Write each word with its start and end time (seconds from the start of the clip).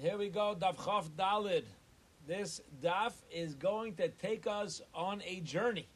Here 0.00 0.16
we 0.16 0.30
go, 0.30 0.56
Daf 0.58 0.82
Chaf 0.82 1.10
Dalid. 1.10 1.64
This 2.26 2.62
daf 2.82 3.12
is 3.30 3.54
going 3.54 3.96
to 3.96 4.08
take 4.08 4.46
us 4.46 4.80
on 4.94 5.20
a 5.26 5.40
journey, 5.40 5.88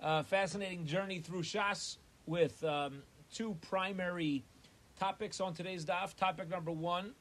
a 0.00 0.22
fascinating 0.22 0.84
journey 0.84 1.20
through 1.20 1.40
Shas 1.40 1.96
with 2.26 2.62
um, 2.62 3.02
two 3.32 3.56
primary 3.70 4.44
topics 5.00 5.40
on 5.40 5.54
today's 5.54 5.86
daf. 5.86 6.14
Topic 6.14 6.50
number 6.50 6.70
one 6.70 7.12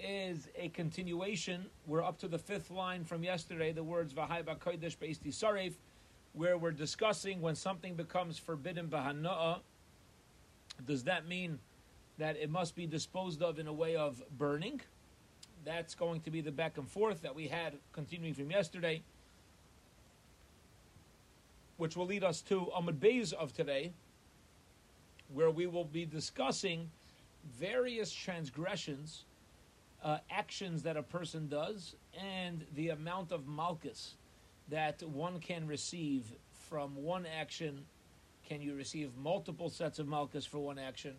is 0.00 0.48
a 0.54 0.68
continuation. 0.68 1.66
We're 1.88 2.04
up 2.04 2.18
to 2.18 2.28
the 2.28 2.38
fifth 2.38 2.70
line 2.70 3.02
from 3.02 3.24
yesterday, 3.24 3.72
the 3.72 3.82
words 3.82 4.14
V'hai 4.14 4.44
b'kodesh 4.44 4.96
be'esti 4.96 5.32
saref, 5.32 5.72
where 6.34 6.56
we're 6.56 6.70
discussing 6.70 7.40
when 7.40 7.56
something 7.56 7.96
becomes 7.96 8.38
forbidden 8.38 8.86
b'hana'ah. 8.86 9.58
Does 10.86 11.02
that 11.02 11.26
mean 11.26 11.58
that 12.18 12.36
it 12.36 12.48
must 12.48 12.76
be 12.76 12.86
disposed 12.86 13.42
of 13.42 13.58
in 13.58 13.66
a 13.66 13.72
way 13.72 13.96
of 13.96 14.22
burning? 14.38 14.80
That's 15.64 15.94
going 15.94 16.20
to 16.22 16.30
be 16.30 16.40
the 16.40 16.50
back 16.50 16.76
and 16.76 16.88
forth 16.88 17.22
that 17.22 17.34
we 17.34 17.48
had 17.48 17.74
continuing 17.92 18.34
from 18.34 18.50
yesterday, 18.50 19.02
which 21.76 21.96
will 21.96 22.06
lead 22.06 22.24
us 22.24 22.40
to 22.42 22.68
Amud 22.76 22.98
Beis 22.98 23.32
of 23.32 23.52
today, 23.52 23.92
where 25.32 25.50
we 25.50 25.66
will 25.66 25.84
be 25.84 26.04
discussing 26.04 26.90
various 27.58 28.12
transgressions, 28.12 29.24
uh, 30.02 30.18
actions 30.30 30.82
that 30.82 30.96
a 30.96 31.02
person 31.02 31.48
does, 31.48 31.94
and 32.20 32.64
the 32.74 32.88
amount 32.88 33.30
of 33.30 33.46
malchus 33.46 34.16
that 34.68 35.02
one 35.02 35.38
can 35.38 35.66
receive 35.66 36.32
from 36.68 36.96
one 36.96 37.26
action. 37.26 37.84
Can 38.48 38.60
you 38.60 38.74
receive 38.74 39.16
multiple 39.16 39.70
sets 39.70 39.98
of 39.98 40.08
malchus 40.08 40.44
for 40.44 40.58
one 40.58 40.78
action? 40.78 41.14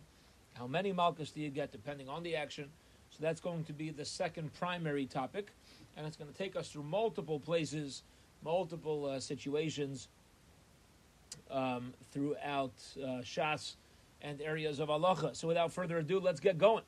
How 0.54 0.66
many 0.66 0.92
malchus 0.92 1.30
do 1.30 1.40
you 1.40 1.50
get 1.50 1.72
depending 1.72 2.08
on 2.08 2.22
the 2.22 2.36
action? 2.36 2.70
So 3.14 3.22
that's 3.22 3.40
going 3.40 3.62
to 3.64 3.72
be 3.72 3.90
the 3.90 4.04
second 4.04 4.52
primary 4.54 5.06
topic, 5.06 5.52
and 5.96 6.04
it's 6.04 6.16
going 6.16 6.30
to 6.30 6.36
take 6.36 6.56
us 6.56 6.68
through 6.68 6.82
multiple 6.82 7.38
places, 7.38 8.02
multiple 8.42 9.06
uh, 9.06 9.20
situations 9.20 10.08
um, 11.48 11.94
throughout 12.10 12.72
uh, 12.96 13.22
Shas 13.22 13.74
and 14.20 14.40
areas 14.40 14.80
of 14.80 14.88
halacha. 14.88 15.36
So 15.36 15.46
without 15.46 15.70
further 15.72 15.98
ado, 15.98 16.18
let's 16.18 16.40
get 16.40 16.58
going. 16.58 16.82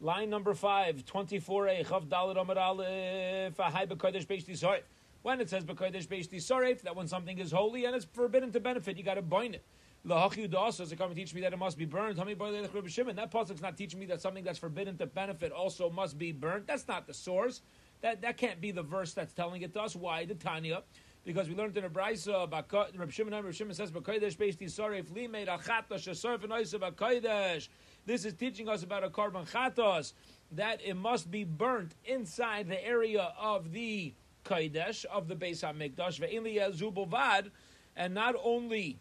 Line 0.00 0.30
number 0.30 0.54
five, 0.54 1.04
24a, 1.04 1.84
Chav 1.86 2.06
Dalit 2.06 2.40
Amar 2.40 2.58
Aleph, 2.58 3.56
Ahai 3.58 3.86
B'Kodesh 3.86 4.26
Beishti 4.26 4.52
Sarif. 4.52 4.80
When 5.22 5.42
it 5.42 5.50
says 5.50 5.62
B'Kodesh 5.64 6.06
Beishti 6.06 6.36
Sarif, 6.36 6.80
that 6.82 6.96
when 6.96 7.06
something 7.06 7.38
is 7.38 7.52
holy 7.52 7.84
and 7.84 7.94
it's 7.94 8.06
forbidden 8.14 8.50
to 8.52 8.60
benefit, 8.60 8.96
you 8.96 9.04
got 9.04 9.14
to 9.14 9.22
bind 9.22 9.54
it. 9.54 9.62
Lahachi 10.06 10.48
does 10.48 10.92
it 10.92 10.96
come 10.96 11.08
and 11.10 11.16
teach 11.16 11.34
me 11.34 11.40
that 11.40 11.52
it 11.52 11.58
must 11.58 11.76
be 11.76 11.84
burned? 11.84 12.16
The. 12.16 12.22
That 12.22 13.30
pasuk's 13.32 13.60
not 13.60 13.76
teaching 13.76 13.98
me 13.98 14.06
that 14.06 14.20
something 14.20 14.44
that's 14.44 14.58
forbidden 14.58 14.96
to 14.98 15.06
benefit 15.06 15.50
also 15.50 15.90
must 15.90 16.16
be 16.16 16.30
burned. 16.30 16.68
That's 16.68 16.86
not 16.86 17.08
the 17.08 17.14
source. 17.14 17.62
That 18.02 18.22
that 18.22 18.36
can't 18.36 18.60
be 18.60 18.70
the 18.70 18.84
verse 18.84 19.14
that's 19.14 19.32
telling 19.32 19.62
it 19.62 19.72
to 19.74 19.80
us. 19.80 19.96
Why 19.96 20.24
the 20.24 20.36
Tanya? 20.36 20.84
Because 21.24 21.48
we 21.48 21.56
learned 21.56 21.76
in 21.76 21.82
a 21.82 21.90
brisa 21.90 22.48
Reb 22.96 23.10
Shimon. 23.10 23.44
Reb 23.44 23.52
Shimon 23.52 23.74
says, 23.74 23.90
"B'kodesh 23.90 24.36
beisti 24.36 24.66
sarif 24.66 25.12
li 25.12 25.26
made 25.26 25.48
achata 25.48 25.94
shesarf 25.94 26.44
and 26.44 26.52
oisa 26.52 26.78
b'kodesh." 26.78 27.68
This 28.04 28.24
is 28.24 28.34
teaching 28.34 28.68
us 28.68 28.84
about 28.84 29.02
a 29.02 29.10
korban 29.10 29.50
chatos 29.50 30.12
that 30.52 30.80
it 30.84 30.94
must 30.94 31.32
be 31.32 31.42
burnt 31.42 31.96
inside 32.04 32.68
the 32.68 32.86
area 32.86 33.32
of 33.36 33.72
the 33.72 34.14
kodesh 34.44 35.04
of 35.06 35.26
the 35.26 35.34
Beis 35.34 35.64
Hamikdash 35.64 36.20
ve'inli 36.20 36.58
yazubovad, 36.58 37.50
and 37.96 38.14
not 38.14 38.36
only 38.40 39.00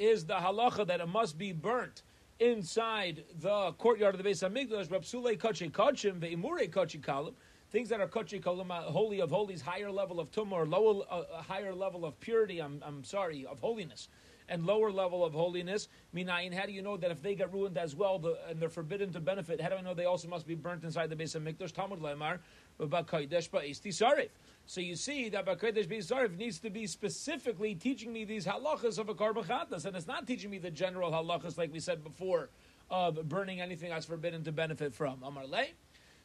is 0.00 0.24
the 0.24 0.34
halacha 0.34 0.86
that 0.86 1.00
it 1.00 1.06
must 1.06 1.36
be 1.36 1.52
burnt 1.52 2.02
inside 2.40 3.22
the 3.40 3.72
courtyard 3.72 4.14
of 4.14 4.22
the 4.22 4.28
Beis 4.28 4.42
Hamikdash, 4.42 4.88
Rapsule 4.88 5.36
Kachi 5.36 5.70
Kachim, 5.70 6.18
Ve'imure 6.18 6.68
Kachi 6.70 6.98
Kalim, 6.98 7.34
things 7.70 7.90
that 7.90 8.00
are 8.00 8.08
Kachi 8.08 8.42
Kalim, 8.42 8.70
uh, 8.70 8.80
holy 8.84 9.20
of 9.20 9.28
holies, 9.30 9.60
higher 9.60 9.90
level 9.90 10.18
of 10.18 10.30
tumah, 10.32 10.52
or 10.52 10.66
lower, 10.66 11.02
uh, 11.10 11.42
higher 11.42 11.74
level 11.74 12.06
of 12.06 12.18
purity, 12.18 12.60
I'm, 12.60 12.82
I'm 12.84 13.04
sorry, 13.04 13.44
of 13.44 13.60
holiness, 13.60 14.08
and 14.48 14.64
lower 14.64 14.90
level 14.90 15.22
of 15.22 15.34
holiness. 15.34 15.88
Minayin, 16.14 16.54
how 16.54 16.64
do 16.64 16.72
you 16.72 16.80
know 16.80 16.96
that 16.96 17.10
if 17.10 17.20
they 17.22 17.34
get 17.34 17.52
ruined 17.52 17.76
as 17.76 17.94
well 17.94 18.18
the, 18.18 18.38
and 18.48 18.58
they're 18.58 18.70
forbidden 18.70 19.12
to 19.12 19.20
benefit, 19.20 19.60
how 19.60 19.68
do 19.68 19.74
I 19.74 19.82
know 19.82 19.92
they 19.92 20.06
also 20.06 20.26
must 20.26 20.46
be 20.46 20.54
burnt 20.54 20.82
inside 20.82 21.10
the 21.10 21.16
Beis 21.16 21.38
Hamikdash? 21.38 21.72
Talmud 21.72 22.00
Lemar, 22.00 22.38
Ba'kaidesh 22.80 23.50
Ba'esti 23.50 23.88
Sarif. 23.88 24.30
So 24.70 24.80
you 24.80 24.94
see 24.94 25.28
that 25.30 25.46
Bakodesh 25.46 25.88
Bezarif 25.88 26.36
needs 26.36 26.60
to 26.60 26.70
be 26.70 26.86
specifically 26.86 27.74
teaching 27.74 28.12
me 28.12 28.24
these 28.24 28.46
halachas 28.46 29.00
of 29.00 29.08
a 29.08 29.14
karbachatas, 29.16 29.84
and 29.84 29.96
it's 29.96 30.06
not 30.06 30.28
teaching 30.28 30.48
me 30.48 30.58
the 30.58 30.70
general 30.70 31.10
halachas 31.10 31.58
like 31.58 31.72
we 31.72 31.80
said 31.80 32.04
before 32.04 32.50
of 32.88 33.28
burning 33.28 33.60
anything 33.60 33.90
that's 33.90 34.06
forbidden 34.06 34.44
to 34.44 34.52
benefit 34.52 34.94
from. 34.94 35.24
Amar 35.24 35.44
Le. 35.44 35.64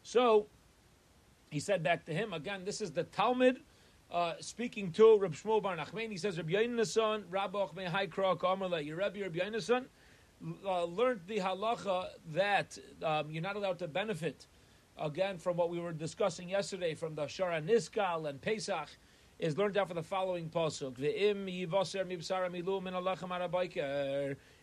So 0.03 0.45
he 1.49 1.59
said 1.59 1.81
back 1.81 2.05
to 2.05 2.13
him 2.13 2.33
again. 2.33 2.63
This 2.65 2.81
is 2.81 2.91
the 2.91 3.05
Talmud 3.05 3.61
uh, 4.11 4.33
speaking 4.41 4.91
to 4.91 5.17
Reb 5.17 5.33
Shmuel 5.33 5.63
Bar 5.63 5.75
Nachman. 5.75 6.11
He 6.11 6.17
says, 6.17 6.37
Reb 6.37 6.49
Yonason, 6.49 7.23
Rabbi 7.31 7.57
Ochmei 7.57 7.91
Haikra 7.91 8.37
Amar 8.43 8.69
Le. 8.69 8.79
Your 8.79 8.97
Rebbe 8.97 9.21
Reb 9.21 9.33
Yonason 9.33 9.85
uh, 10.63 10.83
learned 10.83 11.21
the 11.25 11.39
halacha 11.39 12.09
that 12.31 12.77
um, 13.01 13.31
you're 13.31 13.41
not 13.41 13.55
allowed 13.55 13.79
to 13.79 13.87
benefit 13.87 14.45
again 14.97 15.37
from 15.37 15.57
what 15.57 15.69
we 15.69 15.79
were 15.79 15.93
discussing 15.93 16.49
yesterday 16.49 16.93
from 16.93 17.15
the 17.15 17.23
Shara 17.23 17.63
Niskal 17.63 18.29
and 18.29 18.41
Pesach, 18.41 18.89
is 19.37 19.57
learned 19.57 19.77
out 19.77 19.89
for 19.89 19.93
the 19.93 20.01
following 20.01 20.49
pasuk: 20.49 20.95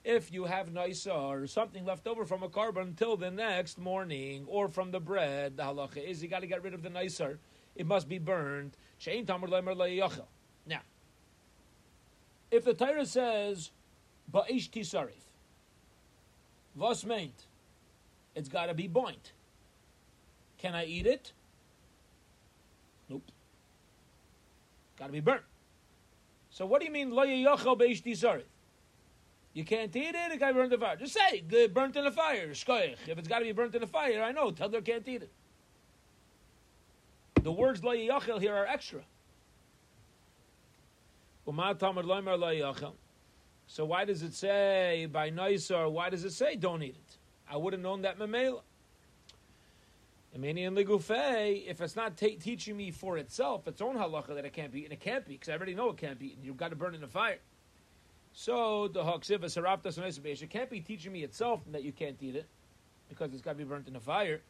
If 0.04 0.32
you 0.32 0.44
have 0.44 0.68
naisa 0.68 1.14
or 1.14 1.46
something 1.46 1.84
left 1.84 2.06
over 2.06 2.24
from 2.24 2.42
a 2.42 2.48
korban 2.48 2.82
until 2.82 3.16
the 3.16 3.30
next 3.30 3.78
morning, 3.78 4.44
or 4.48 4.68
from 4.68 4.90
the 4.90 5.00
bread, 5.00 5.58
the 5.58 5.64
halacha 5.64 6.02
is 6.02 6.22
you 6.22 6.28
got 6.28 6.40
to 6.40 6.46
get 6.46 6.62
rid 6.62 6.72
of 6.74 6.82
the 6.82 6.90
nicer. 6.90 7.38
It 7.76 7.86
must 7.86 8.08
be 8.08 8.18
burned. 8.18 8.76
Now, 9.06 10.80
if 12.50 12.64
the 12.64 12.74
Torah 12.74 13.06
says 13.06 13.70
ba'ish 14.32 14.70
tisarif, 14.70 15.12
was 16.74 17.04
it's 18.34 18.48
got 18.48 18.66
to 18.66 18.74
be 18.74 18.88
burnt. 18.88 19.32
Can 20.62 20.76
I 20.76 20.84
eat 20.84 21.06
it? 21.08 21.32
Nope. 23.08 23.24
Got 24.96 25.06
to 25.06 25.12
be 25.12 25.18
burnt. 25.18 25.42
So 26.50 26.64
what 26.64 26.80
do 26.80 26.86
you 26.86 26.92
mean 26.92 27.10
lo 27.10 27.26
yachal 27.26 27.76
beishti 27.76 28.12
zarith? 28.12 28.44
You 29.54 29.64
can't 29.64 29.94
eat 29.96 30.14
it. 30.14 30.32
It 30.32 30.38
got 30.38 30.48
to 30.48 30.54
be 30.54 30.60
burnt 30.60 30.72
in 30.72 30.78
the 30.78 30.86
fire. 30.86 30.96
Just 30.96 31.14
say 31.14 31.42
burnt 31.66 31.96
in 31.96 32.04
the 32.04 32.12
fire. 32.12 32.50
Shkoich. 32.50 32.96
If 33.08 33.18
it's 33.18 33.26
got 33.26 33.40
to 33.40 33.44
be 33.44 33.50
burnt 33.50 33.74
in 33.74 33.80
the 33.80 33.88
fire, 33.88 34.22
I 34.22 34.30
know. 34.30 34.52
Tell 34.52 34.68
them 34.68 34.84
can't 34.84 35.06
eat 35.08 35.22
it. 35.22 35.32
The 37.42 37.50
words 37.50 37.82
lo 37.82 37.92
yachal 37.92 38.40
here 38.40 38.54
are 38.54 38.66
extra. 38.66 39.00
So 43.66 43.84
why 43.84 44.04
does 44.04 44.22
it 44.22 44.34
say 44.34 45.08
by 45.10 45.30
Naisar? 45.32 45.90
Why 45.90 46.08
does 46.08 46.24
it 46.24 46.32
say 46.32 46.54
don't 46.54 46.84
eat 46.84 46.94
it? 46.94 47.16
I 47.50 47.56
would 47.56 47.72
have 47.72 47.82
known 47.82 48.02
that 48.02 48.16
memela. 48.16 48.60
Imani 50.34 50.64
and 50.64 50.76
Ligufei, 50.76 51.66
if 51.66 51.80
it's 51.80 51.94
not 51.94 52.16
t- 52.16 52.36
teaching 52.36 52.76
me 52.76 52.90
for 52.90 53.18
itself, 53.18 53.68
its 53.68 53.82
own 53.82 53.96
halacha 53.96 54.34
that 54.34 54.44
it 54.46 54.52
can't 54.54 54.72
be, 54.72 54.84
and 54.84 54.92
it 54.92 55.00
can't 55.00 55.26
be, 55.26 55.34
because 55.34 55.50
I 55.50 55.52
already 55.52 55.74
know 55.74 55.90
it 55.90 55.98
can't 55.98 56.18
be, 56.18 56.32
and 56.32 56.44
you've 56.44 56.56
got 56.56 56.70
to 56.70 56.76
burn 56.76 56.94
in 56.94 57.02
the 57.02 57.06
fire. 57.06 57.38
So 58.32 58.88
the 58.88 59.02
haksiva 59.02 59.44
saraptas 59.44 60.42
it 60.42 60.50
can't 60.50 60.70
be 60.70 60.80
teaching 60.80 61.12
me 61.12 61.22
itself 61.22 61.60
that 61.70 61.82
you 61.82 61.92
can't 61.92 62.16
eat 62.22 62.34
it, 62.34 62.46
because 63.10 63.32
it's 63.34 63.42
got 63.42 63.52
to 63.52 63.58
be 63.58 63.64
burnt 63.64 63.86
in 63.88 63.92
the 63.92 64.00
fire. 64.00 64.40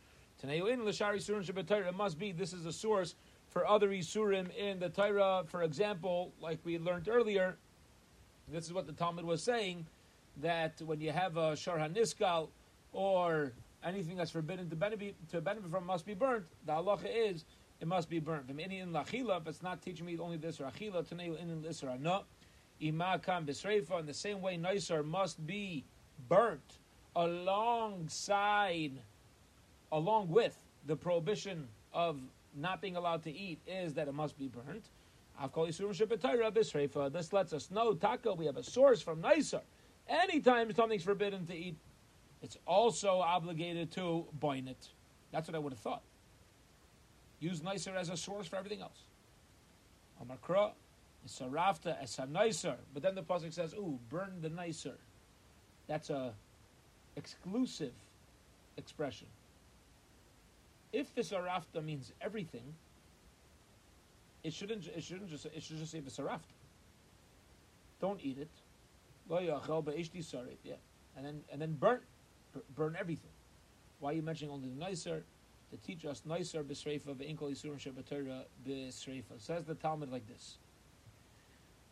Taneu 0.41 0.71
in 0.73 0.85
l'shari 0.85 1.17
surim. 1.17 1.89
It 1.89 1.97
must 1.97 2.19
be 2.19 2.31
this 2.33 2.53
is 2.53 2.65
a 2.65 2.73
source 2.73 3.17
for 3.49 3.67
other 3.67 3.89
isurim 3.89 4.55
in 4.57 4.79
the 4.79 4.89
Torah. 4.89 5.43
For 5.47 5.63
example, 5.63 6.33
like 6.41 6.59
we 6.65 6.79
learned 6.79 7.09
earlier, 7.09 7.57
this 8.49 8.67
is 8.67 8.73
what 8.73 8.87
the 8.87 8.93
Talmud 8.93 9.25
was 9.25 9.43
saying 9.43 9.87
that 10.39 10.81
when 10.85 11.01
you 11.01 11.11
have 11.11 11.37
a 11.37 11.53
sharhan 11.53 11.95
niskal 11.95 12.49
or 12.93 13.53
anything 13.85 14.17
that's 14.17 14.31
forbidden 14.31 14.71
to 14.71 14.77
benefit, 14.77 15.15
to 15.31 15.41
benefit 15.41 15.71
from 15.71 15.87
must 15.87 16.07
be 16.07 16.15
burnt. 16.15 16.45
The 16.67 16.73
halacha 16.73 17.07
is 17.07 17.45
it 17.81 17.89
must 17.89 18.09
be 18.09 18.19
burnt. 18.21 18.47
From 18.47 18.61
any 18.61 18.79
in 18.79 18.93
lachila, 18.93 19.41
if 19.41 19.49
it's 19.49 19.63
not 19.63 19.83
teaching 19.83 20.07
me 20.07 20.19
only 20.19 20.37
this 20.37 20.61
or 20.61 20.65
achila, 20.65 21.05
in 21.41 21.63
this 21.63 21.83
or 21.83 21.97
no. 21.99 22.25
Imakam 22.81 23.45
bisreifa. 23.47 24.01
In 24.01 24.07
the 24.07 24.15
same 24.15 24.41
way, 24.41 24.57
nicer 24.57 25.03
must 25.03 25.45
be 25.47 25.85
burnt 26.29 26.79
alongside, 27.15 28.93
along 29.91 30.29
with 30.29 30.57
the 30.87 30.97
prohibition 30.97 31.69
of 31.93 32.21
not 32.55 32.81
being 32.81 32.97
allowed 32.97 33.23
to 33.23 33.31
eat 33.31 33.61
is 33.67 33.95
that 33.95 34.09
it 34.09 34.15
must 34.15 34.39
be 34.39 34.49
burnt. 34.49 34.85
This 37.13 37.33
lets 37.33 37.53
us 37.53 37.71
know, 37.71 37.95
Taka, 37.95 38.35
we 38.35 38.47
have 38.47 38.57
a 38.57 38.63
source 38.63 39.01
from 39.01 39.21
Nicer. 39.21 39.63
Anytime 40.09 40.73
something's 40.75 41.05
forbidden 41.05 41.47
to 41.47 41.55
eat, 41.55 41.77
it's 42.43 42.59
also 42.67 43.21
obligated 43.21 43.93
to 43.93 44.27
bind 44.39 44.69
it. 44.69 44.89
That's 45.31 45.49
what 45.49 45.55
I 45.55 45.59
would 45.59 45.73
have 45.73 45.81
thought. 45.81 46.03
Use 47.41 47.63
nicer 47.63 47.95
as 47.97 48.09
a 48.11 48.17
source 48.17 48.47
for 48.47 48.57
everything 48.57 48.83
else. 48.83 48.99
Amakra, 50.23 50.73
Sarafta, 51.27 52.01
as 52.01 52.19
a 52.19 52.27
nicer. 52.27 52.77
But 52.93 53.03
then 53.03 53.15
the 53.15 53.23
pasuk 53.23 53.53
says, 53.53 53.75
"Ooh, 53.75 53.99
burn 54.09 54.41
the 54.41 54.49
nicer." 54.49 54.99
That's 55.87 56.11
a 56.11 56.35
exclusive 57.17 57.95
expression. 58.77 59.27
If 60.93 61.15
Visarafta 61.15 61.83
means 61.83 62.13
everything, 62.21 62.75
it 64.45 64.53
shouldn't. 64.53 64.87
It 64.89 65.03
shouldn't 65.03 65.31
just. 65.31 65.47
It 65.47 65.63
should 65.63 65.79
just 65.79 65.93
say 65.93 66.01
the 66.01 66.11
Visarafta. 66.11 66.41
Don't 68.01 68.21
eat 68.23 68.39
it. 68.39 68.51
Yeah, 70.65 70.75
and 71.17 71.25
then 71.25 71.45
and 71.51 71.63
then 71.63 71.75
burn, 71.75 72.01
burn 72.75 72.97
everything. 72.99 73.31
Why 74.01 74.11
are 74.11 74.15
you 74.15 74.23
mentioning 74.23 74.53
only 74.53 74.69
the 74.69 74.79
nicer? 74.79 75.23
To 75.71 75.77
teach 75.79 76.05
us 76.05 76.23
nicer 76.27 76.63
b'sreifa 76.63 77.15
ve'inkol 77.15 77.51
yisurim 77.51 77.79
shebatorah 77.79 78.43
b'sreifa. 78.67 79.39
Says 79.39 79.65
the 79.65 79.75
Talmud 79.75 80.11
like 80.11 80.27
this. 80.29 80.59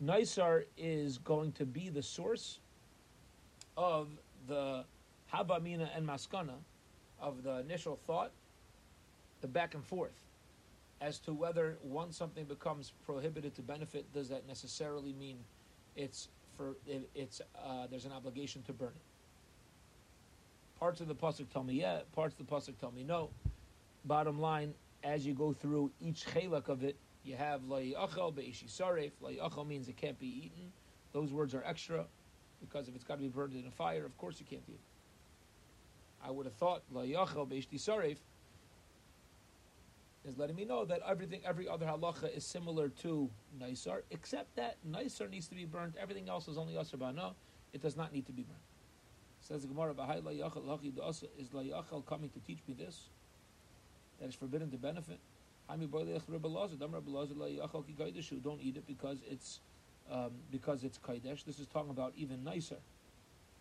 Nicer 0.00 0.66
is 0.76 1.18
going 1.18 1.52
to 1.52 1.64
be 1.66 1.88
the 1.88 2.02
source 2.02 2.58
of 3.76 4.08
the 4.48 4.84
habamina 5.32 5.88
and 5.96 6.06
maskana, 6.06 6.54
of 7.20 7.42
the 7.42 7.58
initial 7.58 7.96
thought, 8.06 8.32
the 9.40 9.46
back 9.46 9.74
and 9.74 9.84
forth, 9.84 10.26
as 11.00 11.18
to 11.20 11.32
whether 11.32 11.78
once 11.82 12.16
something 12.16 12.44
becomes 12.44 12.92
prohibited 13.06 13.54
to 13.54 13.62
benefit, 13.62 14.12
does 14.12 14.28
that 14.28 14.46
necessarily 14.46 15.14
mean 15.14 15.38
it's 15.96 16.28
for 16.56 16.76
it's 17.14 17.40
uh, 17.56 17.86
there's 17.90 18.04
an 18.04 18.12
obligation 18.12 18.62
to 18.62 18.72
burn 18.72 18.88
it? 18.88 19.02
Parts 20.80 21.02
of 21.02 21.08
the 21.08 21.14
pasuk 21.14 21.50
tell 21.50 21.62
me 21.62 21.74
yeah, 21.74 22.00
parts 22.14 22.34
of 22.40 22.46
the 22.46 22.50
pasuk 22.50 22.78
tell 22.78 22.90
me 22.90 23.04
no. 23.04 23.28
Bottom 24.06 24.40
line, 24.40 24.72
as 25.04 25.26
you 25.26 25.34
go 25.34 25.52
through 25.52 25.90
each 26.00 26.24
chelak 26.24 26.68
of 26.68 26.82
it, 26.82 26.96
you 27.22 27.36
have 27.36 27.60
la'yachal 27.64 28.34
be'ishi 28.34 28.66
saref. 28.66 29.10
La'yachal 29.22 29.66
means 29.66 29.88
it 29.88 29.98
can't 29.98 30.18
be 30.18 30.46
eaten. 30.46 30.72
Those 31.12 31.32
words 31.32 31.54
are 31.54 31.62
extra 31.66 32.06
because 32.62 32.88
if 32.88 32.94
it's 32.94 33.04
got 33.04 33.16
to 33.16 33.20
be 33.20 33.28
burned 33.28 33.54
in 33.54 33.66
a 33.66 33.70
fire, 33.70 34.06
of 34.06 34.16
course 34.16 34.40
you 34.40 34.46
can't 34.48 34.62
eat 34.68 34.72
it. 34.72 34.80
I 36.26 36.30
would 36.30 36.46
have 36.46 36.54
thought 36.54 36.82
la'yachal 36.94 37.46
be'ishti 37.46 37.78
saref 37.78 38.16
is 40.24 40.38
letting 40.38 40.56
me 40.56 40.64
know 40.64 40.86
that 40.86 41.00
everything, 41.06 41.42
every 41.44 41.68
other 41.68 41.84
halacha 41.84 42.34
is 42.34 42.44
similar 42.44 42.88
to 42.88 43.28
Naisar, 43.60 44.00
except 44.10 44.56
that 44.56 44.76
Naisar 44.90 45.28
needs 45.28 45.46
to 45.48 45.54
be 45.54 45.66
burnt. 45.66 45.94
Everything 46.00 46.30
else 46.30 46.48
is 46.48 46.56
only 46.56 46.74
Asr 46.74 46.96
Ba'ana. 46.96 47.34
It 47.74 47.82
does 47.82 47.96
not 47.96 48.12
need 48.12 48.24
to 48.26 48.32
be 48.32 48.42
burnt. 48.42 48.69
Says 49.50 49.62
the 49.62 49.68
Gemara, 49.68 49.90
is 49.90 51.48
Layachal 51.48 52.06
coming 52.06 52.30
to 52.30 52.38
teach 52.46 52.60
me 52.68 52.74
this? 52.78 53.08
That 54.20 54.28
is 54.28 54.36
forbidden 54.36 54.70
to 54.70 54.76
benefit. 54.76 55.18
Don't 55.68 55.90
eat 58.62 58.76
it 58.76 58.86
because 58.86 59.18
it's 59.28 59.58
um, 60.08 60.30
because 60.52 60.84
it's 60.84 60.98
kaidesh. 60.98 61.44
This 61.44 61.58
is 61.58 61.66
talking 61.66 61.90
about 61.90 62.12
even 62.16 62.44
nicer, 62.44 62.76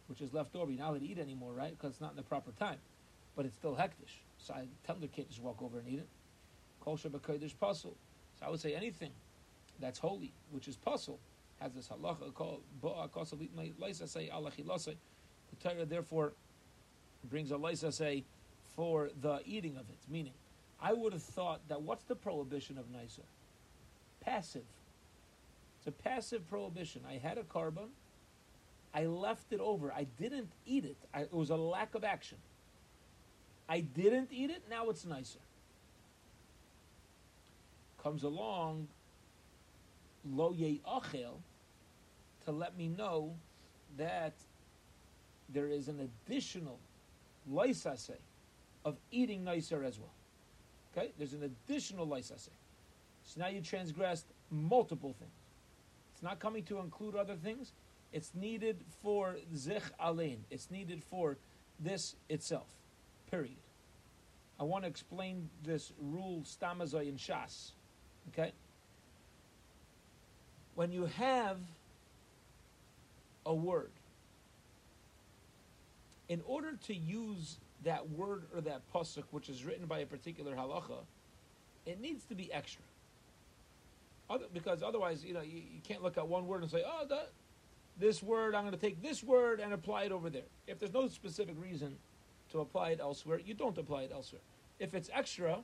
which 0.05 0.21
is 0.21 0.31
left 0.31 0.55
over. 0.55 0.69
You're 0.69 0.79
not 0.79 0.91
allowed 0.91 0.99
to 0.99 1.05
eat 1.07 1.17
anymore, 1.17 1.53
right? 1.53 1.75
Because 1.75 1.93
it's 1.93 2.01
not 2.01 2.11
in 2.11 2.17
the 2.17 2.23
proper 2.23 2.51
time, 2.51 2.77
but 3.35 3.47
it's 3.47 3.55
still 3.55 3.75
hektish. 3.75 4.21
So 4.37 4.53
I 4.53 4.65
tell 4.85 4.95
the 4.95 5.07
kid 5.07 5.29
just 5.29 5.41
walk 5.41 5.59
over 5.59 5.79
and 5.79 5.87
eat 5.87 5.99
it. 5.99 6.07
Pasul. 6.85 7.95
So 8.39 8.45
I 8.45 8.49
would 8.51 8.59
say 8.59 8.75
anything 8.75 9.11
that's 9.79 9.97
holy, 9.97 10.33
which 10.51 10.67
is 10.67 10.77
pasul, 10.77 11.17
has 11.59 11.73
this 11.73 11.87
halacha 11.87 12.31
called 12.35 12.61
Torah 15.63 15.85
therefore 15.85 16.33
brings 17.29 17.51
a 17.51 17.55
laisa 17.55 17.91
say 17.91 18.17
eh, 18.17 18.21
for 18.75 19.09
the 19.21 19.41
eating 19.45 19.75
of 19.75 19.89
it, 19.89 19.97
meaning 20.09 20.33
I 20.81 20.93
would 20.93 21.13
have 21.13 21.23
thought 21.23 21.59
that 21.67 21.81
what's 21.81 22.03
the 22.03 22.15
prohibition 22.15 22.77
of 22.77 22.89
nicer? 22.91 23.23
Passive. 24.21 24.63
It's 25.79 25.87
a 25.87 25.91
passive 25.91 26.49
prohibition. 26.49 27.01
I 27.09 27.17
had 27.17 27.37
a 27.37 27.43
korban, 27.43 27.89
I 28.93 29.05
left 29.05 29.51
it 29.51 29.59
over. 29.59 29.91
I 29.91 30.07
didn't 30.19 30.49
eat 30.65 30.85
it. 30.85 30.97
I, 31.13 31.21
it 31.21 31.33
was 31.33 31.49
a 31.49 31.55
lack 31.55 31.95
of 31.95 32.03
action. 32.03 32.37
I 33.67 33.81
didn't 33.81 34.29
eat 34.31 34.49
it. 34.49 34.63
Now 34.69 34.89
it's 34.89 35.05
nicer. 35.05 35.39
Comes 38.01 38.23
along 38.23 38.87
lo 40.25 40.53
ye 40.53 40.81
achel 40.87 41.35
to 42.45 42.51
let 42.51 42.77
me 42.77 42.87
know 42.87 43.35
that 43.97 44.33
there 45.53 45.67
is 45.67 45.87
an 45.87 46.09
additional 46.27 46.79
loisase 47.51 48.17
of 48.85 48.97
eating 49.11 49.43
nicer 49.43 49.83
as 49.83 49.99
well. 49.99 50.13
Okay, 50.95 51.11
there's 51.17 51.33
an 51.33 51.43
additional 51.43 52.05
licensing. 52.05 52.53
So 53.23 53.41
now 53.41 53.47
you 53.47 53.61
transgressed 53.61 54.25
multiple 54.49 55.15
things. 55.19 55.31
It's 56.13 56.23
not 56.23 56.39
coming 56.39 56.63
to 56.65 56.79
include 56.79 57.15
other 57.15 57.35
things. 57.35 57.73
It's 58.11 58.31
needed 58.33 58.83
for 59.03 59.37
zich 59.55 59.83
alein. 59.99 60.39
It's 60.49 60.71
needed 60.71 61.03
for 61.03 61.37
this 61.79 62.15
itself. 62.27 62.67
Period. 63.29 63.55
I 64.59 64.63
want 64.63 64.83
to 64.83 64.89
explain 64.89 65.49
this 65.63 65.93
rule 66.01 66.43
stamazai 66.43 67.07
in 67.07 67.15
shas. 67.15 67.71
Okay. 68.29 68.51
When 70.75 70.91
you 70.91 71.05
have 71.17 71.57
a 73.45 73.53
word, 73.53 73.91
in 76.29 76.41
order 76.45 76.73
to 76.87 76.95
use 76.95 77.57
that 77.83 78.09
word 78.11 78.43
or 78.53 78.61
that 78.61 78.81
pasuk, 78.93 79.23
which 79.31 79.49
is 79.49 79.65
written 79.65 79.87
by 79.87 79.99
a 79.99 80.05
particular 80.05 80.55
halacha, 80.55 80.99
it 81.85 81.99
needs 81.99 82.23
to 82.25 82.35
be 82.35 82.53
extra. 82.53 82.83
Other, 84.29 84.45
because 84.53 84.83
otherwise, 84.83 85.25
you 85.25 85.33
know, 85.33 85.41
you, 85.41 85.57
you, 85.57 85.81
can't 85.83 86.03
look 86.03 86.17
at 86.17 86.27
one 86.27 86.45
word 86.45 86.61
and 86.61 86.69
say, 86.69 86.83
"Oh, 86.85 87.05
that 87.09 87.31
this 87.99 88.21
word, 88.21 88.53
I'm 88.53 88.61
going 88.61 88.75
to 88.75 88.79
take 88.79 89.01
this 89.01 89.23
word 89.23 89.59
and 89.59 89.73
apply 89.73 90.03
it 90.03 90.11
over 90.11 90.29
there." 90.29 90.43
If 90.67 90.77
there's 90.77 90.93
no 90.93 91.07
specific 91.07 91.55
reason 91.59 91.97
to 92.51 92.59
apply 92.59 92.91
it 92.91 92.99
elsewhere, 92.99 93.39
you 93.43 93.55
don't 93.55 93.77
apply 93.77 94.03
it 94.03 94.11
elsewhere. 94.13 94.41
If 94.77 94.93
it's 94.93 95.09
extra 95.11 95.63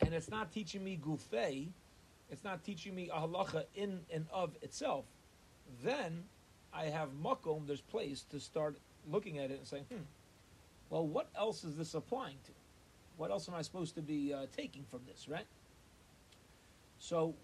and 0.00 0.12
it's 0.12 0.30
not 0.30 0.52
teaching 0.52 0.84
me 0.84 0.98
gufei, 1.02 1.68
it's 2.30 2.44
not 2.44 2.62
teaching 2.62 2.94
me 2.94 3.08
a 3.08 3.20
halacha 3.20 3.64
in 3.74 4.00
and 4.12 4.26
of 4.30 4.54
itself, 4.60 5.06
then 5.82 6.24
I 6.74 6.86
have 6.86 7.10
makom. 7.22 7.66
There's 7.66 7.80
place 7.80 8.24
to 8.30 8.40
start 8.40 8.76
looking 9.10 9.38
at 9.38 9.50
it 9.50 9.58
and 9.58 9.66
saying, 9.66 9.84
hmm, 9.84 10.02
well, 10.90 11.06
what 11.06 11.28
else 11.36 11.64
is 11.64 11.76
this 11.76 11.94
applying 11.94 12.38
to? 12.44 12.52
What 13.16 13.30
else 13.30 13.48
am 13.48 13.54
I 13.54 13.62
supposed 13.62 13.94
to 13.94 14.02
be 14.02 14.34
uh, 14.34 14.46
taking 14.56 14.84
from 14.90 15.00
this, 15.06 15.28
right? 15.28 15.46
So 16.98 17.34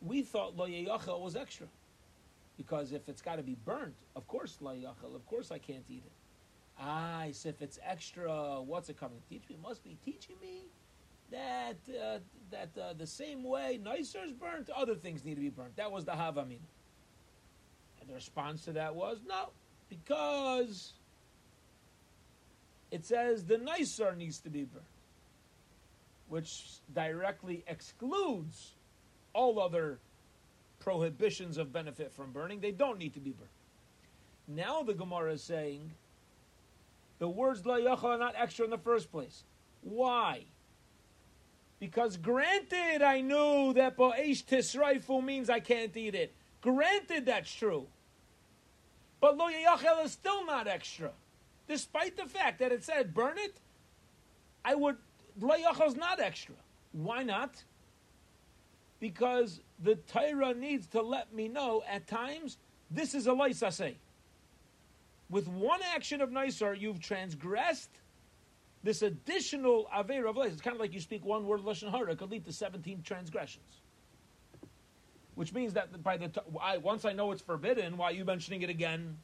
we 0.00 0.22
thought 0.22 0.56
lo 0.56 0.66
yachal 0.66 1.20
was 1.20 1.36
extra. 1.36 1.66
Because 2.56 2.92
if 2.92 3.08
it's 3.08 3.22
got 3.22 3.36
to 3.36 3.42
be 3.42 3.56
burnt, 3.64 3.94
of 4.16 4.26
course 4.26 4.58
lo 4.60 4.72
yachal, 4.72 5.14
of 5.14 5.26
course 5.26 5.50
I 5.50 5.58
can't 5.58 5.84
eat 5.88 6.02
it. 6.04 6.12
Ah, 6.78 7.24
so 7.32 7.50
if 7.50 7.60
it's 7.60 7.78
extra, 7.84 8.60
what's 8.62 8.88
it 8.88 8.98
coming 8.98 9.18
to 9.20 9.28
teach 9.28 9.48
me? 9.48 9.56
Must 9.62 9.84
be 9.84 9.98
teaching 10.02 10.36
me 10.40 10.64
that 11.30 11.76
uh, 11.90 12.18
that 12.50 12.70
uh, 12.80 12.92
the 12.94 13.06
same 13.06 13.44
way 13.44 13.78
nicer 13.82 14.20
is 14.24 14.32
burnt, 14.32 14.70
other 14.70 14.94
things 14.94 15.24
need 15.24 15.34
to 15.34 15.40
be 15.40 15.50
burnt. 15.50 15.76
That 15.76 15.92
was 15.92 16.04
the 16.04 16.12
Havamina. 16.12 16.58
And 18.00 18.08
the 18.08 18.14
response 18.14 18.64
to 18.64 18.72
that 18.72 18.94
was, 18.94 19.18
no, 19.26 19.50
because 19.88 20.94
it 22.90 23.04
says 23.04 23.44
the 23.44 23.58
nicer 23.58 24.14
needs 24.16 24.38
to 24.40 24.50
be 24.50 24.64
burned, 24.64 24.84
which 26.28 26.80
directly 26.94 27.64
excludes 27.66 28.74
all 29.32 29.60
other 29.60 29.98
prohibitions 30.80 31.58
of 31.58 31.72
benefit 31.72 32.12
from 32.12 32.32
burning. 32.32 32.60
They 32.60 32.72
don't 32.72 32.98
need 32.98 33.14
to 33.14 33.20
be 33.20 33.30
burned. 33.30 33.50
Now 34.48 34.82
the 34.82 34.94
Gemara 34.94 35.34
is 35.34 35.42
saying 35.42 35.92
the 37.18 37.28
words 37.28 37.64
la 37.66 37.76
are 37.76 38.18
not 38.18 38.34
extra 38.36 38.64
in 38.64 38.70
the 38.70 38.78
first 38.78 39.12
place. 39.12 39.44
Why? 39.82 40.44
Because 41.78 42.16
granted, 42.16 43.02
I 43.02 43.20
knew 43.20 43.72
that 43.74 43.96
bo'esh 43.96 44.44
tisraifu 44.44 45.24
means 45.24 45.48
I 45.48 45.60
can't 45.60 45.96
eat 45.96 46.14
it. 46.14 46.34
Granted, 46.60 47.26
that's 47.26 47.52
true. 47.52 47.86
But 49.20 49.36
lo 49.36 49.48
yachel 49.48 50.04
is 50.04 50.12
still 50.12 50.44
not 50.44 50.66
extra. 50.66 51.10
Despite 51.68 52.16
the 52.16 52.26
fact 52.26 52.58
that 52.58 52.72
it 52.72 52.84
said 52.84 53.14
burn 53.14 53.38
it, 53.38 53.60
I 54.64 54.74
would, 54.74 54.96
lo 55.40 55.54
yachel 55.56 55.86
is 55.86 55.96
not 55.96 56.20
extra. 56.20 56.54
Why 56.92 57.22
not? 57.22 57.62
Because 58.98 59.60
the 59.82 59.94
Torah 59.94 60.54
needs 60.54 60.86
to 60.88 61.02
let 61.02 61.32
me 61.32 61.48
know 61.48 61.82
at 61.88 62.06
times 62.06 62.58
this 62.90 63.14
is 63.14 63.26
a 63.26 63.70
say. 63.70 63.96
With 65.30 65.46
one 65.46 65.80
action 65.94 66.20
of 66.20 66.30
Nisar, 66.30 66.78
you've 66.78 67.00
transgressed 67.00 67.90
this 68.82 69.02
additional 69.02 69.88
Aver 69.96 70.26
of. 70.26 70.36
It's 70.38 70.60
kind 70.60 70.74
of 70.74 70.80
like 70.80 70.92
you 70.92 71.00
speak 71.00 71.24
one 71.24 71.46
word 71.46 71.60
Lashon 71.60 71.90
Hara, 71.90 72.16
could 72.16 72.30
lead 72.30 72.44
to 72.46 72.52
17 72.52 73.02
transgressions 73.02 73.79
which 75.40 75.54
means 75.54 75.72
that 75.72 76.02
by 76.02 76.18
the 76.18 76.28
t- 76.28 76.40
I, 76.60 76.76
once 76.76 77.06
I 77.06 77.14
know 77.14 77.32
it's 77.32 77.40
forbidden, 77.40 77.96
why 77.96 78.10
are 78.10 78.12
you 78.12 78.26
mentioning 78.26 78.60
it 78.60 78.68
again? 78.68 79.16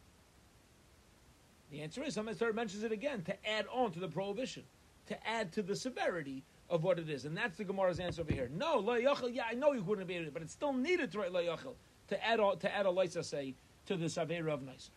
The 1.71 1.83
answer 1.83 2.03
is 2.03 2.15
somebody 2.15 2.39
mentions 2.55 2.85
it 2.85 2.91
again 2.91 3.21
to 3.25 3.35
add 3.47 3.67
on 3.71 3.93
to 3.93 4.01
the 4.01 4.09
prohibition, 4.09 4.63
to 5.09 5.29
add 5.29 5.53
to 5.53 5.63
the 5.63 5.77
severity 5.77 6.43
of 6.71 6.85
what 6.85 6.99
it 6.99 7.11
is, 7.11 7.27
and 7.27 7.37
that's 7.37 7.59
the 7.59 7.65
Gemara's 7.65 8.01
answer 8.01 8.23
over 8.23 8.33
here. 8.33 8.49
No, 8.57 8.79
la 8.79 8.95
yachel. 8.95 9.29
Yeah, 9.31 9.43
I 9.51 9.53
know 9.53 9.75
you 9.75 9.83
wouldn't 9.83 10.09
be 10.09 10.15
able 10.15 10.25
to, 10.25 10.31
but 10.31 10.41
it's 10.41 10.55
still 10.55 10.73
needed 10.73 11.13
to 11.13 11.19
write 11.19 11.33
lo 11.33 11.43
yachel 11.43 11.75
to 12.09 12.27
add 12.27 12.39
to 12.61 12.75
add 12.75 12.87
a 12.87 12.89
leisa 12.89 13.23
say 13.23 13.55
to 13.85 13.99
the 13.99 14.07
savera 14.07 14.55
of 14.55 14.63
nicer. 14.63 14.93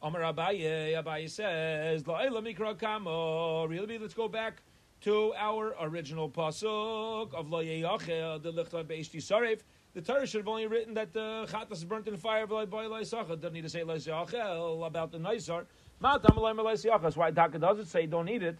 Amar 0.00 0.22
Abaye, 0.22 0.94
Abaye 0.94 1.28
says, 1.28 2.02
La'ila 2.04 2.42
mikra 2.42 2.78
kamo. 2.78 3.66
Really, 3.66 3.98
let's 3.98 4.14
go 4.14 4.26
back 4.26 4.62
to 5.02 5.32
our 5.36 5.74
original 5.80 6.28
pasuk 6.28 7.32
of 7.34 7.50
Lo 7.50 7.62
Yeyachel, 7.62 8.42
the 8.42 8.52
Lichta 8.52 8.84
Beishti 8.84 9.20
Sarif. 9.20 9.60
The 9.94 10.02
Torah 10.02 10.26
should 10.26 10.40
have 10.40 10.48
only 10.48 10.66
written 10.66 10.94
that 10.94 11.12
the 11.12 11.46
chatas 11.48 11.72
is 11.72 11.84
burnt 11.84 12.08
in 12.08 12.16
fire 12.16 12.46
by 12.46 12.66
Loisachah. 12.66 13.40
Doesn't 13.40 13.52
need 13.52 13.62
to 13.62 13.68
say 13.68 13.80
Loisachel 13.80 14.86
about 14.86 15.12
the 15.12 15.18
Naisar. 15.18 15.66
That's 16.00 17.16
why 17.16 17.30
Taka 17.30 17.58
does 17.58 17.78
it 17.78 17.88
say 17.88 18.06
don't 18.06 18.26
need 18.26 18.42
it. 18.42 18.58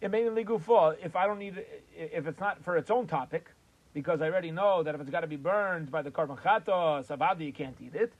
It 0.00 0.10
may 0.10 0.28
be 0.28 0.44
gufa 0.44 0.96
if 1.02 1.14
I 1.14 1.26
don't 1.26 1.38
need 1.38 1.58
it, 1.58 1.84
if 1.94 2.26
it's 2.26 2.40
not 2.40 2.64
for 2.64 2.76
its 2.76 2.90
own 2.90 3.06
topic, 3.06 3.50
because 3.92 4.22
I 4.22 4.26
already 4.26 4.50
know 4.50 4.82
that 4.82 4.94
if 4.94 5.00
it's 5.00 5.10
got 5.10 5.20
to 5.20 5.26
be 5.26 5.36
burned 5.36 5.90
by 5.90 6.02
the 6.02 6.10
korban 6.10 6.40
chata, 6.40 7.06
sabadi, 7.06 7.46
you 7.46 7.52
can't 7.52 7.76
eat 7.80 7.94
it. 7.94 8.12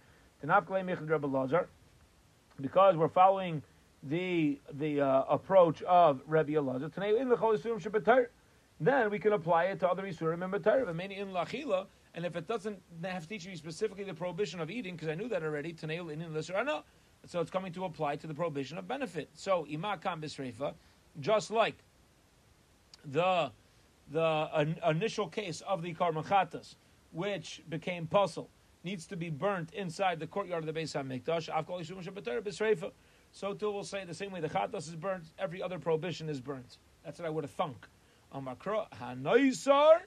Because 2.61 2.97
we're 2.97 3.09
following 3.09 3.63
the 4.03 4.61
the 4.73 5.01
uh, 5.01 5.25
approach 5.29 5.83
of 5.83 6.23
Rabbi 6.27 6.53
Elazar. 6.53 8.27
Then 8.83 9.11
we 9.11 9.19
can 9.19 9.35
apply 9.35 9.65
it 9.65 9.81
to 9.81 9.89
other 9.89 10.05
isurim 10.05 10.43
and 10.43 10.53
b'tar. 10.55 10.95
Many 10.95 11.17
in 11.17 11.29
lachila, 11.29 11.87
and 12.15 12.25
if 12.25 12.35
it 12.35 12.49
doesn't 12.49 12.81
have 13.05 13.23
to 13.25 13.29
teach 13.29 13.47
me 13.47 13.55
specifically 13.55 14.05
the 14.05 14.15
prohibition 14.15 14.59
of 14.59 14.71
eating, 14.71 14.95
because 14.95 15.09
I 15.09 15.15
knew 15.15 15.29
that 15.29 15.43
already, 15.43 15.75
taneil 15.75 16.11
in 16.11 16.33
lisser 16.33 16.55
So 17.27 17.41
it's 17.41 17.51
coming 17.51 17.73
to 17.73 17.85
apply 17.85 18.17
to 18.17 18.27
the 18.27 18.33
prohibition 18.33 18.79
of 18.79 18.89
benefit. 18.89 19.29
So 19.35 19.67
imakam 19.71 20.23
bisreifa, 20.23 20.73
just 21.21 21.51
like 21.51 21.77
the 23.05 23.53
the 24.11 24.77
initial 24.89 25.29
case 25.29 25.61
of 25.61 25.83
the 25.83 25.95
karmachatas, 25.95 26.75
which 27.13 27.63
became 27.69 28.07
puzzle, 28.07 28.49
needs 28.83 29.07
to 29.07 29.17
be 29.17 29.29
burnt 29.29 29.73
inside 29.75 30.19
the 30.19 30.27
courtyard 30.27 30.67
of 30.67 30.75
the 30.75 30.81
Beis 30.81 30.95
Hamikdash. 30.95 31.49
So 33.33 33.55
too 33.55 33.71
we'll 33.71 33.85
say 33.85 34.05
the 34.05 34.15
same 34.15 34.33
way 34.33 34.41
the 34.41 34.49
chatas 34.49 34.89
is 34.89 34.97
burnt, 34.97 35.25
every 35.39 35.63
other 35.63 35.79
prohibition 35.79 36.29
is 36.29 36.41
burnt. 36.41 36.79
That's 37.05 37.19
what 37.19 37.27
I 37.27 37.31
would 37.31 37.45
have 37.45 37.53
thunk. 37.53 37.87
Amakra 38.35 38.87
hanoisar, 39.01 40.01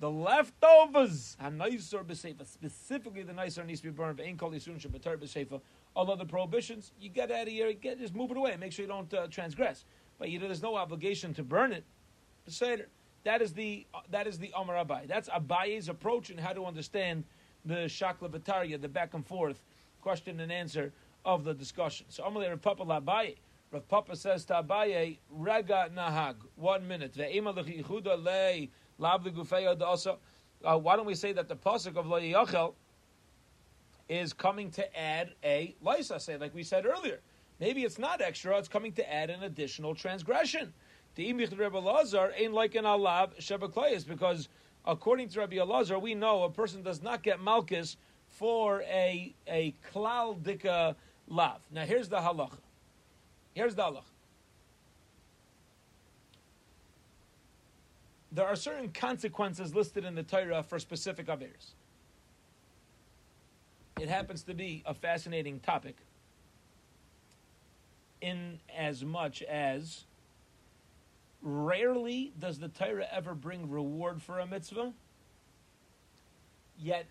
the 0.00 0.10
leftovers 0.10 1.36
hanoisar 1.42 2.04
b'seifa. 2.04 2.46
Specifically, 2.46 3.22
the 3.22 3.32
nicer 3.32 3.64
needs 3.64 3.80
to 3.80 3.88
be 3.88 3.92
burned. 3.92 4.20
Ain't 4.20 4.38
kol 4.38 4.50
yisun 4.50 4.80
shabatar 4.80 5.16
b'seifa. 5.16 5.60
All 5.94 6.10
other 6.10 6.24
prohibitions, 6.24 6.92
you 7.00 7.10
get 7.10 7.30
out 7.30 7.42
of 7.42 7.48
here, 7.48 7.72
get 7.72 7.98
just 7.98 8.14
move 8.14 8.30
it 8.30 8.36
away. 8.36 8.56
Make 8.58 8.72
sure 8.72 8.84
you 8.84 8.88
don't 8.88 9.12
uh, 9.12 9.26
transgress. 9.28 9.84
But 10.18 10.30
you 10.30 10.38
know, 10.38 10.46
there's 10.46 10.62
no 10.62 10.76
obligation 10.76 11.34
to 11.34 11.42
burn 11.42 11.72
it. 11.72 11.84
That 13.24 13.40
is 13.40 13.52
the 13.52 13.86
uh, 13.94 14.00
that 14.10 14.26
is 14.26 14.38
the 14.38 14.50
Amar 14.56 14.84
Abaye. 14.84 15.06
That's 15.06 15.28
Abaye's 15.28 15.88
approach 15.88 16.30
in 16.30 16.38
how 16.38 16.52
to 16.52 16.64
understand 16.64 17.24
the 17.64 17.84
Shakla 17.84 18.28
Bataria, 18.28 18.80
the 18.80 18.88
back 18.88 19.14
and 19.14 19.24
forth 19.24 19.60
question 20.00 20.40
and 20.40 20.50
answer 20.50 20.92
of 21.24 21.44
the 21.44 21.54
discussion. 21.54 22.06
So 22.08 22.24
Amalei 22.24 22.48
Rav 22.48 22.60
Papa 22.62 22.84
Abaye. 22.84 23.36
Rav 23.70 23.88
Papa 23.88 24.16
says 24.16 24.44
to 24.46 24.54
Abaye, 24.54 25.18
Rega 25.30 25.90
Nahag, 25.94 26.36
one 26.56 26.86
minute. 26.86 27.18
Uh, 30.64 30.78
why 30.78 30.96
don't 30.96 31.06
we 31.06 31.14
say 31.14 31.32
that 31.32 31.48
the 31.48 31.56
pasuk 31.56 31.96
of 31.96 32.06
Lo 32.06 32.20
Yachel 32.20 32.74
is 34.08 34.32
coming 34.32 34.70
to 34.70 34.98
add 34.98 35.32
a 35.42 35.74
Lysa, 35.84 36.20
say, 36.20 36.36
like 36.36 36.54
we 36.54 36.62
said 36.62 36.84
earlier. 36.86 37.20
Maybe 37.60 37.82
it's 37.84 37.98
not 37.98 38.20
extra, 38.20 38.58
it's 38.58 38.68
coming 38.68 38.92
to 38.92 39.12
add 39.12 39.30
an 39.30 39.42
additional 39.44 39.94
transgression. 39.94 40.72
The 41.14 41.32
Imich 41.32 41.58
Rebbe 41.58 41.78
Lazar 41.78 42.32
ain't 42.36 42.52
like 42.52 42.74
an 42.74 42.84
Alav 42.84 43.36
Shebeklayas, 43.38 44.06
because 44.06 44.48
according 44.84 45.28
to 45.30 45.40
Rabbi 45.40 45.56
Elazar, 45.56 46.00
we 46.00 46.14
know 46.14 46.42
a 46.44 46.50
person 46.50 46.82
does 46.82 47.02
not 47.02 47.22
get 47.22 47.40
Malchus 47.40 47.96
for 48.28 48.82
a, 48.82 49.34
a 49.46 49.74
Klal 49.92 50.42
Lav. 51.28 51.60
Now 51.70 51.84
here's 51.84 52.08
the 52.08 52.18
halacha. 52.18 52.58
Here's 53.54 53.74
the 53.74 53.82
halacha. 53.82 54.02
There 58.32 58.46
are 58.46 58.56
certain 58.56 58.88
consequences 58.88 59.74
listed 59.74 60.04
in 60.04 60.14
the 60.14 60.22
Torah 60.22 60.62
for 60.62 60.78
specific 60.78 61.26
averes. 61.26 61.72
It 64.00 64.08
happens 64.08 64.42
to 64.44 64.54
be 64.54 64.82
a 64.86 64.94
fascinating 64.94 65.60
topic 65.60 65.96
in 68.22 68.58
as 68.74 69.04
much 69.04 69.42
as 69.42 70.04
rarely 71.42 72.32
does 72.38 72.58
the 72.58 72.68
Torah 72.68 73.06
ever 73.12 73.34
bring 73.34 73.68
reward 73.68 74.22
for 74.22 74.38
a 74.38 74.46
mitzvah, 74.46 74.92
yet 76.78 77.06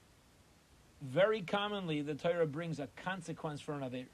very 1.02 1.42
commonly 1.42 2.02
the 2.02 2.16
Torah 2.16 2.46
brings 2.46 2.80
a 2.80 2.88
consequence 2.96 3.60
for 3.60 3.74
an 3.74 3.84
Aver. 3.84 4.08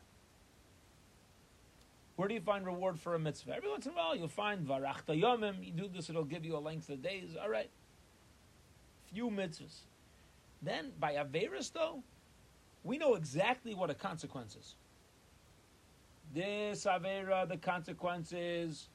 Where 2.16 2.28
do 2.28 2.34
you 2.34 2.42
find 2.42 2.66
reward 2.66 3.00
for 3.00 3.14
a 3.14 3.20
mitzvah? 3.20 3.56
Every 3.56 3.70
once 3.70 3.86
in 3.86 3.92
a 3.92 3.96
while 3.96 4.16
you'll 4.16 4.28
find 4.28 4.66
Varachta 4.66 5.20
Yomim, 5.22 5.64
you 5.64 5.72
do 5.72 5.88
this, 5.88 6.10
it'll 6.10 6.24
give 6.24 6.44
you 6.44 6.58
a 6.58 6.60
length 6.60 6.90
of 6.90 7.02
days. 7.02 7.36
All 7.40 7.50
right. 7.50 7.70
Few 9.14 9.30
mitzvahs. 9.30 9.82
Then 10.62 10.92
by 11.00 11.14
Averis 11.14 11.72
though, 11.72 12.02
we 12.84 12.98
know 12.98 13.16
exactly 13.16 13.76
what 13.76 13.90
a 13.90 13.94
consequence 13.94 14.56
is. 14.56 14.76
This 16.34 16.86
Avera, 16.86 17.48
the 17.48 17.58
consequences, 17.58 18.90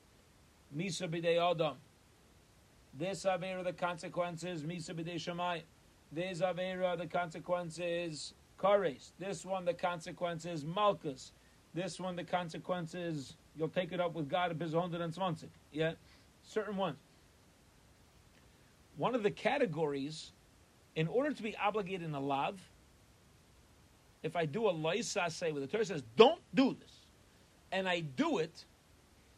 Misa 0.76 1.08
b'dei 1.08 1.38
Adam. 1.38 1.76
This 2.98 3.24
Avera, 3.24 3.62
the 3.62 3.72
consequences, 3.72 4.62
Misa 4.62 4.90
b'dei 4.90 5.14
Shemai. 5.14 5.62
This 6.12 6.40
Avera, 6.40 6.96
the 6.98 7.06
consequences, 7.06 8.34
Kares. 8.58 9.12
This 9.18 9.44
one, 9.44 9.64
the 9.64 9.74
consequences, 9.74 10.64
Malchus. 10.64 11.32
This 11.74 11.98
one, 11.98 12.16
the 12.16 12.24
consequences, 12.24 13.34
you'll 13.56 13.68
take 13.68 13.92
it 13.92 14.00
up 14.00 14.14
with 14.14 14.28
God 14.28 14.58
bis 14.58 14.72
120. 14.72 15.48
Yeah? 15.72 15.92
Certain 16.44 16.76
ones. 16.76 16.98
One 18.98 19.14
of 19.14 19.22
the 19.22 19.30
categories, 19.30 20.32
in 20.96 21.08
order 21.08 21.32
to 21.32 21.42
be 21.42 21.56
obligated 21.56 22.06
in 22.06 22.14
a 22.14 22.20
lav, 22.20 22.60
if 24.22 24.36
I 24.36 24.44
do 24.44 24.68
a 24.68 24.72
loisase 24.72 25.50
where 25.50 25.60
the 25.60 25.66
Torah 25.66 25.84
says, 25.84 26.02
don't 26.16 26.40
do 26.54 26.76
this, 26.78 26.92
and 27.72 27.88
I 27.88 28.00
do 28.00 28.38
it, 28.38 28.66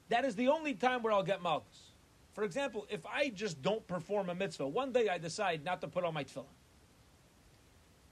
that 0.08 0.24
is 0.24 0.34
the 0.34 0.48
only 0.48 0.74
time 0.74 1.02
where 1.02 1.12
I'll 1.12 1.22
get 1.22 1.40
malchus. 1.40 1.92
For 2.32 2.42
example, 2.42 2.84
if 2.90 3.06
I 3.06 3.28
just 3.28 3.62
don't 3.62 3.86
perform 3.86 4.28
a 4.28 4.34
mitzvah, 4.34 4.66
one 4.66 4.92
day 4.92 5.08
I 5.08 5.18
decide 5.18 5.64
not 5.64 5.80
to 5.82 5.88
put 5.88 6.04
on 6.04 6.12
my 6.12 6.24
tefillin. 6.24 6.46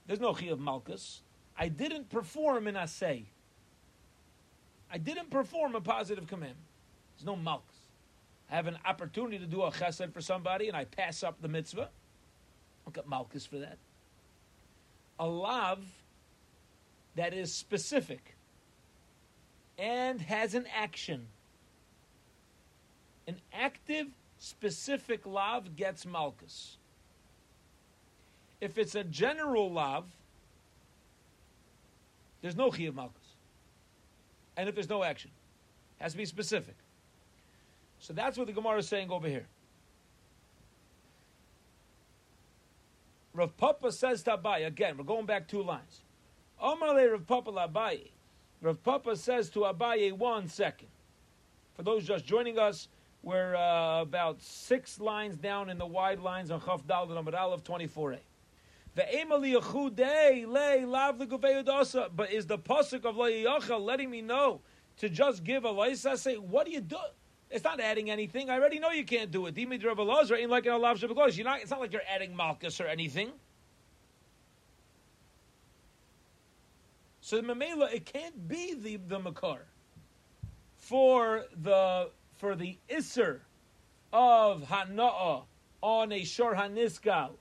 There's 0.05 0.19
no 0.19 0.33
chi 0.33 0.47
of 0.47 0.59
malchus. 0.59 1.21
I 1.57 1.67
didn't 1.69 2.09
perform 2.09 2.67
an 2.67 2.75
assay. 2.75 3.25
I 4.91 4.97
didn't 4.97 5.29
perform 5.29 5.75
a 5.75 5.81
positive 5.81 6.27
command. 6.27 6.55
There's 7.15 7.25
no 7.25 7.35
malchus. 7.35 7.75
I 8.51 8.55
have 8.55 8.67
an 8.67 8.77
opportunity 8.85 9.39
to 9.39 9.45
do 9.45 9.63
a 9.63 9.71
chesed 9.71 10.13
for 10.13 10.21
somebody 10.21 10.67
and 10.67 10.77
I 10.77 10.85
pass 10.85 11.23
up 11.23 11.41
the 11.41 11.47
mitzvah. 11.47 11.89
I 11.89 12.85
don't 12.85 12.93
get 12.93 13.07
malchus 13.07 13.45
for 13.45 13.57
that. 13.59 13.77
A 15.19 15.27
lav 15.27 15.79
that 17.15 17.33
is 17.33 17.53
specific 17.53 18.35
and 19.77 20.21
has 20.21 20.53
an 20.53 20.65
action. 20.75 21.27
An 23.27 23.37
active, 23.53 24.07
specific 24.37 25.25
lav 25.25 25.75
gets 25.75 26.05
malchus. 26.05 26.77
If 28.63 28.77
it's 28.77 28.95
a 28.95 29.03
general 29.03 29.69
lav, 29.69 30.05
there's 32.41 32.55
no 32.55 32.71
chi 32.71 32.83
of 32.83 32.95
malchus. 32.95 33.35
And 34.55 34.69
if 34.69 34.75
there's 34.75 34.89
no 34.89 35.03
action, 35.03 35.31
it 35.99 36.03
has 36.03 36.13
to 36.13 36.17
be 36.17 36.23
specific. 36.23 36.75
So 37.99 38.13
that's 38.13 38.37
what 38.37 38.47
the 38.47 38.53
Gemara 38.53 38.77
is 38.77 38.87
saying 38.87 39.11
over 39.11 39.27
here. 39.27 39.47
Rav 43.33 43.57
Papa 43.57 43.91
says 43.91 44.23
to 44.23 44.37
Abaye, 44.37 44.65
again, 44.65 44.97
we're 44.97 45.03
going 45.03 45.25
back 45.25 45.49
two 45.49 45.61
lines. 45.61 45.99
Omar 46.61 46.95
Rav 46.95 47.27
Papa 47.27 47.51
Abaye. 47.51 48.11
Rav 48.61 48.81
Papa 48.81 49.17
says 49.17 49.49
to 49.49 49.59
Abaye, 49.61 50.13
one 50.13 50.47
second. 50.47 50.87
For 51.75 51.83
those 51.83 52.07
just 52.07 52.25
joining 52.25 52.57
us, 52.57 52.87
we're 53.23 53.57
uh, 53.57 54.03
about 54.03 54.41
six 54.41 55.01
lines 55.01 55.35
down 55.35 55.69
in 55.69 55.77
the 55.77 55.85
wide 55.85 56.19
lines 56.19 56.49
on 56.49 56.61
Chaf 56.61 56.87
Dal 56.87 57.07
number 57.07 57.35
Aleph 57.35 57.65
24a. 57.65 58.19
But 58.95 59.09
is 59.11 59.25
the 59.27 59.49
pasuk 62.57 63.05
of 63.05 63.15
Layacha 63.15 63.81
letting 63.81 64.09
me 64.11 64.21
know 64.21 64.61
to 64.97 65.09
just 65.09 65.43
give 65.43 65.65
a 65.65 65.71
license? 65.71 66.21
Say, 66.21 66.35
what 66.35 66.65
do 66.65 66.71
you 66.71 66.81
do? 66.81 66.97
It's 67.49 67.63
not 67.63 67.79
adding 67.79 68.09
anything. 68.09 68.49
I 68.49 68.55
already 68.55 68.79
know 68.79 68.89
you 68.91 69.05
can't 69.05 69.31
do 69.31 69.45
it. 69.45 69.55
Dimitri 69.55 69.89
Rabbalazar 69.89 70.37
ain't 70.39 70.49
like 70.49 70.65
an 70.65 70.73
Alav 70.73 70.99
You're 71.35 71.45
not. 71.45 71.61
It's 71.61 71.71
not 71.71 71.79
like 71.79 71.93
you're 71.93 72.01
adding 72.07 72.35
Malchus 72.35 72.81
or 72.81 72.85
anything. 72.85 73.31
So 77.21 77.39
the 77.39 77.43
Mamela, 77.43 77.93
it 77.93 78.05
can't 78.05 78.47
be 78.47 78.73
the, 78.73 78.97
the 78.97 79.19
Makar 79.19 79.59
for 80.75 81.45
the 81.61 82.09
for 82.33 82.55
the 82.55 82.77
Isser 82.89 83.39
of 84.11 84.63
Hana'ah 84.63 85.43
on 85.81 86.11
a 86.11 86.23
Shor 86.23 86.55
Haniskal 86.55 87.31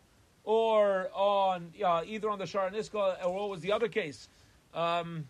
or 0.44 1.08
on 1.14 1.72
uh, 1.84 2.02
either 2.06 2.28
on 2.30 2.38
the 2.38 2.46
Shor 2.46 2.68
Haniskal 2.70 3.24
or 3.24 3.34
what 3.34 3.50
was 3.50 3.60
the 3.60 3.72
other 3.72 3.88
case? 3.88 4.28
Um, 4.74 5.26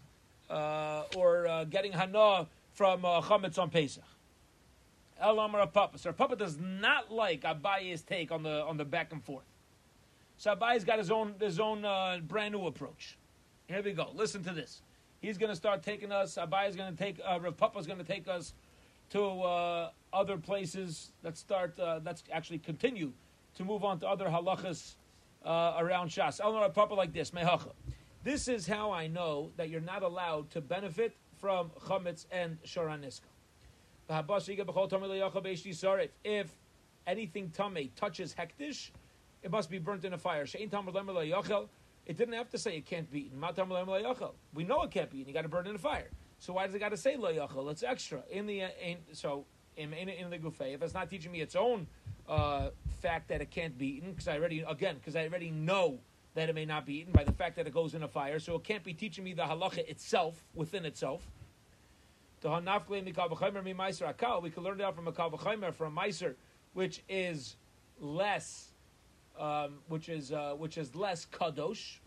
uh, 0.49 1.05
or 1.17 1.47
uh, 1.47 1.65
getting 1.65 1.93
hana 1.93 2.47
from 2.75 3.05
uh, 3.05 3.21
on 3.59 3.71
Pesach. 3.71 4.05
El 5.21 5.39
Amar 5.39 5.67
Papa. 5.69 5.99
So 5.99 6.13
Papa 6.13 6.37
does 6.37 6.59
not 6.59 7.13
like 7.13 7.43
Abaye's 7.43 8.03
take 8.03 8.33
on 8.33 8.43
the 8.43 8.65
on 8.65 8.77
the 8.77 8.85
back 8.85 9.13
and 9.13 9.23
forth. 9.23 9.45
So 10.37 10.55
Abaye's 10.55 10.85
got 10.85 10.99
his 10.99 11.11
own 11.11 11.35
his 11.41 11.61
own 11.61 11.85
uh, 11.85 12.19
brand 12.27 12.55
new 12.55 12.67
approach. 12.67 13.17
Here 13.69 13.83
we 13.83 13.93
go. 13.93 14.11
Listen 14.15 14.43
to 14.45 14.53
this. 14.53 14.83
He's 15.21 15.39
going 15.39 15.51
to 15.51 15.57
start 15.57 15.85
taking 15.85 16.11
us. 16.11 16.35
Abaye's 16.35 16.75
going 16.75 16.93
to 16.93 16.99
take. 16.99 17.21
Uh, 17.25 17.39
Rav 17.41 17.57
Papa's 17.57 17.87
going 17.87 18.01
to 18.01 18.05
take 18.05 18.27
us 18.27 18.53
to 19.11 19.23
uh, 19.23 19.91
other 20.13 20.37
places 20.37 21.13
that 21.23 21.39
start. 21.39 21.79
Uh, 21.79 22.01
that's 22.01 22.25
actually 22.33 22.59
continue 22.59 23.13
to 23.55 23.65
move 23.65 23.85
on 23.85 24.01
to 24.01 24.09
other 24.09 24.27
halachas 24.27 24.95
uh, 25.45 25.75
around 25.79 26.11
Shas. 26.11 26.41
El 26.41 26.55
Amar 26.55 26.71
Papa 26.71 26.95
like 26.95 27.13
this. 27.13 27.31
Mehacha. 27.31 27.73
This 28.25 28.47
is 28.49 28.67
how 28.67 28.93
I 28.93 29.09
know 29.09 29.51
that 29.57 29.69
you're 29.69 29.81
not 29.81 30.03
allowed 30.03 30.51
to 30.51 30.61
benefit 30.61 31.17
from 31.39 31.71
chametz 31.87 32.27
and 32.31 32.63
shoraniska. 32.63 33.23
If 36.25 36.55
anything 37.07 37.51
tame 37.51 37.91
touches 37.97 38.35
hektish, 38.35 38.91
it 39.43 39.51
must 39.51 39.71
be 39.71 39.79
burnt 39.79 40.05
in 40.05 40.13
a 40.13 40.19
fire. 40.19 40.45
It 40.45 42.17
didn't 42.17 42.35
have 42.35 42.51
to 42.51 42.59
say 42.59 42.77
it 42.77 42.87
can't 42.87 43.11
be 43.11 43.27
eaten. 43.27 43.41
We 44.55 44.65
know 44.65 44.83
it 44.83 44.91
can't 44.91 45.11
be 45.11 45.19
eaten. 45.19 45.29
You 45.29 45.35
got 45.35 45.43
to 45.43 45.49
burn 45.49 45.67
it 45.67 45.71
in 45.71 45.77
a 45.77 45.79
fire. 45.79 46.11
So 46.39 46.53
why 46.53 46.67
does 46.67 46.75
it 46.75 46.81
got 46.81 46.91
to 46.91 46.97
say 46.97 47.17
lo 47.17 47.33
yachal? 47.33 47.71
It's 47.71 47.83
extra 47.83 48.23
in 48.31 48.47
the 48.47 48.61
in, 48.61 48.99
so 49.13 49.47
in, 49.77 49.93
in, 49.93 50.09
in 50.09 50.31
the 50.31 50.39
gufay. 50.39 50.75
If 50.75 50.83
it's 50.83 50.95
not 50.95 51.09
teaching 51.09 51.33
me 51.33 51.41
its 51.41 51.57
own 51.57 51.87
uh, 52.29 52.71
fact 53.03 53.29
that 53.29 53.41
it 53.41 53.51
can't 53.51 53.77
be 53.77 53.97
eaten, 53.97 54.11
because 54.11 54.29
I 54.29 54.39
already 54.39 54.65
again 54.77 54.97
because 54.97 55.17
I 55.17 55.23
already 55.29 55.51
know 55.51 55.99
that 56.35 56.49
it 56.49 56.55
may 56.55 56.65
not 56.65 56.87
be 56.87 57.01
eaten 57.01 57.13
by 57.13 57.25
the 57.25 57.33
fact 57.33 57.57
that 57.57 57.67
it 57.67 57.75
goes 57.75 57.95
in 57.95 58.03
a 58.03 58.09
fire. 58.09 58.39
So 58.39 58.55
it 58.55 58.65
can't 58.65 58.85
be 58.85 58.95
teaching 58.95 59.25
me 59.25 59.35
the 59.35 59.43
halacha 59.43 59.87
itself 59.89 60.43
within 60.55 60.87
itself. 60.87 61.27
We 62.43 62.51
can 62.51 62.65
learn 62.65 62.69
it 64.81 64.87
out 64.87 64.97
from 64.97 65.09
a 65.09 65.13
kalvachaymer 65.13 65.75
from 65.75 65.95
meiser, 65.95 66.35
which 66.73 67.03
is 67.09 67.57
less, 68.01 68.73
um, 69.39 69.81
which 69.89 70.09
is 70.09 70.33
uh, 70.33 70.55
which 70.57 70.79
is 70.79 70.95
less 70.95 71.27
kadosh. 71.27 71.99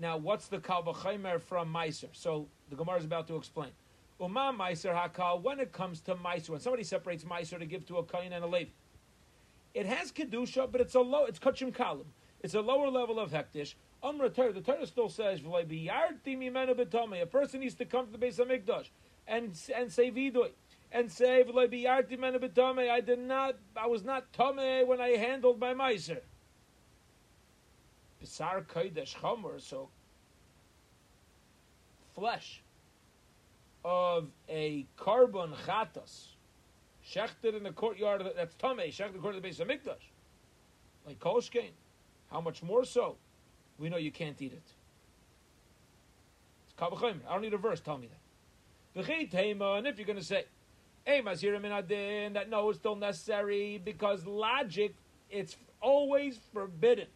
Now, 0.00 0.18
what's 0.18 0.48
the 0.48 0.58
kalvachaymer 0.58 1.40
from 1.40 1.72
meiser? 1.72 2.08
So 2.12 2.48
the 2.70 2.76
Gemara 2.76 2.98
is 2.98 3.04
about 3.04 3.26
to 3.28 3.36
explain. 3.36 3.70
Uma 4.20 4.54
meiser 4.56 4.94
hakal. 4.94 5.42
When 5.42 5.58
it 5.58 5.72
comes 5.72 6.00
to 6.02 6.14
meiser, 6.14 6.50
when 6.50 6.60
somebody 6.60 6.84
separates 6.84 7.24
meiser 7.24 7.58
to 7.58 7.66
give 7.66 7.84
to 7.86 7.98
a 7.98 8.04
kain 8.04 8.32
and 8.32 8.44
a 8.44 8.46
levi, 8.46 8.70
it 9.74 9.86
has 9.86 10.12
kedusha, 10.12 10.70
but 10.70 10.80
it's 10.80 10.94
a 10.94 11.00
low. 11.00 11.24
It's 11.24 11.38
kachim 11.38 11.72
kalim. 11.72 12.06
It's 12.40 12.54
a 12.54 12.60
lower 12.60 12.88
level 12.88 13.18
of 13.18 13.32
hektish. 13.32 13.74
Torah, 14.02 14.52
the 14.52 14.60
Torah 14.60 14.86
still 14.86 15.08
says, 15.08 15.40
A 15.40 17.26
person 17.26 17.60
needs 17.60 17.74
to 17.74 17.84
come 17.86 18.06
to 18.06 18.12
the 18.12 18.18
Beis 18.18 18.38
Hamikdash 18.38 18.88
and 19.26 19.58
and 19.74 19.90
say 19.90 20.10
vidui 20.10 20.50
and 20.92 21.10
say 21.10 21.42
I 21.42 23.00
did 23.00 23.18
not 23.18 23.56
I 23.76 23.86
was 23.86 24.04
not 24.04 24.32
tame 24.32 24.86
when 24.86 25.00
I 25.00 25.16
handled 25.16 25.58
my 25.58 25.74
miser. 25.74 26.22
Bisar 28.22 28.64
kodesh 28.66 29.14
chomer 29.16 29.60
so 29.60 29.88
flesh 32.14 32.62
of 33.84 34.28
a 34.48 34.86
korban 34.98 35.54
chatas 35.66 36.33
shechted 37.06 37.56
in 37.56 37.62
the 37.62 37.72
courtyard 37.72 38.22
that's 38.36 38.54
tame 38.54 38.78
shechted 38.78 39.16
according 39.16 39.40
to 39.42 39.48
the 39.48 39.54
Beis 39.54 39.64
Hamikdash 39.64 40.10
like 41.06 41.18
koshkein. 41.18 41.70
How 42.30 42.40
much 42.40 42.62
more 42.62 42.84
so? 42.84 43.16
We 43.78 43.88
know 43.88 43.96
you 43.96 44.10
can't 44.10 44.40
eat 44.40 44.52
it. 44.52 44.62
It's 46.64 46.74
I 46.80 47.32
don't 47.32 47.42
need 47.42 47.54
a 47.54 47.58
verse. 47.58 47.80
Tell 47.80 47.98
me 47.98 48.08
that. 48.08 48.18
And 48.96 49.86
if 49.86 49.98
you're 49.98 50.06
going 50.06 50.18
to 50.18 50.24
say, 50.24 50.44
that 51.06 52.46
no, 52.48 52.70
it's 52.70 52.78
still 52.78 52.96
necessary 52.96 53.80
because 53.84 54.24
logic, 54.26 54.94
it's 55.30 55.56
always 55.80 56.38
forbidden 56.52 57.08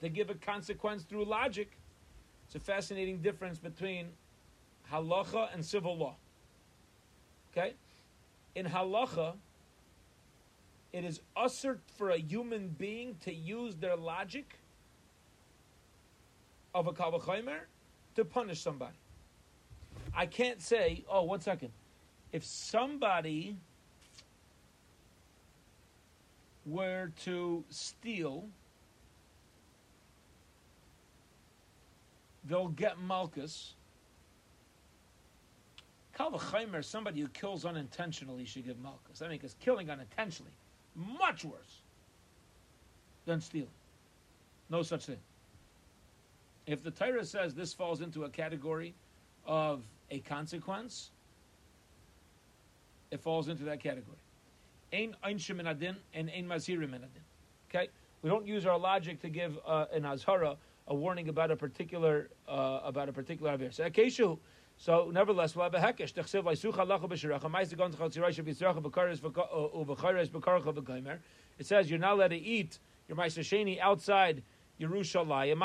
to 0.00 0.08
give 0.08 0.30
a 0.30 0.34
consequence 0.34 1.02
through 1.02 1.24
logic. 1.24 1.70
It's 2.46 2.54
a 2.54 2.60
fascinating 2.60 3.18
difference 3.22 3.58
between 3.58 4.08
halacha 4.92 5.52
and 5.52 5.64
civil 5.64 5.96
law. 5.96 6.16
Okay? 7.52 7.74
In 8.56 8.64
halacha, 8.64 9.34
it 10.90 11.04
is 11.04 11.20
ushered 11.36 11.78
for 11.98 12.08
a 12.08 12.16
human 12.16 12.68
being 12.68 13.16
to 13.20 13.32
use 13.32 13.76
their 13.76 13.96
logic 13.96 14.58
of 16.74 16.86
a 16.86 16.92
kavachaymer 16.92 17.58
to 18.14 18.24
punish 18.24 18.62
somebody. 18.62 18.96
I 20.14 20.24
can't 20.24 20.62
say, 20.62 21.04
oh, 21.06 21.24
one 21.24 21.40
second. 21.40 21.70
If 22.32 22.46
somebody 22.46 23.56
were 26.64 27.12
to 27.24 27.62
steal, 27.68 28.48
they'll 32.46 32.68
get 32.68 32.98
Malchus. 32.98 33.74
Kalvachaimer, 36.16 36.82
somebody 36.82 37.20
who 37.20 37.28
kills 37.28 37.64
unintentionally 37.64 38.44
should 38.44 38.64
give 38.64 38.78
Malchus. 38.78 39.20
I 39.20 39.28
mean, 39.28 39.38
because 39.38 39.54
killing 39.60 39.90
unintentionally, 39.90 40.52
much 40.94 41.44
worse 41.44 41.82
than 43.26 43.40
stealing. 43.40 43.68
No 44.70 44.82
such 44.82 45.06
thing. 45.06 45.18
If 46.66 46.82
the 46.82 46.90
Torah 46.90 47.24
says 47.24 47.54
this 47.54 47.72
falls 47.72 48.00
into 48.00 48.24
a 48.24 48.28
category 48.28 48.94
of 49.44 49.82
a 50.10 50.20
consequence, 50.20 51.10
it 53.10 53.20
falls 53.20 53.48
into 53.48 53.64
that 53.64 53.80
category. 53.80 54.16
Ein 54.92 55.14
einshim 55.24 55.60
adin 55.68 55.96
and 56.14 56.30
ein 56.30 56.46
mazirim 56.46 56.94
adin. 56.94 57.10
Okay, 57.68 57.88
we 58.22 58.30
don't 58.30 58.46
use 58.46 58.66
our 58.66 58.78
logic 58.78 59.20
to 59.20 59.28
give 59.28 59.58
uh, 59.66 59.86
an 59.92 60.02
azhara 60.04 60.56
a 60.88 60.94
warning 60.94 61.28
about 61.28 61.50
a 61.50 61.56
particular 61.56 62.30
uh, 62.48 62.80
about 62.84 63.08
a 63.08 63.12
particular 63.12 63.56
avir. 63.56 63.72
So. 63.72 64.38
So 64.78 65.10
nevertheless, 65.12 65.56
we'll 65.56 65.64
have 65.64 65.74
a 65.74 65.78
hekesh. 65.78 66.12
Techsev 66.12 66.44
leisucha 66.44 66.86
ma'is 66.86 67.70
b'kaimer. 70.32 71.18
It 71.58 71.66
says 71.66 71.90
you're 71.90 71.98
not 71.98 72.12
allowed 72.12 72.28
to 72.28 72.36
eat 72.36 72.78
your 73.08 73.16
ma'is 73.16 73.38
sheni 73.38 73.80
outside 73.80 74.42
Yerushalayim. 74.80 75.58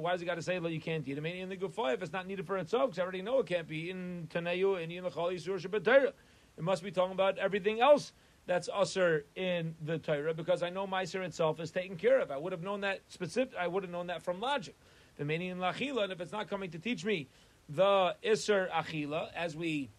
Why 0.00 0.12
does 0.12 0.20
he 0.20 0.26
got 0.26 0.36
to 0.36 0.42
say 0.42 0.58
that 0.58 0.70
you 0.70 0.80
can't 0.80 1.06
eat? 1.08 1.16
I 1.18 1.20
mean, 1.20 1.36
in 1.36 1.48
the 1.48 1.56
Gufoy, 1.56 1.94
if 1.94 2.02
it's 2.02 2.12
not 2.12 2.26
needed 2.26 2.46
for 2.46 2.56
itself, 2.58 2.90
because 2.90 3.00
I 3.00 3.02
already 3.02 3.22
know 3.22 3.40
it 3.40 3.46
can't 3.46 3.66
be 3.66 3.90
in 3.90 4.28
Taneu 4.32 4.80
and 4.80 4.92
in 4.92 5.02
the 5.02 5.10
Chali 5.10 5.38
Surah 5.38 5.58
It 5.64 6.14
must 6.60 6.84
be 6.84 6.92
talking 6.92 7.12
about 7.12 7.38
everything 7.38 7.80
else 7.80 8.12
that's 8.46 8.68
usher 8.72 9.24
in 9.34 9.74
the 9.84 9.98
Torah, 9.98 10.32
because 10.32 10.62
I 10.62 10.70
know 10.70 10.86
Meiser 10.86 11.24
itself 11.24 11.58
is 11.58 11.72
taken 11.72 11.96
care 11.96 12.20
of. 12.20 12.30
I 12.30 12.36
would 12.36 12.52
have 12.52 12.62
known 12.62 12.82
that 12.82 13.00
specific. 13.08 13.56
I 13.58 13.66
would 13.66 13.82
have 13.82 13.90
known 13.90 14.06
that 14.06 14.22
from 14.22 14.40
logic. 14.40 14.76
The 15.16 15.24
meaning 15.24 15.48
in 15.50 15.58
Lachila, 15.58 16.04
and 16.04 16.12
if 16.12 16.20
it's 16.20 16.30
not 16.30 16.48
coming 16.48 16.70
to 16.70 16.78
teach 16.78 17.04
me 17.04 17.26
the 17.68 18.14
Isser 18.24 18.70
Achila, 18.70 19.28
as 19.34 19.56
we 19.56 19.90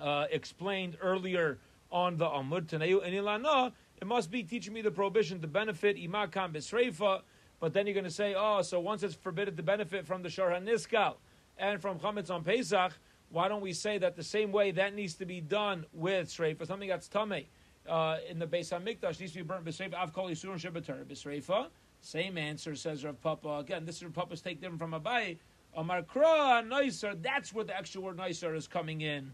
uh, 0.00 0.26
explained 0.30 0.96
earlier 1.00 1.58
on 1.90 2.16
the 2.16 2.26
Amud 2.26 2.66
Taneu 2.66 3.04
and 3.04 3.14
Ilana, 3.14 3.72
it 4.00 4.06
must 4.06 4.30
be 4.30 4.42
teaching 4.42 4.72
me 4.72 4.82
the 4.82 4.90
prohibition 4.90 5.40
to 5.40 5.46
benefit 5.46 5.96
imakam 5.96 6.52
bisreifa. 6.52 7.22
But 7.60 7.72
then 7.72 7.86
you're 7.86 7.94
going 7.94 8.04
to 8.04 8.10
say, 8.10 8.34
oh, 8.36 8.62
so 8.62 8.78
once 8.78 9.02
it's 9.02 9.14
forbidden 9.14 9.56
to 9.56 9.62
benefit 9.62 10.06
from 10.06 10.22
the 10.22 10.30
shor 10.30 10.50
haniskal 10.50 11.16
and 11.58 11.80
from 11.82 11.98
chametz 11.98 12.30
on 12.30 12.44
Pesach, 12.44 12.92
why 13.30 13.48
don't 13.48 13.60
we 13.60 13.72
say 13.72 13.98
that 13.98 14.14
the 14.14 14.22
same 14.22 14.52
way 14.52 14.70
that 14.70 14.94
needs 14.94 15.14
to 15.14 15.26
be 15.26 15.40
done 15.40 15.84
with 15.92 16.28
shreifa, 16.28 16.66
something 16.66 16.88
that's 16.88 17.08
tame 17.08 17.46
uh, 17.88 18.18
in 18.28 18.38
the 18.38 18.46
Beis 18.46 18.70
Hamikdash 18.70 19.18
needs 19.18 19.32
to 19.32 19.38
be 19.38 19.42
burnt 19.42 19.64
b'sreifa. 19.64 19.94
Av 19.94 20.12
kol 20.12 20.28
yisurim 20.28 20.60
shebeter 20.60 21.04
b'sreifa. 21.04 21.66
Same 22.00 22.38
answer 22.38 22.76
says 22.76 23.04
Rav 23.04 23.20
Papa. 23.20 23.58
Again, 23.58 23.84
this 23.84 23.96
is 23.96 24.04
Rav 24.04 24.14
Papa's 24.14 24.40
take 24.40 24.60
different 24.60 24.78
from 24.78 24.92
Abaye. 24.92 25.38
Amar 25.74 26.02
kra 26.02 26.66
nicer. 26.66 27.14
That's 27.14 27.52
where 27.52 27.64
the 27.64 27.76
extra 27.76 28.00
word 28.00 28.16
nicer 28.16 28.54
is 28.54 28.66
coming 28.66 29.00
in 29.00 29.30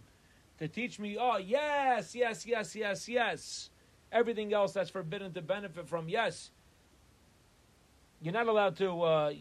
to 0.58 0.68
teach 0.68 0.98
me. 0.98 1.16
Oh 1.18 1.38
yes, 1.38 2.14
yes, 2.14 2.46
yes, 2.46 2.74
yes, 2.74 3.08
yes 3.08 3.70
everything 4.14 4.54
else 4.54 4.72
that's 4.72 4.88
forbidden 4.88 5.32
to 5.32 5.42
benefit 5.42 5.86
from, 5.88 6.08
yes, 6.08 6.52
you're 8.22 8.32
not 8.32 8.46
allowed 8.46 8.76
to, 8.76 9.02
uh, 9.02 9.32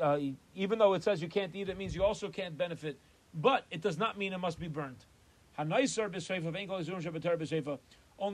uh, 0.00 0.04
uh, 0.04 0.20
even 0.54 0.78
though 0.78 0.94
it 0.94 1.02
says 1.02 1.20
you 1.20 1.28
can't 1.28 1.52
eat, 1.56 1.68
it 1.68 1.76
means 1.76 1.96
you 1.96 2.04
also 2.04 2.28
can't 2.28 2.56
benefit. 2.56 2.96
But 3.34 3.64
it 3.70 3.80
does 3.80 3.98
not 3.98 4.16
mean 4.18 4.32
it 4.32 4.38
must 4.38 4.60
be 4.60 4.68
burnt. 4.68 5.06
Only 5.58 5.82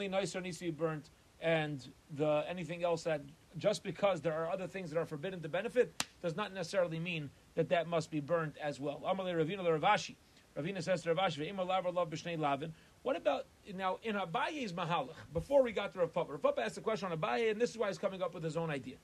nicer 0.09 0.41
needs 0.41 0.59
to 0.59 0.65
be 0.65 0.71
burnt, 0.71 1.11
and 1.41 1.89
the 2.17 2.45
anything 2.49 2.83
else 2.83 3.03
that 3.05 3.21
just 3.57 3.83
because 3.83 4.21
there 4.21 4.35
are 4.35 4.51
other 4.51 4.67
things 4.67 4.91
that 4.91 4.99
are 4.99 5.07
forbidden 5.07 5.41
to 5.43 5.49
benefit 5.49 6.05
does 6.23 6.37
not 6.37 6.53
necessarily 6.53 6.99
mean 6.99 7.31
that 7.57 7.69
that 7.71 7.89
must 7.89 8.11
be 8.11 8.21
burnt 8.21 8.57
as 8.63 8.79
well. 8.79 9.03
Ravina 9.05 10.15
Ravina 10.57 10.83
says 10.83 11.03
to 11.03 11.13
Rav 11.13 11.33
Ashi, 11.33 12.73
what 13.03 13.17
about 13.17 13.47
now 13.75 13.99
in 14.03 14.17
Abaye's 14.17 14.73
Mahalach? 14.73 15.15
Before 15.33 15.63
we 15.63 15.73
got 15.73 15.93
to 15.93 16.01
Rav 16.01 16.15
Papa, 16.15 16.33
Rav 16.33 16.43
Papa 16.43 16.63
asked 16.63 16.79
a 16.79 16.81
question 16.81 17.11
on 17.11 17.19
Abaye, 17.19 17.51
and 17.51 17.61
this 17.61 17.71
is 17.71 17.79
why 17.79 17.89
he's 17.89 17.99
coming 17.99 18.23
up 18.23 18.33
with 18.35 18.43
his 18.43 18.57
own 18.57 18.71
idea. 18.71 18.97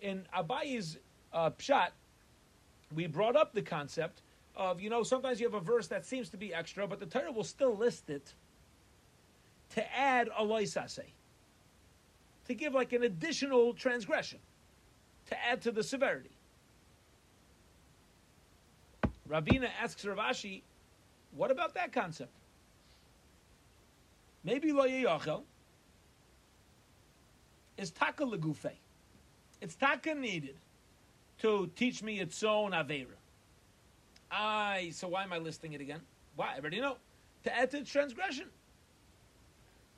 In 0.00 0.24
Abaye's 0.36 0.98
uh, 1.32 1.50
Pshat, 1.50 1.90
we 2.94 3.06
brought 3.06 3.36
up 3.36 3.52
the 3.52 3.62
concept 3.62 4.22
of, 4.56 4.80
you 4.80 4.88
know, 4.88 5.02
sometimes 5.02 5.40
you 5.40 5.46
have 5.46 5.54
a 5.54 5.64
verse 5.64 5.88
that 5.88 6.06
seems 6.06 6.30
to 6.30 6.36
be 6.36 6.54
extra, 6.54 6.86
but 6.86 7.00
the 7.00 7.06
Torah 7.06 7.32
will 7.32 7.44
still 7.44 7.76
list 7.76 8.08
it 8.08 8.34
to 9.74 9.96
add 9.96 10.28
a 10.38 10.44
loisase, 10.44 11.04
to 12.46 12.54
give 12.54 12.72
like 12.72 12.92
an 12.92 13.02
additional 13.02 13.74
transgression, 13.74 14.38
to 15.26 15.44
add 15.44 15.60
to 15.62 15.72
the 15.72 15.82
severity. 15.82 16.30
Ravina 19.28 19.68
asks 19.82 20.04
Rav 20.04 20.18
Ashi, 20.18 20.62
what 21.32 21.50
about 21.50 21.74
that 21.74 21.92
concept? 21.92 22.32
Maybe 24.44 24.72
lo 24.72 24.86
yachel 24.86 25.42
is 27.78 27.90
taka 27.90 28.24
legufe. 28.24 28.72
It's 29.60 29.74
taka 29.74 30.14
needed 30.14 30.56
to 31.38 31.70
teach 31.74 32.02
me 32.02 32.20
its 32.20 32.42
own 32.42 32.72
avera. 32.72 33.16
I 34.30 34.90
so 34.92 35.08
why 35.08 35.22
am 35.24 35.32
I 35.32 35.38
listing 35.38 35.72
it 35.72 35.80
again? 35.80 36.00
Why? 36.36 36.52
I 36.54 36.58
already 36.58 36.80
know. 36.80 36.96
To 37.44 37.56
add 37.56 37.70
to 37.70 37.84
transgression. 37.84 38.46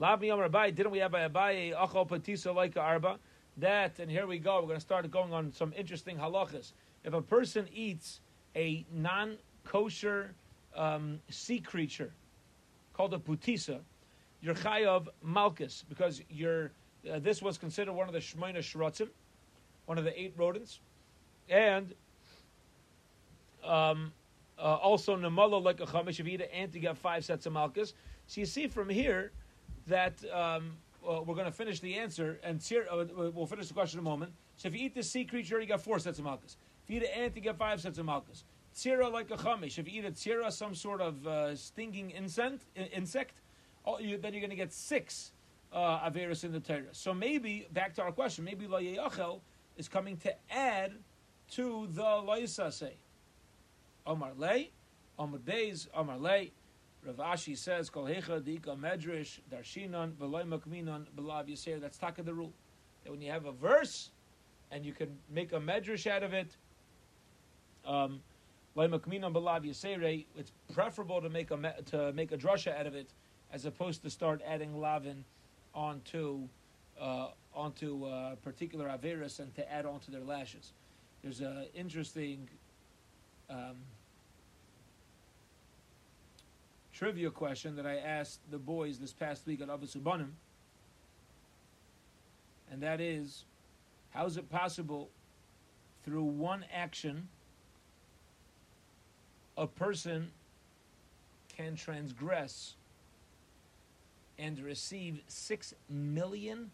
Lavmi 0.00 0.32
Amar 0.32 0.48
Abaye, 0.48 0.74
didn't 0.74 0.92
we 0.92 0.98
have 0.98 1.14
a 1.14 1.28
Abaye 1.30 1.74
Achal 1.74 2.06
Patisa 2.06 2.54
like 2.54 2.76
Arba? 2.76 3.18
That, 3.56 3.98
and 3.98 4.10
here 4.10 4.26
we 4.26 4.38
go, 4.38 4.56
we're 4.56 4.66
going 4.66 4.74
to 4.74 4.80
start 4.80 5.10
going 5.10 5.32
on 5.32 5.52
some 5.52 5.72
interesting 5.74 6.18
halachas. 6.18 6.72
If 7.02 7.14
a 7.14 7.22
person 7.22 7.66
eats 7.72 8.20
a 8.56 8.84
non 8.92 9.36
kosher 9.64 10.34
um, 10.74 11.20
sea 11.30 11.60
creature 11.60 12.12
called 12.94 13.14
a 13.14 13.18
putisa, 13.18 13.78
you're 14.40 14.54
chayav 14.54 15.08
malchus 15.22 15.84
because 15.88 16.22
you're, 16.30 16.70
uh, 17.10 17.18
this 17.18 17.42
was 17.42 17.58
considered 17.58 17.92
one 17.92 18.08
of 18.08 18.14
the 18.14 18.20
shmoina 18.20 18.58
shrotzim, 18.58 19.08
one 19.84 19.98
of 19.98 20.04
the 20.04 20.20
eight 20.20 20.34
rodents, 20.36 20.80
and 21.48 21.94
um, 23.62 24.12
uh, 24.58 24.62
also 24.76 25.16
namala 25.16 25.62
like 25.62 25.80
a 25.80 25.86
chamish 25.86 26.24
avida, 26.24 26.46
and 26.52 26.74
you 26.74 26.80
got 26.80 26.96
five 26.96 27.24
sets 27.24 27.46
of 27.46 27.52
malchus. 27.52 27.94
So 28.26 28.40
you 28.40 28.46
see 28.46 28.66
from 28.66 28.88
here 28.88 29.32
that 29.86 30.14
um, 30.32 30.72
well, 31.02 31.24
we're 31.24 31.34
going 31.34 31.46
to 31.46 31.52
finish 31.52 31.80
the 31.80 31.94
answer, 31.94 32.40
and 32.42 32.60
uh, 32.90 33.04
we'll 33.14 33.46
finish 33.46 33.68
the 33.68 33.74
question 33.74 34.00
in 34.00 34.06
a 34.06 34.08
moment. 34.08 34.32
So 34.56 34.68
if 34.68 34.74
you 34.74 34.86
eat 34.86 34.94
the 34.94 35.02
sea 35.02 35.24
creature, 35.24 35.60
you 35.60 35.66
got 35.66 35.82
four 35.82 35.98
sets 35.98 36.18
of 36.18 36.24
malchus. 36.24 36.56
If 36.86 36.90
you 36.90 37.00
eat 37.00 37.02
an 37.02 37.22
ant, 37.24 37.34
you 37.34 37.42
get 37.42 37.58
five 37.58 37.80
sets 37.80 37.98
of 37.98 38.06
malchus. 38.06 38.44
Tzira 38.76 39.10
like 39.10 39.30
a 39.32 39.36
chamish. 39.36 39.76
If 39.78 39.92
you 39.92 40.00
eat 40.00 40.04
a 40.04 40.12
tzira, 40.12 40.52
some 40.52 40.72
sort 40.72 41.00
of 41.00 41.26
uh, 41.26 41.56
stinging 41.56 42.10
insect, 42.10 42.62
insect 42.76 43.40
oh, 43.84 43.98
you, 43.98 44.18
then 44.18 44.32
you're 44.32 44.40
going 44.40 44.50
to 44.50 44.56
get 44.56 44.72
six 44.72 45.32
uh, 45.72 46.08
averus 46.08 46.44
in 46.44 46.52
the 46.52 46.60
Torah. 46.60 46.84
So 46.92 47.12
maybe, 47.12 47.66
back 47.72 47.94
to 47.94 48.02
our 48.02 48.12
question, 48.12 48.44
maybe 48.44 48.68
la 48.68 48.78
yachel 48.78 49.40
is 49.76 49.88
coming 49.88 50.16
to 50.18 50.34
add 50.48 50.92
to 51.52 51.88
the 51.90 52.02
loisase. 52.02 52.92
Omar 54.06 54.32
lei, 54.36 54.70
Omar 55.18 55.40
beis, 55.40 55.88
Omar 55.92 56.18
lei. 56.18 56.52
Rav 57.04 57.16
Ashi 57.16 57.56
says, 57.56 57.90
Kol 57.90 58.04
hecha 58.04 58.40
dika 58.40 58.78
medrash 58.78 59.40
darshinon 59.50 60.12
v'loy 60.12 60.44
makminon 60.44 61.06
b'lav 61.16 61.48
yisir. 61.48 61.80
That's 61.80 61.98
taka 61.98 62.22
the 62.22 62.34
rule. 62.34 62.52
That 63.02 63.10
when 63.10 63.22
you 63.22 63.32
have 63.32 63.46
a 63.46 63.52
verse 63.52 64.10
and 64.70 64.84
you 64.84 64.92
can 64.92 65.16
make 65.28 65.52
a 65.52 65.58
medrash 65.58 66.06
out 66.06 66.22
of 66.22 66.32
it, 66.32 66.56
um, 67.86 68.20
it's 68.76 70.52
preferable 70.74 71.20
to 71.22 71.30
make 71.30 71.50
a 71.50 71.74
to 71.86 72.12
make 72.12 72.32
a 72.32 72.36
drasha 72.36 72.78
out 72.78 72.86
of 72.86 72.94
it 72.94 73.08
as 73.52 73.64
opposed 73.64 74.02
to 74.02 74.10
start 74.10 74.42
adding 74.46 74.78
lavin 74.78 75.24
onto 75.74 76.48
uh, 77.00 77.28
onto 77.54 78.04
uh, 78.04 78.34
particular 78.36 78.88
averus 78.88 79.40
and 79.40 79.54
to 79.54 79.72
add 79.72 79.86
onto 79.86 80.10
their 80.10 80.24
lashes. 80.24 80.72
There's 81.22 81.40
an 81.40 81.66
interesting 81.74 82.48
um, 83.48 83.76
trivia 86.92 87.30
question 87.30 87.76
that 87.76 87.86
I 87.86 87.96
asked 87.96 88.40
the 88.50 88.58
boys 88.58 88.98
this 88.98 89.12
past 89.12 89.46
week 89.46 89.60
at 89.60 89.68
Avasubanim, 89.68 90.30
and 92.70 92.82
that 92.82 93.00
is, 93.00 93.44
how 94.10 94.26
is 94.26 94.36
it 94.36 94.48
possible 94.50 95.10
through 96.04 96.22
one 96.22 96.64
action 96.72 97.28
a 99.56 99.66
person 99.66 100.30
can 101.56 101.76
transgress 101.76 102.74
and 104.38 104.58
receive 104.60 105.20
six 105.28 105.74
million 105.88 106.70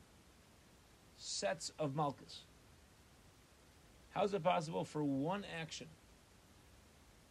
sets 1.17 1.71
of 1.79 1.95
malchus. 1.95 2.41
How 4.11 4.25
is 4.25 4.35
it 4.35 4.43
possible 4.43 4.85
for 4.85 5.05
one 5.05 5.45
action 5.61 5.87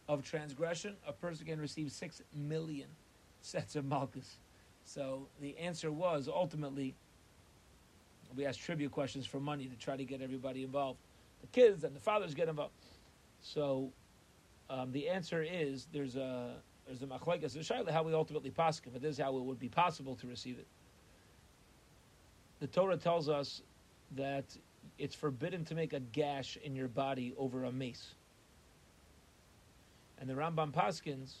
of 0.08 0.24
transgression, 0.24 0.96
a 1.06 1.12
person 1.12 1.46
can 1.46 1.60
receive 1.60 1.92
six 1.92 2.22
million 2.34 2.88
sets 3.42 3.76
of 3.76 3.84
malchus? 3.84 4.36
So 4.84 5.28
the 5.40 5.56
answer 5.58 5.92
was 5.92 6.28
ultimately 6.28 6.94
we 8.34 8.46
asked 8.46 8.60
trivia 8.60 8.88
questions 8.88 9.26
for 9.26 9.40
money 9.40 9.66
to 9.66 9.76
try 9.76 9.96
to 9.96 10.04
get 10.04 10.22
everybody 10.22 10.64
involved. 10.64 10.98
The 11.42 11.46
kids 11.48 11.84
and 11.84 11.94
the 11.94 12.00
fathers 12.00 12.34
get 12.34 12.48
involved. 12.48 12.72
So 13.42 13.90
um, 14.70 14.92
the 14.92 15.08
answer 15.08 15.42
is 15.42 15.86
there's 15.92 16.16
a 16.16 16.54
there's 16.86 17.02
a 17.02 17.06
machlekes. 17.06 17.56
It's 17.56 17.68
how 17.68 18.02
we 18.02 18.12
ultimately 18.12 18.50
paskin, 18.50 18.92
but 18.92 19.02
this 19.02 19.12
is 19.12 19.18
how 19.18 19.36
it 19.36 19.42
would 19.42 19.58
be 19.58 19.68
possible 19.68 20.16
to 20.16 20.26
receive 20.26 20.58
it. 20.58 20.66
The 22.60 22.66
Torah 22.66 22.96
tells 22.96 23.28
us 23.28 23.62
that 24.16 24.44
it's 24.98 25.14
forbidden 25.14 25.64
to 25.66 25.74
make 25.74 25.92
a 25.92 26.00
gash 26.00 26.58
in 26.62 26.76
your 26.76 26.88
body 26.88 27.34
over 27.38 27.64
a 27.64 27.72
mace. 27.72 28.14
And 30.20 30.28
the 30.28 30.34
Rambam 30.34 30.72
Paskins, 30.72 31.34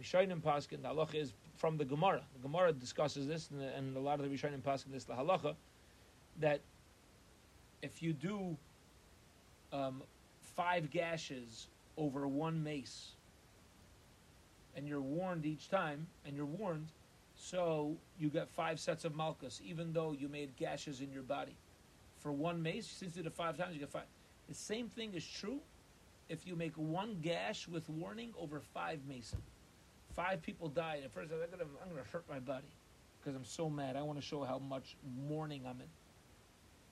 Rishayim 0.00 0.40
Paskin, 0.40 0.82
the 0.82 0.88
halacha 0.88 1.16
is 1.16 1.32
from 1.56 1.76
the 1.76 1.84
Gemara. 1.84 2.22
The 2.34 2.48
Gemara 2.48 2.72
discusses 2.72 3.26
this, 3.26 3.50
and, 3.50 3.60
the, 3.60 3.74
and 3.74 3.96
a 3.96 4.00
lot 4.00 4.20
of 4.20 4.28
the 4.28 4.36
Rishayim 4.36 4.60
Paskin 4.60 4.92
this 4.92 5.04
the 5.04 5.14
halacha 5.14 5.54
that 6.40 6.60
if 7.82 8.02
you 8.02 8.12
do 8.12 8.56
um, 9.72 10.02
five 10.40 10.90
gashes 10.90 11.68
over 11.96 12.26
one 12.26 12.62
mace. 12.62 13.12
And 14.76 14.88
you're 14.88 15.00
warned 15.00 15.46
each 15.46 15.68
time, 15.68 16.06
and 16.26 16.36
you're 16.36 16.46
warned, 16.46 16.88
so 17.36 17.96
you 18.18 18.28
get 18.28 18.48
five 18.48 18.80
sets 18.80 19.04
of 19.04 19.14
malchus, 19.14 19.60
even 19.64 19.92
though 19.92 20.12
you 20.12 20.28
made 20.28 20.56
gashes 20.56 21.00
in 21.00 21.12
your 21.12 21.22
body. 21.22 21.54
For 22.18 22.32
one 22.32 22.62
mace, 22.62 22.86
since 22.86 23.14
you 23.16 23.22
did 23.22 23.30
it 23.30 23.36
five 23.36 23.56
times, 23.56 23.74
you 23.74 23.80
get 23.80 23.90
five. 23.90 24.06
The 24.48 24.54
same 24.54 24.88
thing 24.88 25.14
is 25.14 25.26
true 25.26 25.60
if 26.28 26.46
you 26.46 26.56
make 26.56 26.74
one 26.74 27.18
gash 27.22 27.68
with 27.68 27.88
warning 27.88 28.32
over 28.38 28.60
five 28.60 29.00
mason. 29.08 29.42
Five 30.14 30.42
people 30.42 30.68
died. 30.68 31.02
At 31.04 31.12
first, 31.12 31.30
I'm 31.32 31.38
gonna, 31.50 31.68
I'm 31.82 31.90
gonna 31.90 32.02
hurt 32.12 32.24
my 32.28 32.38
body 32.38 32.66
because 33.20 33.36
I'm 33.36 33.44
so 33.44 33.68
mad. 33.68 33.96
I 33.96 34.02
want 34.02 34.18
to 34.18 34.24
show 34.24 34.42
how 34.42 34.58
much 34.58 34.96
mourning 35.28 35.62
I'm 35.66 35.80
in. 35.80 35.88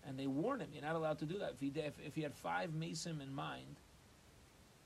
And 0.08 0.18
they 0.18 0.26
warn 0.26 0.60
him, 0.60 0.68
you're 0.72 0.82
not 0.82 0.96
allowed 0.96 1.18
to 1.20 1.24
do 1.24 1.38
that. 1.38 1.52
If 1.52 1.60
he, 1.60 1.80
if, 1.80 1.94
if 2.04 2.14
he 2.14 2.22
had 2.22 2.34
five 2.34 2.74
mason 2.74 3.20
in 3.20 3.32
mind, 3.32 3.76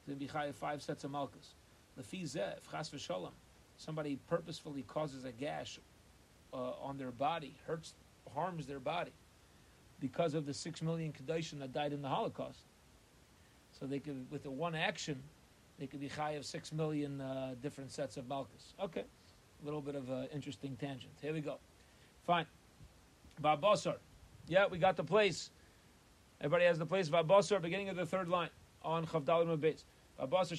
to 0.08 0.14
be 0.14 0.28
five 0.52 0.82
sets 0.82 1.04
of 1.04 1.10
malchus. 1.10 1.54
Lefizeh, 1.98 2.56
if 2.58 2.70
chas 2.70 2.90
v'sholem, 2.90 3.32
somebody 3.76 4.18
purposefully 4.28 4.82
causes 4.82 5.24
a 5.24 5.32
gash 5.32 5.78
uh, 6.52 6.72
on 6.82 6.96
their 6.98 7.10
body, 7.10 7.54
hurts, 7.66 7.94
harms 8.34 8.66
their 8.66 8.80
body, 8.80 9.12
because 10.00 10.34
of 10.34 10.46
the 10.46 10.54
six 10.54 10.82
million 10.82 11.12
kedoshim 11.12 11.58
that 11.58 11.72
died 11.72 11.92
in 11.92 12.02
the 12.02 12.08
Holocaust. 12.08 12.60
So 13.78 13.86
they 13.86 13.98
could, 13.98 14.26
with 14.30 14.42
the 14.42 14.50
one 14.50 14.74
action, 14.74 15.22
they 15.78 15.86
could 15.86 16.00
be 16.00 16.08
chayav 16.08 16.44
six 16.44 16.72
million 16.72 17.20
uh, 17.20 17.54
different 17.62 17.90
sets 17.90 18.16
of 18.16 18.28
malchus. 18.28 18.74
Okay, 18.80 19.04
a 19.62 19.64
little 19.64 19.80
bit 19.80 19.94
of 19.94 20.08
an 20.10 20.28
interesting 20.34 20.76
tangent. 20.80 21.12
Here 21.20 21.32
we 21.32 21.40
go. 21.40 21.58
Fine. 22.26 22.46
Babosar. 23.42 23.96
Yeah, 24.48 24.66
we 24.66 24.78
got 24.78 24.96
the 24.96 25.04
place. 25.04 25.50
Everybody 26.40 26.64
has 26.64 26.78
the 26.78 26.86
place. 26.86 27.08
Babosar, 27.08 27.60
beginning 27.60 27.88
of 27.88 27.96
the 27.96 28.06
third 28.06 28.28
line 28.28 28.50
on 28.82 29.06
Chavdalim 29.06 29.58
Beis. 29.58 29.84
Why 30.18 30.28
does 30.42 30.52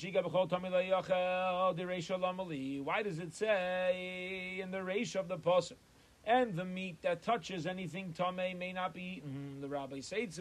it 3.19 3.33
say 3.33 4.59
in 4.61 4.71
the 4.71 4.83
ratio 4.83 5.21
of 5.21 5.27
the 5.27 5.37
pasuk, 5.37 5.77
and 6.23 6.55
the 6.55 6.65
meat 6.65 7.01
that 7.01 7.23
touches 7.23 7.65
anything 7.65 8.13
tame 8.13 8.59
may 8.59 8.71
not 8.71 8.93
be 8.93 9.17
eaten? 9.17 9.31
Hmm, 9.31 9.61
the 9.61 9.67
rabbi 9.67 10.01
says 10.01 10.39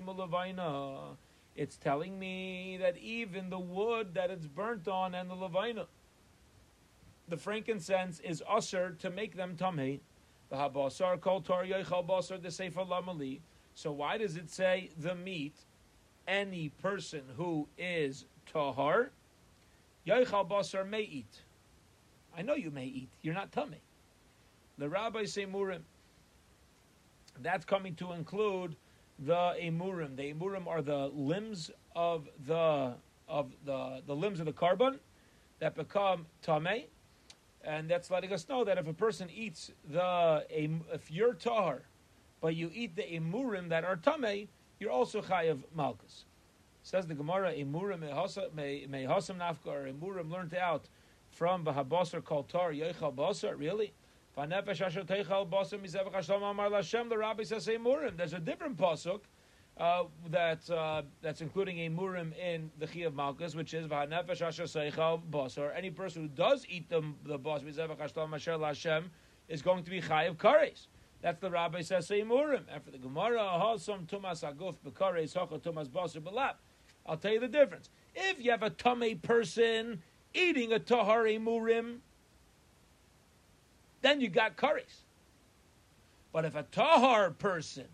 It's 1.57 1.77
telling 1.79 2.19
me 2.19 2.77
that 2.79 2.99
even 2.99 3.49
the 3.49 3.59
wood 3.59 4.13
that 4.15 4.31
it's 4.31 4.47
burnt 4.47 4.87
on 4.87 5.15
and 5.15 5.31
the 5.31 5.35
levina, 5.35 5.87
the 7.27 7.39
frankincense 7.39 8.21
is 8.21 8.43
usher 8.47 8.91
to 8.99 9.09
make 9.09 9.35
them 9.37 9.57
tame. 9.57 10.01
The 10.51 10.57
habasar 10.57 11.19
kol 11.23 11.41
tor 11.41 11.65
the 11.65 12.51
sefer 12.51 12.85
lamali. 12.85 13.41
So 13.75 13.93
why 13.93 14.19
does 14.19 14.37
it 14.37 14.51
say 14.51 14.91
the 14.99 15.15
meat? 15.15 15.57
Any 16.29 16.69
person 16.69 17.23
who 17.37 17.69
is 17.79 18.27
tahar, 18.57 19.11
Yoichal 20.07 20.49
basar 20.49 20.89
may 20.89 21.03
eat. 21.03 21.43
I 22.37 22.43
know 22.43 22.55
you 22.55 22.71
may 22.71 22.87
eat. 22.87 23.11
You're 23.23 23.35
not 23.35 23.53
tummy. 23.53 23.81
The 24.79 24.89
rabbis 24.89 25.33
say 25.33 25.47
murim. 25.47 25.81
That's 27.43 27.65
coming 27.65 27.95
to 27.97 28.13
include 28.13 28.77
the 29.19 29.55
emurim. 29.63 30.17
The 30.17 30.33
emurim 30.33 30.67
are 30.67 30.83
the 30.83 31.11
limbs 31.15 31.71
of 31.95 32.29
the 32.47 32.95
of 33.29 33.53
the 33.65 34.03
the 34.07 34.15
limbs 34.15 34.41
of 34.41 34.47
the 34.47 34.53
korban 34.53 34.99
that 35.59 35.75
become 35.75 36.27
tame, 36.43 36.85
and 37.65 37.91
that's 37.91 38.11
letting 38.11 38.33
us 38.33 38.49
know 38.49 38.65
that 38.65 38.79
if 38.79 38.87
a 38.87 38.95
person 38.95 39.29
eats 39.35 39.71
the 39.91 40.47
if 40.51 41.11
you're 41.11 41.35
tahar, 41.35 41.83
but 42.41 42.55
you 42.55 42.71
eat 42.73 42.97
the 42.97 43.03
emurim 43.03 43.69
that 43.71 43.85
are 43.85 43.97
tame, 43.97 44.49
you're 44.79 44.91
also 44.91 45.21
chayav 45.21 45.59
malchus. 45.75 46.25
Says 46.87 47.05
the 47.09 47.15
Gemara, 47.15 47.53
emurim 47.53 47.99
mehasam 47.99 49.39
nafka 49.39 49.67
or 49.67 49.93
emurim 49.93 50.31
learned 50.31 50.55
out 50.55 50.89
from 51.33 51.65
Bahabasar 51.65 52.23
called 52.23 52.49
Tar 52.49 52.71
Yechal 52.71 53.13
Basar. 53.13 53.59
Really? 53.59 53.93
The 54.37 54.47
rabbi 54.47 54.73
says 57.43 57.67
emurim. 57.67 58.17
There's 58.17 58.35
a 58.35 58.39
different 58.39 58.77
pasuk 58.77 59.23
uh, 59.77 60.05
that 60.31 60.71
uh, 60.71 61.03
that's 61.23 61.41
including 61.41 61.81
a 61.81 61.91
murim 61.91 62.33
in 62.39 62.71
the 62.79 62.87
chi 62.87 63.01
of 63.01 63.17
malchus, 63.17 63.57
which 63.57 63.75
is 63.75 63.89
v'hanefesh 63.89 64.41
asher 64.41 64.63
seichal 64.63 65.21
basar. 65.29 65.77
Any 65.77 65.91
person 65.91 66.23
who 66.23 66.29
does 66.29 66.65
eat 66.69 66.89
the 66.89 67.03
the 67.25 67.37
bas 67.37 67.63
mizevach 67.63 67.99
hashlam 67.99 68.33
asher 68.33 68.57
Hashem 68.61 69.11
is 69.49 69.61
going 69.61 69.83
to 69.83 69.91
be 69.91 70.01
chay 70.01 70.29
of 70.29 70.37
kares. 70.37 70.87
That's 71.21 71.41
the 71.41 71.51
rabbi 71.51 71.81
says 71.81 72.07
say 72.07 72.23
murim. 72.23 72.63
And 72.73 72.81
for 72.85 72.93
the 72.93 72.99
Gemara, 72.99 73.41
hasam 73.41 74.07
tumas 74.07 74.45
aguf 74.45 74.77
bekares 74.87 75.35
hacha 75.35 75.59
tumas 75.59 75.89
basar 75.89 76.23
belap. 76.23 76.61
I'll 77.09 77.17
tell 77.17 77.33
you 77.33 77.41
the 77.41 77.49
difference. 77.49 77.89
If 78.15 78.43
you 78.43 78.51
have 78.51 78.63
a 78.63 78.71
tummy 78.71 79.15
person 79.15 80.03
eating 80.35 80.73
a 80.73 80.79
tahar 80.79 81.25
murim, 81.25 81.99
then 84.03 84.21
you 84.21 84.29
got 84.29 84.57
kares. 84.57 85.03
But 86.33 86.45
if 86.45 86.55
a 86.55 86.65
tahar 86.65 87.31
person 87.31 87.87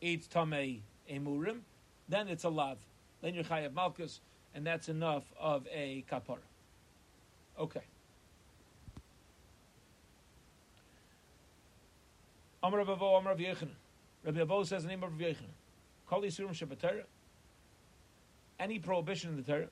eats 0.00 0.28
tamei 0.28 0.80
emurim, 1.10 1.60
then 2.08 2.28
it's 2.28 2.44
a 2.44 2.48
lav. 2.48 2.78
Then 3.22 3.34
you're 3.34 3.44
chayav 3.44 3.74
malchus, 3.74 4.20
and 4.54 4.66
that's 4.66 4.88
enough 4.88 5.24
of 5.38 5.66
a 5.72 6.04
kapara. 6.10 6.38
Okay. 7.58 7.82
Rav 12.62 12.72
Avo, 12.72 13.24
Rav 13.24 13.38
Yechanan. 13.38 13.68
Rabbi 14.24 14.40
Avo 14.40 14.66
says 14.66 14.82
the 14.82 14.88
name 14.88 15.02
of 15.02 15.12
Rav 15.12 15.20
Yechanan. 15.20 15.57
Kol 16.08 16.22
Yisurim 16.22 16.50
Shabbatara. 16.50 17.04
Any 18.58 18.78
prohibition 18.78 19.30
in 19.30 19.36
the 19.36 19.42
Torah, 19.42 19.68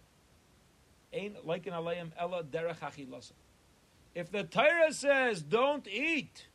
ain't 1.13 1.47
like 1.47 1.67
an 1.67 1.73
alayim 1.73 2.11
ella 2.19 2.45
derech 2.45 2.79
achilasa. 2.79 3.33
If 4.15 4.31
the 4.31 4.45
Torah 4.45 4.93
says 4.93 5.43
don't 5.43 5.87
eat, 5.89 6.47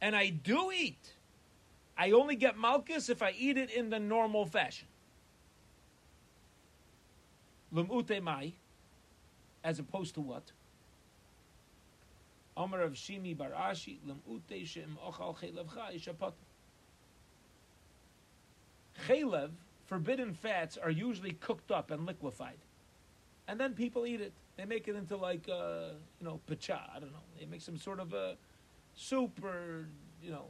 and 0.00 0.16
I 0.16 0.30
do 0.30 0.72
eat, 0.72 1.14
I 1.96 2.12
only 2.12 2.34
get 2.36 2.58
malchus 2.58 3.08
if 3.08 3.22
I 3.22 3.32
eat 3.36 3.58
it 3.58 3.70
in 3.70 3.90
the 3.90 3.98
normal 3.98 4.46
fashion. 4.46 4.88
Lumute 7.72 8.20
mai, 8.22 8.54
as 9.62 9.78
opposed 9.78 10.14
to 10.14 10.20
what? 10.20 10.52
Amar 12.56 12.80
of 12.82 12.94
Shimi 12.94 13.36
Barashi, 13.36 13.98
Lumute 14.06 14.66
shem 14.66 14.98
ochal 15.06 15.36
chelev 15.36 15.66
shapat. 15.98 16.32
Chelev, 19.06 19.50
forbidden 19.86 20.34
fats, 20.34 20.76
are 20.76 20.90
usually 20.90 21.32
cooked 21.32 21.70
up 21.70 21.90
and 21.90 22.06
liquefied. 22.06 22.58
And 23.48 23.58
then 23.58 23.74
people 23.74 24.06
eat 24.06 24.20
it. 24.20 24.32
They 24.56 24.64
make 24.64 24.88
it 24.88 24.94
into 24.94 25.16
like, 25.16 25.48
uh, 25.48 25.94
you 26.20 26.26
know, 26.26 26.40
pacha. 26.46 26.80
I 26.94 27.00
don't 27.00 27.12
know. 27.12 27.18
They 27.38 27.46
make 27.46 27.62
some 27.62 27.76
sort 27.76 27.98
of 27.98 28.12
a 28.12 28.36
soup 28.94 29.42
or, 29.42 29.88
you 30.22 30.30
know, 30.30 30.44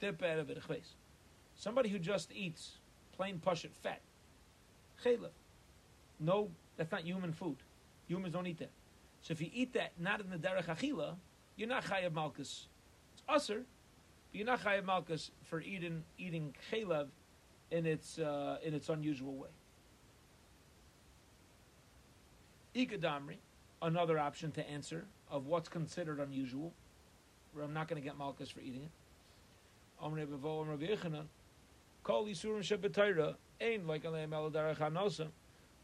dip 0.00 0.22
out 0.22 0.38
of 0.38 0.50
it 0.50 0.58
Somebody 1.54 1.88
who 1.88 1.98
just 1.98 2.32
eats 2.32 2.78
plain 3.16 3.40
pashut 3.44 3.70
fat, 3.82 4.00
chaylev. 5.04 5.30
No, 6.18 6.50
that's 6.76 6.90
not 6.90 7.02
human 7.02 7.32
food. 7.32 7.56
Humans 8.08 8.32
don't 8.32 8.46
eat 8.46 8.58
that. 8.58 8.70
So 9.22 9.32
if 9.32 9.40
you 9.40 9.48
eat 9.54 9.72
that 9.74 9.92
not 9.98 10.20
in 10.20 10.30
the 10.30 10.36
derech 10.36 10.66
achila, 10.66 11.14
you're 11.56 11.68
not 11.68 11.84
chayav 11.84 12.12
malchus. 12.12 12.66
It's 13.14 13.22
usher, 13.28 13.62
but 14.30 14.36
you're 14.36 14.46
not 14.46 14.60
chayav 14.62 14.84
malchus 14.84 15.30
for 15.44 15.60
eating 15.60 16.02
eating 16.18 16.54
chaylev 16.70 17.08
in 17.72 17.86
its 17.86 18.18
uh, 18.18 18.58
in 18.62 18.74
its 18.74 18.88
unusual 18.88 19.34
way. 19.34 19.48
Ikadamri, 22.76 23.36
another 23.80 24.18
option 24.18 24.52
to 24.52 24.70
answer 24.70 25.04
of 25.30 25.46
what's 25.46 25.68
considered 25.68 26.20
unusual, 26.20 26.72
where 27.52 27.64
I'm 27.64 27.74
not 27.74 27.88
going 27.88 28.00
to 28.00 28.06
get 28.06 28.16
malchus 28.16 28.50
for 28.50 28.60
eating 28.60 28.82
it. 28.82 28.90
Amre 30.02 30.28
Bevo 30.28 30.64
Amre 30.64 30.78
Yechanan. 30.78 31.24
Kol 32.02 32.26
Yisurim 32.26 32.60
Shabbatayra 32.60 33.36
ain't 33.60 33.86
like 33.86 34.04
Hanosa. 34.04 35.28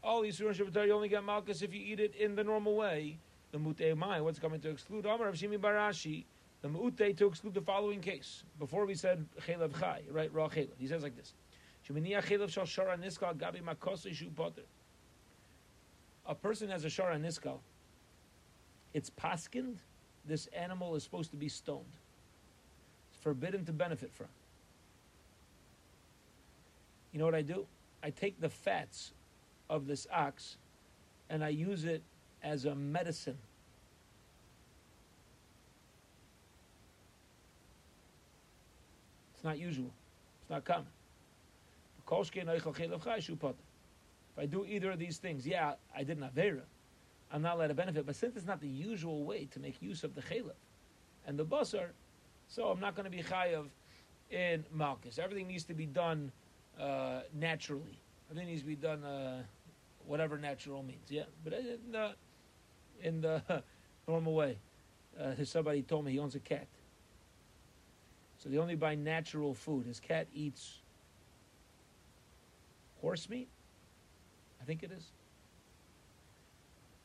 All 0.03 0.23
Yisurim 0.23 0.55
Shabbatayra 0.55 0.87
you 0.87 0.93
only 0.93 1.09
get 1.09 1.23
Malchus 1.23 1.61
if 1.61 1.73
you 1.73 1.81
eat 1.81 1.99
it 1.99 2.15
in 2.15 2.35
the 2.35 2.43
normal 2.43 2.75
way. 2.75 3.17
The 3.51 3.57
Mutei 3.57 3.97
Mai, 3.97 4.21
what's 4.21 4.37
coming 4.37 4.59
to 4.61 4.69
exclude? 4.69 5.05
Amar 5.05 5.29
of 5.29 5.35
Barashi. 5.35 6.25
The 6.61 6.67
Mutei 6.67 7.15
to 7.17 7.27
exclude 7.27 7.53
the 7.53 7.61
following 7.61 8.01
case. 8.01 8.43
Before 8.59 8.85
we 8.85 8.93
said 8.93 9.25
Chelev 9.47 9.79
Chai, 9.79 10.01
right? 10.11 10.31
Raw 10.33 10.49
Chelev. 10.49 10.77
He 10.77 10.87
says 10.87 11.03
like 11.03 11.15
this. 11.15 11.33
A 16.27 16.35
person 16.35 16.69
has 16.69 16.85
a 16.85 16.87
Shara 16.87 17.19
Niskal. 17.19 17.57
It's 18.93 19.09
paskind. 19.09 19.77
This 20.25 20.47
animal 20.47 20.95
is 20.95 21.03
supposed 21.03 21.31
to 21.31 21.37
be 21.37 21.49
stoned 21.49 21.85
It's 23.11 23.23
forbidden 23.23 23.65
to 23.65 23.71
benefit 23.71 24.11
from. 24.13 24.27
You 27.11 27.19
know 27.19 27.25
what 27.25 27.33
I 27.33 27.41
do? 27.41 27.65
I 28.03 28.11
take 28.11 28.39
the 28.39 28.49
fats 28.49 29.13
of 29.69 29.87
this 29.87 30.05
ox 30.13 30.57
and 31.29 31.43
I 31.43 31.49
use 31.49 31.85
it 31.85 32.03
as 32.43 32.65
a 32.65 32.75
medicine. 32.75 33.37
It's 39.33 39.43
not 39.43 39.57
usual. 39.57 39.89
It's 40.41 40.49
not 40.51 40.65
common. 40.65 40.85
If 42.09 42.37
I 44.37 44.45
do 44.45 44.65
either 44.65 44.91
of 44.91 44.99
these 44.99 45.17
things, 45.17 45.45
yeah, 45.45 45.73
I 45.95 46.03
did 46.03 46.19
not 46.19 46.33
vera. 46.33 46.61
I'm 47.31 47.41
not 47.41 47.55
allowed 47.55 47.67
to 47.67 47.73
benefit. 47.73 48.05
But 48.05 48.15
since 48.15 48.35
it's 48.35 48.45
not 48.45 48.61
the 48.61 48.67
usual 48.67 49.23
way 49.23 49.45
to 49.51 49.59
make 49.59 49.81
use 49.81 50.03
of 50.03 50.15
the 50.15 50.21
chaylev 50.21 50.53
and 51.27 51.37
the 51.37 51.45
basar, 51.45 51.89
so 52.47 52.67
I'm 52.67 52.79
not 52.79 52.95
going 52.95 53.03
to 53.03 53.11
be 53.11 53.21
chayav 53.21 53.67
in 54.31 54.63
Malchus. 54.73 55.19
Everything 55.19 55.47
needs 55.47 55.65
to 55.65 55.73
be 55.73 55.85
done 55.85 56.31
uh, 56.79 57.21
naturally. 57.33 57.99
Everything 58.29 58.49
needs 58.49 58.61
to 58.61 58.67
be 58.67 58.75
done 58.75 59.03
uh, 59.03 59.43
whatever 60.05 60.37
natural 60.37 60.81
means. 60.81 61.09
Yeah, 61.09 61.23
but 61.43 61.53
in 61.53 61.91
the, 61.91 62.11
in 63.01 63.21
the 63.21 63.41
normal 64.07 64.33
way. 64.33 64.57
Uh, 65.19 65.43
somebody 65.43 65.81
told 65.81 66.05
me 66.05 66.13
he 66.13 66.19
owns 66.19 66.35
a 66.35 66.39
cat. 66.39 66.67
So 68.37 68.49
they 68.49 68.57
only 68.57 68.75
buy 68.75 68.95
natural 68.95 69.53
food. 69.53 69.85
His 69.85 69.99
cat 69.99 70.27
eats 70.33 70.78
horse 73.01 73.29
meat. 73.29 73.47
I 74.61 74.65
think 74.65 74.83
it 74.83 74.91
is. 74.91 75.05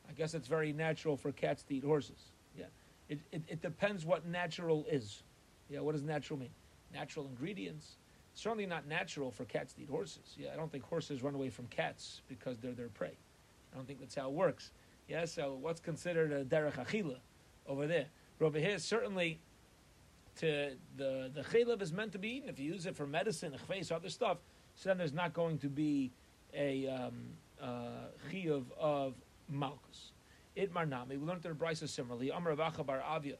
I 0.09 0.13
guess 0.13 0.33
it's 0.33 0.47
very 0.47 0.71
natural 0.73 1.17
for 1.17 1.31
cats 1.31 1.63
to 1.63 1.75
eat 1.75 1.83
horses. 1.83 2.31
Yeah. 2.57 2.65
It, 3.09 3.19
it, 3.31 3.41
it 3.47 3.61
depends 3.61 4.05
what 4.05 4.25
natural 4.25 4.85
is. 4.89 5.23
Yeah, 5.69 5.79
what 5.79 5.93
does 5.93 6.03
natural 6.03 6.39
mean? 6.39 6.49
Natural 6.93 7.25
ingredients. 7.25 7.97
certainly 8.35 8.65
not 8.65 8.87
natural 8.87 9.31
for 9.31 9.45
cats 9.45 9.73
to 9.73 9.81
eat 9.81 9.89
horses. 9.89 10.35
Yeah, 10.37 10.49
I 10.53 10.55
don't 10.55 10.71
think 10.71 10.83
horses 10.83 11.23
run 11.23 11.33
away 11.35 11.49
from 11.49 11.65
cats 11.67 12.21
because 12.27 12.59
they're 12.59 12.73
their 12.73 12.89
prey. 12.89 13.17
I 13.73 13.77
don't 13.77 13.87
think 13.87 13.99
that's 13.99 14.15
how 14.15 14.27
it 14.27 14.33
works. 14.33 14.71
Yeah, 15.07 15.25
so 15.25 15.57
what's 15.59 15.79
considered 15.79 16.31
a 16.31 16.43
derech 16.45 16.73
achila 16.73 17.17
over 17.67 17.87
there? 17.87 18.05
Over 18.41 18.59
here, 18.59 18.77
certainly, 18.79 19.39
to 20.37 20.71
the 20.97 21.31
the 21.33 21.41
chaylev 21.41 21.81
is 21.81 21.93
meant 21.93 22.11
to 22.11 22.19
be 22.19 22.35
eaten. 22.37 22.49
If 22.49 22.59
you 22.59 22.73
use 22.73 22.85
it 22.85 22.95
for 22.95 23.07
medicine, 23.07 23.55
face 23.67 23.91
other 23.91 24.09
stuff, 24.09 24.37
so 24.75 24.89
then 24.89 24.97
there's 24.97 25.13
not 25.13 25.33
going 25.33 25.57
to 25.59 25.69
be 25.69 26.11
a 26.53 26.87
um, 26.87 27.13
uh, 27.61 28.07
of 28.79 29.13
malchus. 29.49 30.11
It 30.55 30.73
marnami. 30.73 31.09
We 31.09 31.17
learned 31.17 31.45
in 31.45 31.51
the 31.51 31.65
brisa 31.65 31.87
similarly. 31.87 32.29
Amar 32.29 32.55
Bar 32.55 33.03
Avia. 33.05 33.35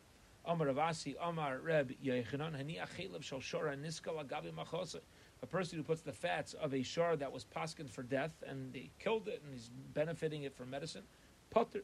Amar 0.48 0.68
Ravasi, 0.68 1.16
Amar 1.22 1.58
Reb 1.60 1.92
Yechanan, 2.04 2.54
Hani 2.56 2.80
Achilav 2.80 3.24
Shal 3.24 3.40
Shora 3.40 3.76
Niskal 3.76 4.24
Agabi 4.24 4.52
Machosa. 4.54 5.00
A 5.42 5.48
person 5.48 5.78
who 5.78 5.84
puts 5.84 6.02
the 6.02 6.12
fats 6.12 6.54
of 6.54 6.74
a 6.74 6.84
shar 6.84 7.16
that 7.16 7.32
was 7.32 7.46
paskined 7.46 7.90
for 7.90 8.04
death 8.04 8.32
and 8.48 8.72
they 8.72 8.90
killed 9.00 9.28
it 9.28 9.42
and 9.44 9.54
he's 9.54 9.70
benefiting 9.94 10.44
it 10.44 10.54
for 10.54 10.66
medicine, 10.66 11.04
Potter. 11.50 11.84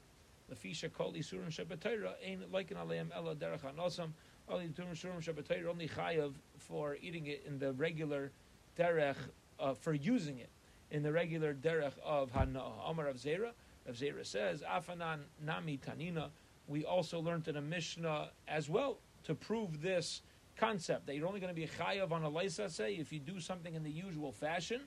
Lafisha 0.52 0.92
Kol 0.92 1.14
Isurim 1.14 1.48
Shabbatayra, 1.48 2.14
ain't 2.24 2.52
like 2.52 2.72
an 2.72 2.78
Aleim 2.78 3.10
Ella 3.16 3.36
Derech 3.36 3.62
Hanosam, 3.62 4.12
Ali 4.50 4.68
Turim 4.68 4.92
Shurim 4.92 5.22
Shabbatayra, 5.22 5.68
only 5.68 5.88
Chayav 5.88 6.34
for 6.58 6.98
eating 7.02 7.28
it 7.28 7.44
in 7.48 7.58
the 7.58 7.74
regular 7.74 8.32
Derech, 8.78 9.16
uh, 9.62 9.74
for 9.74 9.94
using 9.94 10.40
it 10.40 10.50
in 10.90 11.04
the 11.04 11.12
regular 11.12 11.54
Derech 11.54 11.98
of 12.04 12.32
Hanoah. 12.34 12.90
Amar 12.90 13.08
of 13.08 13.18
Zera, 13.18 13.52
of 13.88 13.96
Zera 13.96 14.26
says, 14.26 14.62
Afanan 14.62 15.20
Nami 15.46 15.78
Tanina, 15.78 16.30
we 16.68 16.86
also 16.86 17.20
learned 17.20 17.48
in 17.48 17.58
a 17.58 17.62
Mishnah 17.62 18.30
as 18.48 18.70
well 18.70 18.98
to 19.24 19.36
prove 19.36 19.82
this 19.82 20.22
concept 20.58 21.06
that 21.08 21.16
you're 21.16 21.28
only 21.28 21.40
going 21.40 21.54
to 21.54 21.60
be 21.60 21.68
chayav 21.68 22.12
on 22.12 22.24
a 22.24 22.30
leisa 22.30 22.70
say 22.70 22.94
if 22.94 23.12
you 23.12 23.20
do 23.20 23.40
something 23.40 23.74
in 23.74 23.84
the 23.84 23.92
usual 23.92 24.32
fashion. 24.32 24.82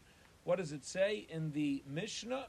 What 0.45 0.59
does 0.59 0.73
it 0.73 0.85
say 0.85 1.27
in 1.31 1.53
the 1.53 1.83
Mishnah? 1.89 2.47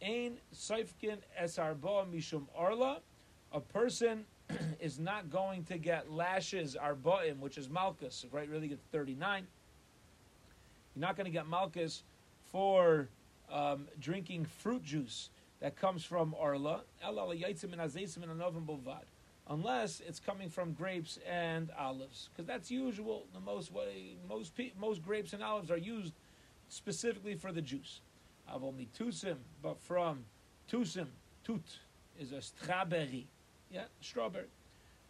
Ein 0.00 0.38
Seifkin 0.54 1.18
Esarba 1.40 2.06
Mishum 2.10 2.46
Arla. 2.56 3.00
A 3.52 3.60
person 3.60 4.24
is 4.80 4.98
not 4.98 5.30
going 5.30 5.64
to 5.64 5.78
get 5.78 6.10
lashes 6.10 6.76
Arbaim, 6.80 7.38
which 7.40 7.58
is 7.58 7.68
Malchus, 7.68 8.24
right? 8.30 8.48
Really 8.48 8.68
get 8.68 8.80
39. 8.92 9.46
You're 10.94 11.00
not 11.00 11.16
going 11.16 11.26
to 11.26 11.30
get 11.30 11.46
Malchus 11.48 12.04
for 12.52 13.08
um, 13.50 13.88
drinking 14.00 14.44
fruit 14.44 14.82
juice 14.84 15.30
that 15.60 15.76
comes 15.76 16.04
from 16.04 16.34
Arla, 16.38 16.82
unless 19.48 20.00
it's 20.00 20.20
coming 20.20 20.48
from 20.48 20.72
grapes 20.72 21.18
and 21.28 21.70
olives, 21.78 22.28
because 22.32 22.46
that's 22.46 22.70
usual. 22.70 23.26
The 23.32 23.40
most 23.40 23.72
way 23.72 24.16
most 24.28 24.52
most 24.78 25.02
grapes 25.02 25.32
and 25.32 25.42
olives 25.42 25.70
are 25.70 25.76
used 25.76 26.14
specifically 26.68 27.34
for 27.34 27.52
the 27.52 27.62
juice. 27.62 28.00
I've 28.48 28.62
only 28.62 28.88
tusim, 28.98 29.36
but 29.62 29.80
from 29.80 30.24
tusim, 30.70 31.08
tut 31.44 31.78
is 32.18 32.32
a 32.32 32.40
strawberry, 32.40 33.26
yeah, 33.70 33.84
strawberry. 34.00 34.48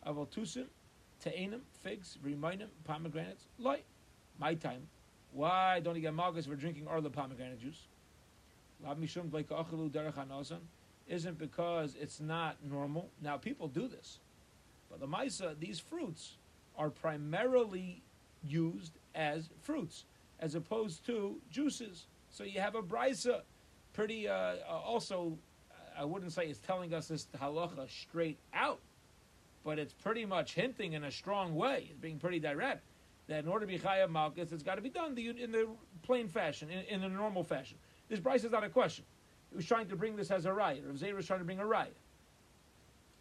Aval 0.07 0.29
tusim, 0.29 0.67
te'enim, 1.21 1.61
figs, 1.83 2.19
rimainim, 2.25 2.69
pomegranates, 2.85 3.47
light. 3.59 3.85
My 4.39 4.55
time. 4.55 4.89
Why 5.35 5.81
don't 5.81 5.97
you 5.97 6.01
get 6.01 6.15
magas 6.15 6.47
for 6.47 6.55
drinking 6.55 6.87
all 6.87 7.03
the 7.03 7.11
pomegranate 7.11 7.61
juice? 7.61 7.87
isn't 11.09 11.39
because 11.39 11.97
it's 12.01 12.21
not 12.21 12.57
normal. 12.63 13.11
Now, 13.21 13.37
people 13.37 13.69
do 13.69 13.89
this. 13.89 14.21
But 14.91 15.01
the 15.01 15.07
Maisa, 15.07 15.59
these 15.59 15.79
fruits 15.81 16.37
are 16.79 16.89
primarily 16.89 18.01
used 18.47 18.93
as 19.15 19.51
fruits, 19.63 20.05
as 20.41 20.55
opposed 20.55 21.05
to 21.07 21.37
juices. 21.51 22.07
So 22.31 22.45
you 22.45 22.61
have 22.61 22.75
a 22.75 22.83
brisa, 22.83 23.41
pretty, 23.93 24.29
uh, 24.29 24.33
uh, 24.33 24.57
also, 24.69 25.37
I 25.99 26.05
wouldn't 26.05 26.33
say 26.33 26.47
it's 26.47 26.59
telling 26.61 26.95
us 26.95 27.09
this 27.09 27.27
halacha 27.41 27.89
straight 27.89 28.39
out, 28.53 28.81
but 29.65 29.79
it's 29.79 29.93
pretty 29.93 30.27
much 30.27 30.55
hinting 30.55 30.93
in 30.93 31.05
a 31.05 31.11
strong 31.11 31.55
way, 31.55 31.89
it's 31.91 32.01
being 32.01 32.19
pretty 32.19 32.41
direct, 32.41 32.83
that 33.27 33.45
in 33.45 33.49
order 33.49 33.67
to 33.67 33.73
be 33.73 33.79
chayav 33.79 34.11
malchus, 34.11 34.53
it's 34.53 34.63
got 34.63 34.75
to 34.77 34.83
be 34.83 34.91
done 34.91 35.17
in 35.17 35.53
the 35.53 35.67
plain 36.03 36.29
fashion, 36.29 36.69
in, 36.71 36.81
in 36.87 37.01
the 37.01 37.09
normal 37.09 37.43
fashion. 37.43 37.79
This 38.09 38.21
brisa 38.21 38.47
is 38.47 38.53
not 38.53 38.65
a 38.65 38.69
question. 38.69 39.05
He 39.51 39.57
was 39.57 39.67
trying 39.67 39.89
to 39.89 39.97
bring 39.97 40.17
this 40.17 40.31
as 40.31 40.47
a 40.47 40.51
raya. 40.51 40.87
Rav 40.87 40.97
Zera 40.97 41.15
was 41.15 41.27
trying 41.27 41.39
to 41.39 41.45
bring 41.45 41.61
a 41.61 41.65
raya 41.65 41.89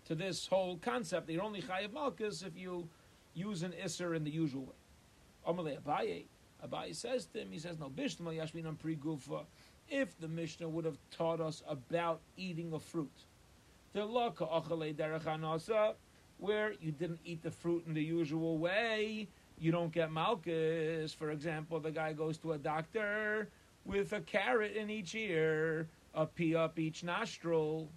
to 0.06 0.16
this 0.16 0.48
whole 0.48 0.78
concept. 0.78 1.30
You're 1.30 1.44
only 1.44 1.62
chayav 1.62 1.94
malchus 1.94 2.42
if 2.42 2.58
you 2.58 2.90
use 3.34 3.64
an 3.64 3.74
isser 3.84 4.16
in 4.16 4.24
the 4.24 4.32
usual 4.32 4.64
way. 4.64 4.74
Abaye, 5.48 6.26
Abaye 6.66 6.96
says 6.96 7.26
to 7.28 7.42
him, 7.42 7.52
he 7.52 7.60
says, 7.60 7.80
no, 7.80 7.90
Bishtam 7.90 8.26
Yashmin 8.26 8.78
Pri 8.78 8.98
if 9.90 10.18
the 10.20 10.28
Mishnah 10.28 10.70
would 10.70 10.86
have 10.86 10.98
taught 11.12 11.42
us 11.42 11.62
about 11.68 12.22
eating 12.38 12.72
a 12.74 12.80
fruit, 12.80 13.12
where 16.38 16.74
you 16.82 16.92
didn't 16.92 17.20
eat 17.26 17.44
the 17.44 17.52
fruit 17.52 17.84
in 17.86 17.94
the 17.94 18.04
usual 18.04 18.58
way, 18.58 19.28
you 19.64 19.72
don't 19.72 19.92
get 19.92 20.12
malchus. 20.12 21.14
For 21.14 21.32
example, 21.32 21.80
the 21.80 21.92
guy 21.92 22.14
goes 22.14 22.38
to 22.40 22.52
a 22.52 22.58
doctor 22.58 23.48
with 23.86 24.12
a 24.12 24.20
carrot 24.22 24.76
in 24.76 24.90
each 24.90 25.16
ear, 25.16 25.88
a 26.14 26.26
pea 26.26 26.56
up 26.56 26.78
each 26.78 27.04
nostril. 27.04 27.88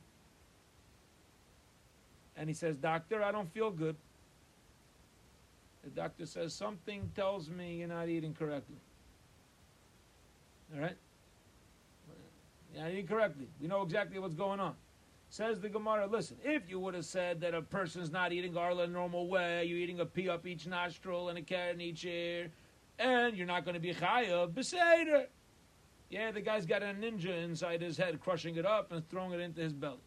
And 2.36 2.48
he 2.48 2.54
says, 2.54 2.76
Doctor, 2.76 3.22
I 3.22 3.32
don't 3.32 3.52
feel 3.52 3.70
good. 3.70 3.96
The 5.82 5.90
doctor 5.90 6.26
says, 6.26 6.54
Something 6.54 7.10
tells 7.16 7.50
me 7.50 7.76
you're 7.76 7.88
not 7.88 8.08
eating 8.08 8.34
correctly. 8.34 8.76
All 10.74 10.80
right? 10.80 10.96
You're 12.72 12.84
not 12.84 12.92
eating 12.92 13.06
correctly. 13.06 13.48
We 13.60 13.66
know 13.66 13.82
exactly 13.82 14.18
what's 14.18 14.34
going 14.34 14.60
on. 14.60 14.74
Says 15.28 15.60
the 15.60 15.68
Gemara, 15.68 16.06
listen, 16.06 16.36
if 16.44 16.70
you 16.70 16.78
would 16.78 16.94
have 16.94 17.04
said 17.04 17.40
that 17.40 17.52
a 17.52 17.60
person's 17.60 18.10
not 18.10 18.32
eating 18.32 18.56
arla 18.56 18.84
in 18.84 18.90
a 18.90 18.92
normal 18.92 19.28
way, 19.28 19.64
you're 19.64 19.78
eating 19.78 20.00
a 20.00 20.06
pea 20.06 20.28
up 20.28 20.46
each 20.46 20.66
nostril 20.66 21.28
and 21.28 21.38
a 21.38 21.42
carrot 21.42 21.74
in 21.74 21.80
each 21.80 22.04
ear, 22.04 22.50
and 22.98 23.36
you're 23.36 23.46
not 23.46 23.64
going 23.64 23.74
to 23.74 23.80
be 23.80 23.92
chayav, 23.92 24.52
beseder. 24.52 25.26
Yeah, 26.08 26.30
the 26.30 26.40
guy's 26.40 26.64
got 26.64 26.82
a 26.82 26.86
ninja 26.86 27.44
inside 27.44 27.82
his 27.82 27.96
head, 27.96 28.20
crushing 28.20 28.56
it 28.56 28.64
up 28.64 28.92
and 28.92 29.06
throwing 29.08 29.32
it 29.32 29.40
into 29.40 29.60
his 29.60 29.72
belly. 29.72 29.98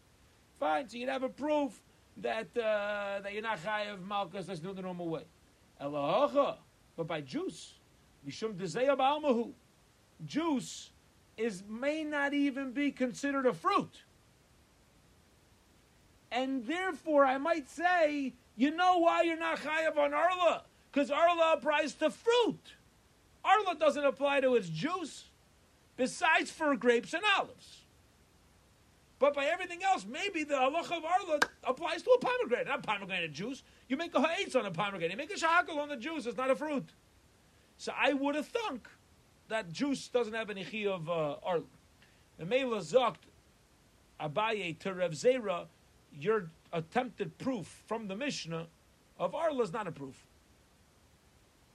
Fine, 0.58 0.88
so 0.88 0.96
you'd 0.96 1.10
have 1.10 1.22
a 1.22 1.28
proof 1.28 1.80
that 2.16 2.48
uh, 2.56 3.20
that 3.20 3.32
you're 3.32 3.42
not 3.42 3.62
chayav 3.62 4.04
malchus. 4.06 4.46
That's 4.46 4.60
doing 4.60 4.74
the 4.74 4.82
normal 4.82 5.08
way. 5.08 5.24
Elahacha, 5.80 6.56
but 6.96 7.06
by 7.06 7.20
juice, 7.20 7.74
mishum 8.26 8.54
dezeya 8.54 9.52
juice 10.24 10.90
is 11.36 11.62
may 11.68 12.04
not 12.04 12.34
even 12.34 12.72
be 12.72 12.90
considered 12.90 13.46
a 13.46 13.52
fruit, 13.52 14.02
and 16.30 16.66
therefore 16.66 17.24
I 17.24 17.38
might 17.38 17.68
say, 17.68 18.34
you 18.56 18.70
know 18.70 18.98
why 18.98 19.22
you're 19.22 19.38
not 19.38 19.58
chayav 19.58 19.96
on 19.96 20.14
arla? 20.14 20.64
Because 20.92 21.10
arla 21.10 21.54
applies 21.54 21.94
to 21.94 22.10
fruit. 22.10 22.74
Arla 23.44 23.74
doesn't 23.76 24.04
apply 24.04 24.40
to 24.40 24.54
its 24.54 24.68
juice 24.68 25.24
besides 25.96 26.50
for 26.50 26.74
grapes 26.76 27.14
and 27.14 27.22
olives. 27.36 27.80
But 29.18 29.34
by 29.34 29.44
everything 29.46 29.82
else, 29.82 30.06
maybe 30.10 30.44
the 30.44 30.54
halacha 30.54 30.96
of 30.96 31.04
arla 31.04 31.40
applies 31.64 32.02
to 32.02 32.10
a 32.10 32.18
pomegranate, 32.18 32.66
not 32.66 32.82
pomegranate 32.82 33.32
juice. 33.32 33.62
You 33.88 33.96
make 33.96 34.14
a 34.14 34.20
ha'etz 34.20 34.56
on 34.56 34.64
a 34.64 34.70
pomegranate. 34.70 35.10
You 35.10 35.16
make 35.16 35.30
a 35.30 35.38
shehakol 35.38 35.76
on 35.76 35.88
the 35.88 35.96
juice. 35.96 36.26
It's 36.26 36.38
not 36.38 36.50
a 36.50 36.56
fruit. 36.56 36.88
So 37.76 37.92
I 37.96 38.14
would 38.14 38.34
have 38.34 38.46
thunk 38.46 38.88
that 39.48 39.70
juice 39.72 40.08
doesn't 40.08 40.32
have 40.32 40.48
any 40.48 40.64
chi 40.64 40.90
of 40.90 41.08
uh, 41.08 41.36
arla. 41.42 41.64
The 42.38 42.46
Mela 42.46 42.78
zokt 42.78 43.16
Abaye 44.18 44.78
to 44.78 44.94
Rev 44.94 45.12
Zera, 45.12 45.66
your 46.12 46.50
attempted 46.72 47.36
proof 47.38 47.82
from 47.86 48.08
the 48.08 48.16
Mishnah 48.16 48.66
of 49.18 49.34
arla 49.34 49.62
is 49.62 49.72
not 49.72 49.86
a 49.86 49.92
proof. 49.92 50.16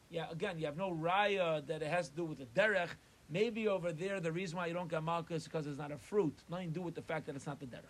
Yeah, 0.10 0.26
again, 0.32 0.60
you 0.60 0.66
have 0.66 0.78
no 0.78 0.92
raya 0.92 1.66
that 1.68 1.82
it 1.82 1.88
has 1.88 2.10
to 2.10 2.16
do 2.16 2.26
with 2.26 2.38
the 2.38 2.46
derech. 2.46 2.90
Maybe 3.30 3.68
over 3.68 3.92
there, 3.92 4.20
the 4.20 4.32
reason 4.32 4.58
why 4.58 4.68
you 4.68 4.74
don't 4.74 4.90
get 4.90 5.04
malchus 5.04 5.44
is 5.44 5.44
because 5.46 5.68
it's 5.68 5.80
not 5.80 5.92
a 5.92 5.98
fruit. 5.98 6.36
Nothing 6.50 6.70
to 6.70 6.74
do 6.76 6.82
with 6.82 6.96
the 6.96 7.02
fact 7.02 7.26
that 7.26 7.36
it's 7.36 7.48
not 7.48 7.60
the 7.60 7.66
derech. 7.66 7.82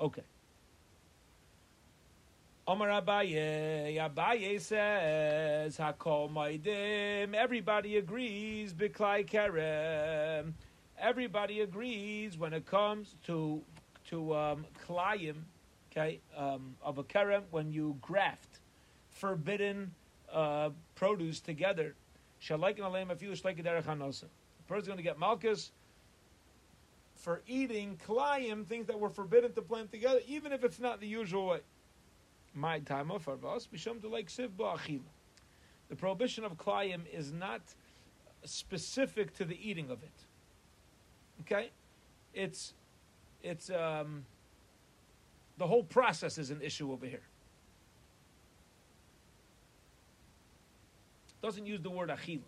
Okay. 0.00 0.22
Omar 2.66 2.88
Abaye, 2.88 3.96
Abaye 3.96 4.60
says, 4.60 5.76
Hakol 5.76 6.32
Maidim, 6.32 7.34
everybody 7.34 7.96
agrees, 7.96 8.72
Biklai 8.72 9.28
Kerem. 9.28 10.52
Everybody 10.96 11.60
agrees 11.60 12.38
when 12.38 12.52
it 12.52 12.64
comes 12.64 13.16
to 13.26 13.62
to 14.12 14.34
um, 14.36 14.66
klayim, 14.86 15.36
okay, 15.90 16.20
um, 16.36 16.76
of 16.82 16.98
a 16.98 17.02
kerem, 17.02 17.42
when 17.50 17.72
you 17.72 17.96
graft 18.02 18.60
forbidden 19.08 19.90
uh, 20.30 20.68
produce 20.94 21.40
together, 21.40 21.94
Shalakin 22.42 22.80
aleim 22.80 23.08
afilu 23.08 23.32
shleikin 23.32 23.64
derech 23.64 23.84
hanosa. 23.84 24.24
The 24.58 24.64
person's 24.68 24.86
going 24.86 24.98
to 24.98 25.02
get 25.02 25.18
malchus 25.18 25.72
for 27.16 27.40
eating 27.46 27.98
klayim, 28.06 28.66
things 28.66 28.86
that 28.88 29.00
were 29.00 29.08
forbidden 29.08 29.54
to 29.54 29.62
plant 29.62 29.90
together, 29.90 30.20
even 30.26 30.52
if 30.52 30.62
it's 30.62 30.78
not 30.78 31.00
the 31.00 31.06
usual 31.06 31.46
way. 31.46 31.60
My 32.54 32.80
time 32.80 33.10
of 33.10 33.24
farvas 33.24 33.66
bisham 33.70 34.00
to 34.02 34.08
like 34.08 34.26
siv. 34.28 34.50
The 35.88 35.96
prohibition 35.96 36.44
of 36.44 36.58
klayim 36.58 37.00
is 37.10 37.32
not 37.32 37.62
specific 38.44 39.32
to 39.38 39.46
the 39.46 39.56
eating 39.66 39.90
of 39.90 40.02
it. 40.02 40.12
Okay, 41.42 41.70
it's 42.34 42.74
it's 43.42 43.70
um, 43.70 44.24
the 45.58 45.66
whole 45.66 45.84
process 45.84 46.38
is 46.38 46.50
an 46.50 46.60
issue 46.62 46.92
over 46.92 47.06
here. 47.06 47.22
doesn't 51.42 51.66
use 51.66 51.80
the 51.80 51.90
word 51.90 52.08
achila. 52.08 52.38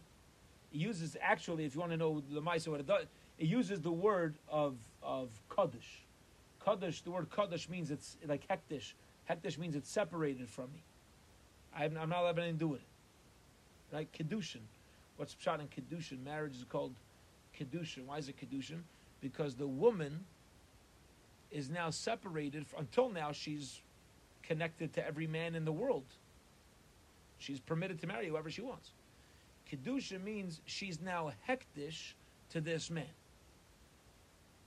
It 0.73 0.79
uses 0.79 1.17
actually, 1.21 1.65
if 1.65 1.75
you 1.75 1.81
want 1.81 1.93
to 1.93 1.99
know 1.99 2.23
the 2.31 2.41
Maisa 2.41 2.69
what 2.69 2.81
it 2.81 2.87
does, 2.87 3.07
it 3.39 3.47
uses 3.47 3.81
the 3.81 3.91
word 3.91 4.37
of 4.49 4.77
of 5.03 5.29
kaddish. 5.55 6.05
Kaddish, 6.65 7.03
the 7.03 7.11
word 7.11 7.29
kaddish 7.35 7.69
means 7.69 7.91
it's 7.91 8.17
like 8.27 8.47
hektish. 8.49 8.95
Hektish 9.29 9.59
means 9.59 9.75
it's 9.75 9.91
separated 9.91 10.49
from 10.49 10.67
me. 10.73 10.83
I'm, 11.77 11.97
I'm 12.01 12.09
not 12.09 12.25
having 12.25 12.45
anything 12.45 12.59
to 12.59 12.65
do 12.65 12.69
with 12.69 12.83
it. 12.83 13.95
Right? 13.95 14.09
Kedushin. 14.13 14.61
What's 15.17 15.37
shot 15.39 15.61
in 15.61 15.69
kedushin? 15.69 16.25
Marriage 16.25 16.55
is 16.55 16.65
called 16.69 16.95
kedushin. 17.59 18.07
Why 18.07 18.19
is 18.19 18.29
it 18.29 18.37
kedushin? 18.39 18.81
Because 19.21 19.57
the 19.57 19.67
woman 19.67 20.25
is 21.55 21.71
now 21.71 21.89
separated. 21.89 22.67
Until 22.77 23.09
now, 23.09 23.33
she's 23.33 23.81
connected 24.43 24.93
to 24.95 25.07
every 25.07 25.27
man 25.27 25.55
in 25.55 25.65
the 25.65 25.73
world. 25.73 26.05
She's 27.39 27.61
permitted 27.61 28.01
to 28.01 28.07
marry 28.07 28.29
whoever 28.29 28.51
she 28.51 28.61
wants. 28.61 28.91
Kedusha 29.71 30.23
means 30.23 30.61
she's 30.67 31.01
now 31.01 31.33
hektish 31.49 32.13
to 32.51 32.61
this 32.61 32.91
man. 32.91 33.05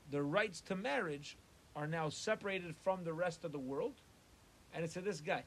The 0.10 0.24
rights 0.24 0.62
to 0.62 0.76
marriage 0.76 1.38
are 1.76 1.88
now 1.88 2.10
separated 2.10 2.74
from 2.84 3.04
the 3.04 3.14
rest 3.14 3.44
of 3.44 3.52
the 3.52 3.60
world, 3.60 3.94
and 4.74 4.84
it's 4.84 4.94
to 4.94 5.02
this 5.02 5.22
guy. 5.22 5.44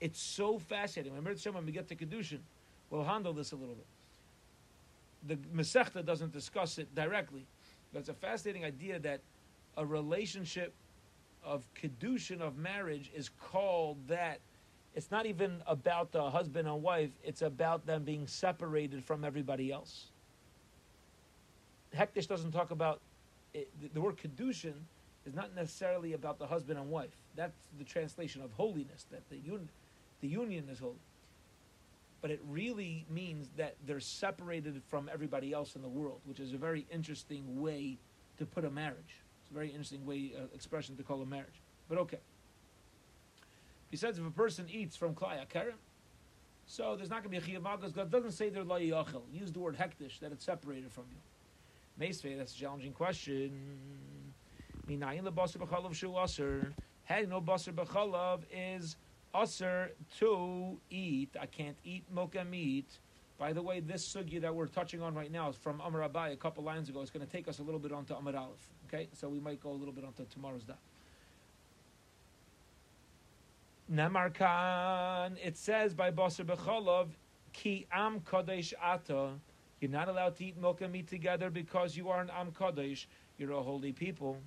It's 0.00 0.20
so 0.20 0.58
fascinating. 0.58 1.14
Remember, 1.14 1.38
when 1.50 1.66
we 1.66 1.72
get 1.72 1.88
to 1.88 1.96
Kedushin, 1.96 2.40
we'll 2.90 3.04
handle 3.04 3.32
this 3.32 3.52
a 3.52 3.56
little 3.56 3.74
bit. 3.74 3.86
The 5.26 5.36
Masechta 5.56 6.04
doesn't 6.04 6.32
discuss 6.32 6.78
it 6.78 6.94
directly, 6.94 7.44
But 7.92 8.00
it's 8.00 8.08
a 8.08 8.14
fascinating 8.14 8.64
idea 8.64 8.98
that 9.00 9.20
a 9.78 9.86
relationship 9.86 10.74
of 11.44 11.64
kedushin 11.74 12.40
of 12.40 12.58
marriage 12.58 13.10
is 13.14 13.30
called 13.40 13.96
that. 14.08 14.40
It's 14.94 15.10
not 15.10 15.26
even 15.26 15.62
about 15.66 16.10
the 16.10 16.28
husband 16.28 16.66
and 16.66 16.82
wife. 16.82 17.10
It's 17.22 17.42
about 17.42 17.86
them 17.86 18.02
being 18.02 18.26
separated 18.26 19.04
from 19.04 19.24
everybody 19.24 19.70
else. 19.70 20.06
Hektish 21.96 22.26
doesn't 22.26 22.50
talk 22.50 22.72
about 22.72 23.00
it, 23.54 23.70
the, 23.94 24.00
word 24.00 24.16
kedushin 24.16 24.74
is 25.24 25.34
not 25.34 25.54
necessarily 25.54 26.14
about 26.14 26.38
the 26.38 26.46
husband 26.46 26.78
and 26.78 26.90
wife. 26.90 27.14
That's 27.36 27.56
the 27.78 27.84
translation 27.84 28.42
of 28.42 28.52
holiness. 28.52 29.06
That 29.10 29.22
the 29.30 29.36
un, 29.50 29.68
the 30.20 30.28
union 30.28 30.68
is 30.70 30.80
holy. 30.80 30.96
But 32.20 32.32
it 32.32 32.40
really 32.48 33.06
means 33.08 33.48
that 33.56 33.76
they're 33.86 34.00
separated 34.00 34.82
from 34.88 35.08
everybody 35.12 35.52
else 35.52 35.76
in 35.76 35.82
the 35.82 35.88
world, 35.88 36.20
which 36.24 36.40
is 36.40 36.52
a 36.52 36.56
very 36.56 36.84
interesting 36.90 37.60
way 37.60 37.96
to 38.38 38.44
put 38.44 38.64
a 38.64 38.70
marriage. 38.70 39.22
It's 39.48 39.54
a 39.54 39.54
very 39.54 39.70
interesting 39.70 40.04
way 40.04 40.32
uh, 40.36 40.42
expression 40.54 40.94
to 40.96 41.02
call 41.02 41.22
a 41.22 41.26
marriage. 41.26 41.62
But 41.88 41.96
okay. 41.98 42.18
Besides, 43.90 44.18
if 44.18 44.26
a 44.26 44.30
person 44.30 44.66
eats 44.70 44.94
from 44.94 45.14
klaya 45.14 45.48
kerem, 45.48 45.72
so 46.66 46.96
there's 46.96 47.08
not 47.08 47.24
going 47.24 47.34
to 47.34 47.46
be 47.46 47.56
a 47.56 47.58
chiyuv 47.58 47.94
God 47.94 48.10
doesn't 48.10 48.32
say 48.32 48.50
they're 48.50 48.62
la 48.62 48.76
Use 48.76 49.52
the 49.52 49.58
word 49.58 49.74
hektish 49.78 50.20
that 50.20 50.32
it's 50.32 50.44
separated 50.44 50.92
from 50.92 51.04
you. 51.10 52.06
Meisvei, 52.06 52.36
that's 52.36 52.54
a 52.54 52.58
challenging 52.58 52.92
question. 52.92 53.50
Minayin 54.86 55.24
the 55.24 55.32
basar 55.32 55.66
b'chalav 55.66 55.94
shu 55.94 56.14
aser. 56.18 56.74
Having 57.04 57.30
no 57.30 57.40
basar 57.40 57.72
b'chalav 57.72 58.40
is 58.52 58.96
aser 59.34 59.92
to 60.18 60.78
eat. 60.90 61.34
I 61.40 61.46
can't 61.46 61.78
eat 61.84 62.04
milk 62.14 62.34
and 62.34 62.50
meat. 62.50 62.98
By 63.38 63.54
the 63.54 63.62
way, 63.62 63.80
this 63.80 64.06
sugya 64.06 64.42
that 64.42 64.54
we're 64.54 64.66
touching 64.66 65.00
on 65.00 65.14
right 65.14 65.32
now 65.32 65.48
is 65.48 65.56
from 65.56 65.80
Amar 65.80 66.06
Abai 66.06 66.34
a 66.34 66.36
couple 66.36 66.64
lines 66.64 66.90
ago. 66.90 67.00
It's 67.00 67.10
going 67.10 67.24
to 67.24 67.32
take 67.32 67.48
us 67.48 67.60
a 67.60 67.62
little 67.62 67.80
bit 67.80 67.92
onto 67.92 68.12
Amar 68.12 68.36
Aleph. 68.36 68.68
Okay, 68.88 69.08
so 69.12 69.28
we 69.28 69.38
might 69.38 69.62
go 69.62 69.70
a 69.70 69.72
little 69.72 69.92
bit 69.92 70.04
onto 70.04 70.24
tomorrow's 70.24 70.64
daf. 70.64 70.76
Namar 73.90 74.30
Khan, 74.30 75.36
it 75.42 75.58
says 75.58 75.92
by 75.92 76.10
Basar 76.10 76.46
B'chalav, 76.46 77.08
Ki 77.52 77.86
Am 77.92 78.20
Kodesh 78.20 78.72
Ata. 78.82 79.32
You're 79.80 79.90
not 79.90 80.08
allowed 80.08 80.36
to 80.36 80.44
eat 80.46 80.58
milk 80.58 80.80
and 80.80 80.92
meat 80.92 81.06
together 81.06 81.50
because 81.50 81.96
you 81.98 82.08
are 82.08 82.20
an 82.22 82.30
Am 82.30 82.50
Kodesh. 82.50 83.04
You're 83.36 83.52
a 83.52 83.62
holy 83.62 83.92
people. 83.92 84.38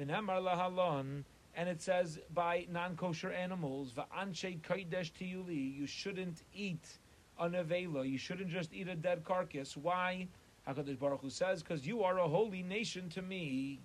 V'namar 0.00 0.42
lahalon, 0.42 1.22
and 1.54 1.68
it 1.68 1.80
says 1.80 2.18
by 2.34 2.66
non-kosher 2.68 3.30
animals, 3.30 3.92
va'anshe 3.92 4.60
kodesh 4.62 5.12
tiyuli, 5.12 5.76
you 5.76 5.86
shouldn't 5.86 6.42
eat 6.52 6.98
an 7.38 7.52
avela. 7.52 8.08
You 8.08 8.18
shouldn't 8.18 8.50
just 8.50 8.74
eat 8.74 8.88
a 8.88 8.96
dead 8.96 9.24
carcass. 9.24 9.76
Why? 9.76 10.26
Hakadosh 10.68 10.98
Baruch 10.98 11.20
Hu 11.20 11.30
says, 11.30 11.62
because 11.62 11.86
you 11.86 12.02
are 12.02 12.18
a 12.18 12.28
holy 12.28 12.62
nation 12.62 13.08
to 13.10 13.22
me. 13.22 13.80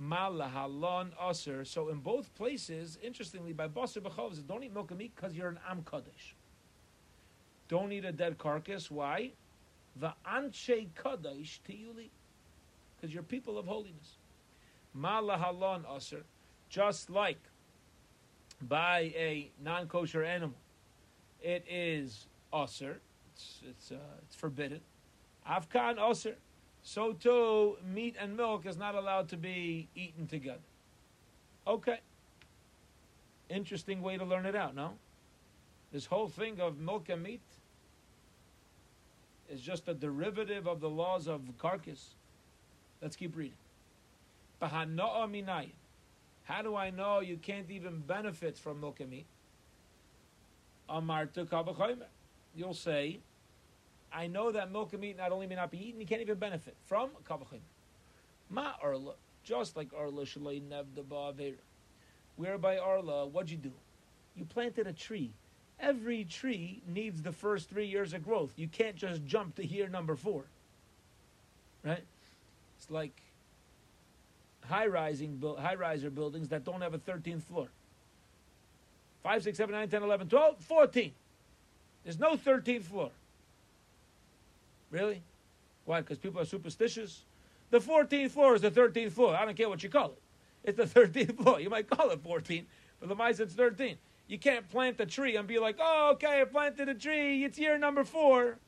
Malahalon 0.00 1.10
aser. 1.30 1.64
So 1.64 1.88
in 1.88 2.00
both 2.00 2.34
places, 2.34 2.98
interestingly, 3.02 3.52
by 3.52 3.68
basar 3.68 4.02
b'chov, 4.02 4.46
don't 4.46 4.62
eat 4.64 4.74
milk 4.74 4.90
and 4.90 4.98
meat 4.98 5.12
because 5.14 5.36
you're 5.36 5.48
an 5.48 5.58
am 5.68 5.82
kadosh. 5.82 6.34
Don't 7.68 7.92
eat 7.92 8.04
a 8.04 8.12
dead 8.12 8.36
carcass. 8.36 8.90
Why? 8.90 9.30
The 9.96 10.12
anshe 10.28 10.88
kadosh 10.94 11.60
tiyuli, 11.68 12.10
because 12.96 13.14
you're 13.14 13.22
people 13.22 13.56
of 13.56 13.66
holiness. 13.66 14.18
Malahalon 14.98 15.84
aser, 15.96 16.24
just 16.68 17.08
like 17.08 17.38
by 18.60 19.12
a 19.16 19.50
non-kosher 19.62 20.24
animal, 20.24 20.58
it 21.40 21.64
is 21.70 22.26
aser. 22.52 23.00
It's 23.32 23.60
it's, 23.68 23.92
uh, 23.92 23.96
it's 24.22 24.36
forbidden. 24.36 24.80
Afkan 25.48 25.98
aser. 25.98 26.36
So 26.82 27.12
too, 27.12 27.76
meat 27.86 28.16
and 28.20 28.36
milk 28.36 28.66
is 28.66 28.76
not 28.76 28.94
allowed 28.94 29.28
to 29.30 29.36
be 29.36 29.88
eaten 29.94 30.26
together. 30.26 30.58
Okay. 31.66 32.00
Interesting 33.48 34.02
way 34.02 34.16
to 34.18 34.24
learn 34.24 34.46
it 34.46 34.54
out, 34.54 34.74
no? 34.74 34.92
This 35.92 36.06
whole 36.06 36.28
thing 36.28 36.60
of 36.60 36.78
milk 36.78 37.08
and 37.08 37.22
meat 37.22 37.40
is 39.50 39.60
just 39.60 39.88
a 39.88 39.94
derivative 39.94 40.66
of 40.66 40.80
the 40.80 40.88
laws 40.90 41.26
of 41.26 41.42
carcass. 41.58 42.14
Let's 43.00 43.16
keep 43.16 43.36
reading. 43.36 43.56
How 44.60 44.84
do 46.62 46.74
I 46.76 46.90
know 46.90 47.20
you 47.20 47.36
can't 47.36 47.70
even 47.70 48.00
benefit 48.00 48.58
from 48.58 48.80
milk 48.80 49.00
and 49.00 49.10
meat? 49.10 49.26
You'll 52.56 52.74
say, 52.74 53.20
I 54.14 54.28
know 54.28 54.52
that 54.52 54.70
milk 54.70 54.92
and 54.92 55.02
meat 55.02 55.16
not 55.16 55.32
only 55.32 55.46
may 55.46 55.56
not 55.56 55.70
be 55.70 55.88
eaten, 55.88 56.00
you 56.00 56.06
can't 56.06 56.20
even 56.20 56.38
benefit 56.38 56.76
from 56.86 57.10
kavachim. 57.28 57.60
Ma 58.48 58.72
arla, 58.80 59.14
just 59.42 59.76
like 59.76 59.88
arla 59.96 60.24
shalay 60.24 60.62
nevda 60.62 61.54
Whereby 62.36 62.78
arla, 62.78 63.26
what'd 63.26 63.50
you 63.50 63.56
do? 63.56 63.72
You 64.36 64.44
planted 64.44 64.86
a 64.86 64.92
tree. 64.92 65.32
Every 65.80 66.24
tree 66.24 66.80
needs 66.86 67.22
the 67.22 67.32
first 67.32 67.68
three 67.68 67.86
years 67.86 68.12
of 68.12 68.24
growth. 68.24 68.52
You 68.56 68.68
can't 68.68 68.96
just 68.96 69.24
jump 69.24 69.56
to 69.56 69.66
year 69.66 69.88
number 69.88 70.14
four. 70.14 70.44
Right? 71.82 72.04
It's 72.78 72.90
like 72.90 73.20
high 74.64 74.86
rising 74.86 75.42
high 75.58 75.74
riser 75.74 76.10
buildings 76.10 76.48
that 76.48 76.64
don't 76.64 76.80
have 76.80 76.94
a 76.94 76.98
13th 76.98 77.42
floor. 77.42 77.68
5, 79.24 79.42
6, 79.42 79.56
7, 79.56 79.72
9, 79.74 79.88
10, 79.88 80.02
11, 80.02 80.28
12, 80.28 80.58
14. 80.60 81.12
There's 82.04 82.18
no 82.18 82.36
13th 82.36 82.82
floor. 82.84 83.10
Really? 84.94 85.24
Why? 85.86 86.02
Because 86.02 86.18
people 86.18 86.40
are 86.40 86.44
superstitious? 86.44 87.24
The 87.70 87.80
14th 87.80 88.30
floor 88.30 88.54
is 88.54 88.60
the 88.60 88.70
13th 88.70 89.10
floor. 89.10 89.34
I 89.34 89.44
don't 89.44 89.56
care 89.56 89.68
what 89.68 89.82
you 89.82 89.88
call 89.88 90.12
it. 90.12 90.22
It's 90.62 90.76
the 90.76 91.00
13th 91.00 91.36
floor. 91.36 91.58
You 91.58 91.68
might 91.68 91.90
call 91.90 92.10
it 92.10 92.22
14, 92.22 92.64
but 93.00 93.08
the 93.08 93.16
mice 93.16 93.40
it's 93.40 93.54
13. 93.54 93.96
You 94.28 94.38
can't 94.38 94.70
plant 94.70 95.00
a 95.00 95.06
tree 95.06 95.34
and 95.34 95.48
be 95.48 95.58
like, 95.58 95.78
oh, 95.80 96.10
okay, 96.12 96.40
I 96.40 96.44
planted 96.44 96.88
a 96.88 96.94
tree. 96.94 97.42
It's 97.44 97.58
year 97.58 97.76
number 97.76 98.04
four. 98.04 98.58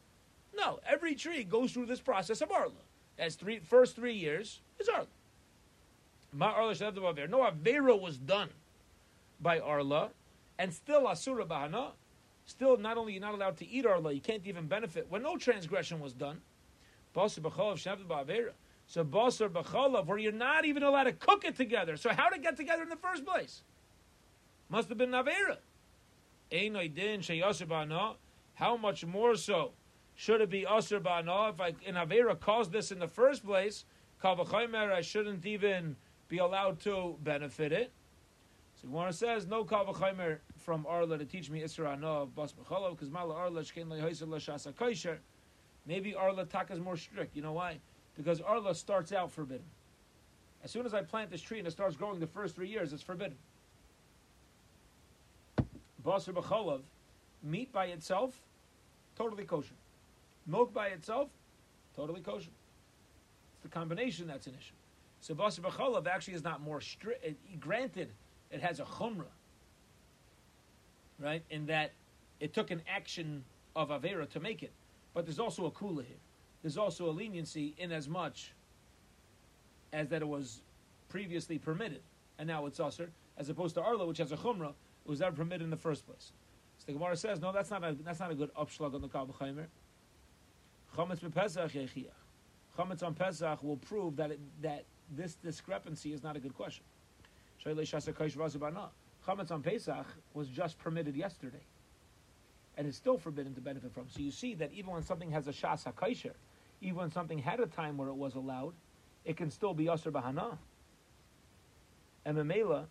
No, 0.56 0.80
every 0.84 1.14
tree 1.14 1.44
goes 1.44 1.70
through 1.70 1.86
this 1.86 2.00
process 2.00 2.40
of 2.40 2.50
Arla. 2.50 2.72
As 3.20 3.36
three 3.36 3.60
first 3.60 3.94
three 3.94 4.14
years 4.14 4.62
is 4.80 4.88
Arla. 4.88 5.06
Ma 6.32 6.46
Arla 6.46 6.74
No 6.74 7.48
Avera 7.48 7.98
was 7.98 8.18
done 8.18 8.48
by 9.40 9.60
Arla, 9.60 10.10
and 10.58 10.74
still 10.74 11.06
Asura 11.06 11.46
Bahana. 11.46 11.92
Still, 12.46 12.76
not 12.76 12.96
only 12.96 13.12
you're 13.12 13.20
not 13.20 13.34
allowed 13.34 13.56
to 13.58 13.68
eat 13.68 13.84
Arla, 13.84 14.12
you 14.12 14.20
can't 14.20 14.46
even 14.46 14.66
benefit 14.68 15.06
when 15.10 15.22
no 15.22 15.36
transgression 15.36 16.00
was 16.00 16.12
done. 16.12 16.40
So 17.14 17.22
Basar 19.04 19.48
B'chalav, 19.48 20.06
where 20.06 20.18
you're 20.18 20.32
not 20.32 20.64
even 20.64 20.84
allowed 20.84 21.04
to 21.04 21.12
cook 21.12 21.44
it 21.44 21.56
together. 21.56 21.96
So 21.96 22.10
how 22.10 22.28
it 22.28 22.42
get 22.42 22.56
together 22.56 22.84
in 22.84 22.88
the 22.88 22.96
first 22.96 23.26
place? 23.26 23.62
Must 24.68 24.88
have 24.88 24.98
been 24.98 25.10
Avera. 25.10 25.58
How 28.54 28.76
much 28.76 29.04
more 29.04 29.34
so 29.34 29.72
should 30.14 30.40
it 30.40 30.48
be 30.48 30.62
Asr 30.62 31.00
Ba'ana 31.00 31.52
if 31.52 31.60
I, 31.60 31.74
in 31.84 31.96
Avera 31.96 32.38
caused 32.38 32.70
this 32.70 32.92
in 32.92 33.00
the 33.00 33.08
first 33.08 33.44
place? 33.44 33.84
Kavachaymer, 34.22 34.92
I 34.92 35.00
shouldn't 35.00 35.44
even 35.44 35.96
be 36.28 36.38
allowed 36.38 36.78
to 36.80 37.16
benefit 37.22 37.72
it. 37.72 37.92
So 38.80 38.88
Gemara 38.88 39.12
says 39.12 39.46
no 39.46 39.64
kavachaymer 39.64 40.38
from 40.66 40.84
Arla 40.84 41.16
to 41.16 41.24
teach 41.24 41.48
me 41.48 41.60
Isra 41.60 41.98
no 41.98 42.22
of 42.22 42.34
Bas 42.34 42.52
B'chalav 42.52 42.90
because 42.90 43.08
Mala 43.08 43.36
Arla 43.36 43.62
shkein 43.62 43.86
lehoyser 43.86 44.28
l'shasa 44.28 44.74
kosher. 44.74 45.20
Maybe 45.86 46.12
Arla 46.12 46.44
taka 46.44 46.72
is 46.74 46.80
more 46.80 46.96
strict. 46.96 47.36
You 47.36 47.42
know 47.42 47.52
why? 47.52 47.78
Because 48.16 48.40
Arla 48.40 48.74
starts 48.74 49.12
out 49.12 49.30
forbidden. 49.30 49.64
As 50.64 50.72
soon 50.72 50.84
as 50.84 50.92
I 50.92 51.02
plant 51.02 51.30
this 51.30 51.40
tree 51.40 51.58
and 51.58 51.68
it 51.68 51.70
starts 51.70 51.94
growing 51.94 52.18
the 52.18 52.26
first 52.26 52.56
three 52.56 52.68
years, 52.68 52.92
it's 52.92 53.02
forbidden. 53.02 53.36
Basar 56.04 56.34
B'chalav, 56.34 56.80
meat 57.44 57.72
by 57.72 57.86
itself, 57.86 58.36
totally 59.16 59.44
kosher. 59.44 59.76
Milk 60.48 60.74
by 60.74 60.88
itself, 60.88 61.28
totally 61.94 62.22
kosher. 62.22 62.50
It's 63.54 63.62
the 63.62 63.68
combination 63.68 64.26
that's 64.26 64.48
an 64.48 64.54
issue. 64.60 64.74
So 65.20 65.32
Basar 65.36 65.60
B'chalav 65.60 66.08
actually 66.08 66.34
is 66.34 66.42
not 66.42 66.60
more 66.60 66.80
strict. 66.80 67.24
Granted, 67.60 68.10
it 68.50 68.60
has 68.60 68.80
a 68.80 68.84
chumrah, 68.84 69.35
right? 71.18 71.42
In 71.50 71.66
that 71.66 71.92
it 72.40 72.52
took 72.52 72.70
an 72.70 72.82
action 72.88 73.44
of 73.74 73.88
Avera 73.90 74.28
to 74.30 74.40
make 74.40 74.62
it. 74.62 74.72
But 75.14 75.24
there's 75.24 75.38
also 75.38 75.66
a 75.66 75.70
kula 75.70 76.04
here. 76.04 76.16
There's 76.62 76.76
also 76.76 77.08
a 77.08 77.12
leniency 77.12 77.74
in 77.78 77.92
as 77.92 78.08
much 78.08 78.52
as 79.92 80.08
that 80.08 80.22
it 80.22 80.28
was 80.28 80.62
previously 81.08 81.58
permitted, 81.58 82.02
and 82.38 82.46
now 82.46 82.66
it's 82.66 82.80
usher, 82.80 83.10
as 83.38 83.48
opposed 83.48 83.74
to 83.76 83.82
Arla, 83.82 84.06
which 84.06 84.18
has 84.18 84.32
a 84.32 84.36
chumrah, 84.36 84.70
it 84.70 85.08
was 85.08 85.20
never 85.20 85.36
permitted 85.36 85.62
in 85.62 85.70
the 85.70 85.76
first 85.76 86.06
place. 86.06 86.32
So 86.78 86.84
the 86.86 86.92
Gemara 86.92 87.16
says, 87.16 87.40
no, 87.40 87.52
that's 87.52 87.70
not 87.70 87.84
a, 87.84 87.96
that's 88.04 88.20
not 88.20 88.30
a 88.30 88.34
good 88.34 88.52
upshlag 88.54 88.94
on 88.94 89.00
the 89.00 89.08
Kal 89.08 89.26
B'chaimer. 89.26 89.66
Chametz 90.96 91.20
b'Pesach 91.20 91.70
yechiach. 91.70 92.10
Chametz 92.76 93.02
on 93.02 93.14
Pesach 93.14 93.62
will 93.62 93.76
prove 93.76 94.16
that 94.16 94.32
it, 94.32 94.40
that 94.62 94.84
this 95.14 95.36
discrepancy 95.36 96.12
is 96.12 96.22
not 96.22 96.36
a 96.36 96.40
good 96.40 96.54
question. 96.54 96.84
Chametz 99.26 99.50
on 99.50 99.62
Pesach 99.62 100.06
was 100.34 100.48
just 100.48 100.78
permitted 100.78 101.16
yesterday, 101.16 101.64
and 102.76 102.86
is 102.86 102.96
still 102.96 103.18
forbidden 103.18 103.54
to 103.54 103.60
benefit 103.60 103.92
from. 103.92 104.06
So 104.08 104.20
you 104.20 104.30
see 104.30 104.54
that 104.54 104.72
even 104.72 104.92
when 104.92 105.02
something 105.02 105.30
has 105.32 105.48
a 105.48 105.52
shas 105.52 105.84
hakosher, 105.84 106.34
even 106.80 106.96
when 106.96 107.10
something 107.10 107.38
had 107.38 107.60
a 107.60 107.66
time 107.66 107.96
where 107.96 108.08
it 108.08 108.14
was 108.14 108.34
allowed, 108.34 108.74
it 109.24 109.36
can 109.36 109.50
still 109.50 109.74
be 109.74 109.86
Asr 109.86 110.12
Bahana. 110.12 110.58
And 112.24 112.36
Mamela, 112.36 112.86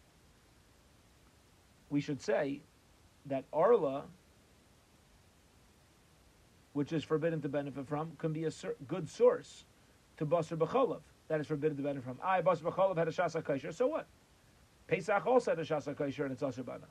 we 1.89 2.01
should 2.01 2.21
say 2.21 2.61
that 3.27 3.45
Arla, 3.53 4.03
which 6.73 6.91
is 6.91 7.03
forbidden 7.03 7.41
to 7.41 7.49
benefit 7.49 7.87
from, 7.87 8.11
can 8.17 8.33
be 8.33 8.45
a 8.45 8.51
good 8.87 9.07
source 9.07 9.63
to 10.17 10.25
Basar 10.25 10.57
B'cholav 10.57 11.01
that 11.27 11.39
is 11.39 11.47
forbidden 11.47 11.77
to 11.77 11.83
benefit 11.83 12.03
from. 12.03 12.19
I, 12.23 12.41
Basar 12.41 12.63
B'cholav, 12.63 12.97
had 12.97 13.07
a 13.07 13.11
Shasa 13.11 13.41
Kaisher, 13.41 13.73
so 13.73 13.87
what? 13.87 14.07
Pesach 14.87 15.25
also 15.25 15.51
had 15.51 15.59
a 15.59 15.63
Shasa 15.65 15.95
Kaisher 15.95 16.23
and 16.23 16.31
it's 16.31 16.43
Asr 16.43 16.63
Bahana. 16.63 16.85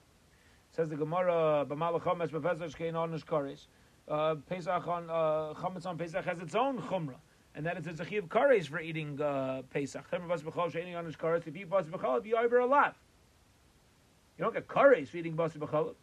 Says 0.72 0.88
the 0.88 0.96
Gemara, 0.96 1.64
B'malach 1.68 2.02
B'vezach 2.02 2.76
Kein 2.76 2.94
Onish 2.94 3.24
Kares. 3.24 3.66
Uh, 4.08 4.34
Pesach 4.48 4.86
on 4.88 5.08
uh, 5.08 5.54
Chametz 5.54 5.86
on 5.86 5.96
Pesach 5.96 6.24
has 6.24 6.38
its 6.40 6.54
own 6.54 6.78
chumrah, 6.78 7.14
and 7.54 7.64
that 7.64 7.78
is 7.78 8.00
a 8.00 8.04
chiv 8.04 8.28
kares 8.28 8.66
for 8.66 8.80
eating 8.80 9.20
uh, 9.20 9.62
Pesach. 9.70 10.04
Chumrah 10.10 10.28
bas 10.28 10.42
b'chol 10.42 10.70
she'ening 10.70 10.94
on 10.94 11.06
his 11.06 11.16
kares. 11.16 11.46
If 11.46 11.54
you 11.54 11.62
eat 11.62 11.70
bas 11.70 11.86
b'chol, 11.86 12.26
you 12.26 12.36
over 12.36 12.58
a 12.58 12.66
lot. 12.66 12.96
You 14.36 14.44
don't 14.44 14.52
get 14.52 14.66
kares 14.66 15.08
for 15.08 15.16
eating 15.16 15.36
bas 15.36 15.54
b'chol. 15.54 15.94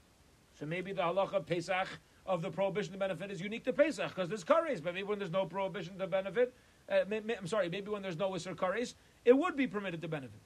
So 0.60 0.66
maybe 0.66 0.94
the 0.94 1.04
halacha 1.04 1.34
of 1.34 1.46
Pesach 1.46 1.88
of 2.26 2.42
the 2.42 2.50
prohibition 2.50 2.94
to 2.94 2.98
benefit 2.98 3.30
is 3.30 3.42
unique 3.42 3.66
to 3.66 3.74
Pesach 3.74 4.10
because 4.10 4.30
there's 4.30 4.44
kares. 4.44 4.82
But 4.82 4.96
maybe 4.96 5.04
when 5.04 5.20
there's 5.20 5.32
no 5.32 5.46
prohibition 5.46 6.00
to 6.00 6.08
benefit, 6.08 6.54
uh, 6.90 7.02
may, 7.08 7.20
may, 7.20 7.36
I'm 7.36 7.48
sorry, 7.48 7.70
maybe 7.70 7.92
when 7.92 8.02
there's 8.02 8.18
no 8.18 8.34
iser 8.34 8.56
kares, 8.56 8.96
it 9.26 9.38
would 9.38 9.56
be 9.56 9.68
permitted 9.68 10.02
to 10.02 10.08
benefit. 10.08 10.40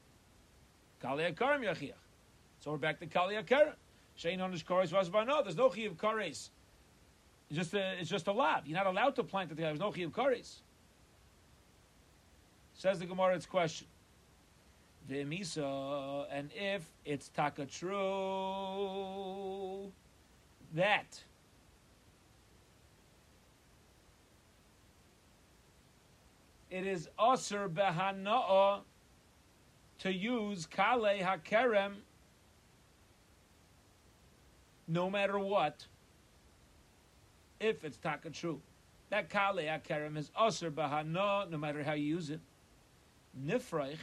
Kali 1.01 1.23
yachiach. 1.23 1.93
So 2.59 2.71
we're 2.71 2.77
back 2.77 2.99
to 2.99 3.05
kali 3.05 3.35
akarim. 3.35 3.73
Shein 4.17 4.41
on 4.41 4.51
his 4.51 4.63
kares 4.63 4.93
was 4.93 5.11
no. 5.11 5.43
There's 5.43 5.57
no 5.57 5.69
chiv 5.69 5.97
kares 5.97 6.49
it's 7.49 7.57
just 7.57 7.73
a, 7.73 7.99
it's 7.99 8.09
just 8.09 8.27
a 8.27 8.31
lav. 8.31 8.65
You're 8.65 8.77
not 8.77 8.87
allowed 8.87 9.15
to 9.15 9.23
plant 9.23 9.51
it. 9.51 9.57
There's 9.57 9.79
no 9.79 9.91
chiyuv 9.91 10.11
kares. 10.11 10.61
Says 12.73 12.99
the 12.99 13.05
Gemara, 13.05 13.35
its 13.35 13.45
question. 13.45 13.87
V'misa, 15.09 16.25
and 16.31 16.49
if 16.55 16.89
it's 17.05 17.29
taka 17.29 17.65
true, 17.65 17.91
that 20.73 21.21
it 26.71 26.87
is 26.87 27.07
aser 27.21 27.69
behana'a 27.69 28.79
to 29.99 30.13
use 30.13 30.65
kale 30.65 31.19
hakerem 31.21 31.93
no 34.87 35.09
matter 35.09 35.39
what 35.39 35.85
if 37.59 37.83
it's 37.83 37.97
taka 37.97 38.29
true. 38.29 38.61
That 39.09 39.29
kale 39.29 39.57
akarim 39.57 40.17
is 40.17 40.31
aser 40.39 40.71
bahana, 40.71 41.49
no 41.49 41.57
matter 41.57 41.83
how 41.83 41.93
you 41.93 42.05
use 42.05 42.29
it. 42.29 42.39
Nifreich, 43.45 43.97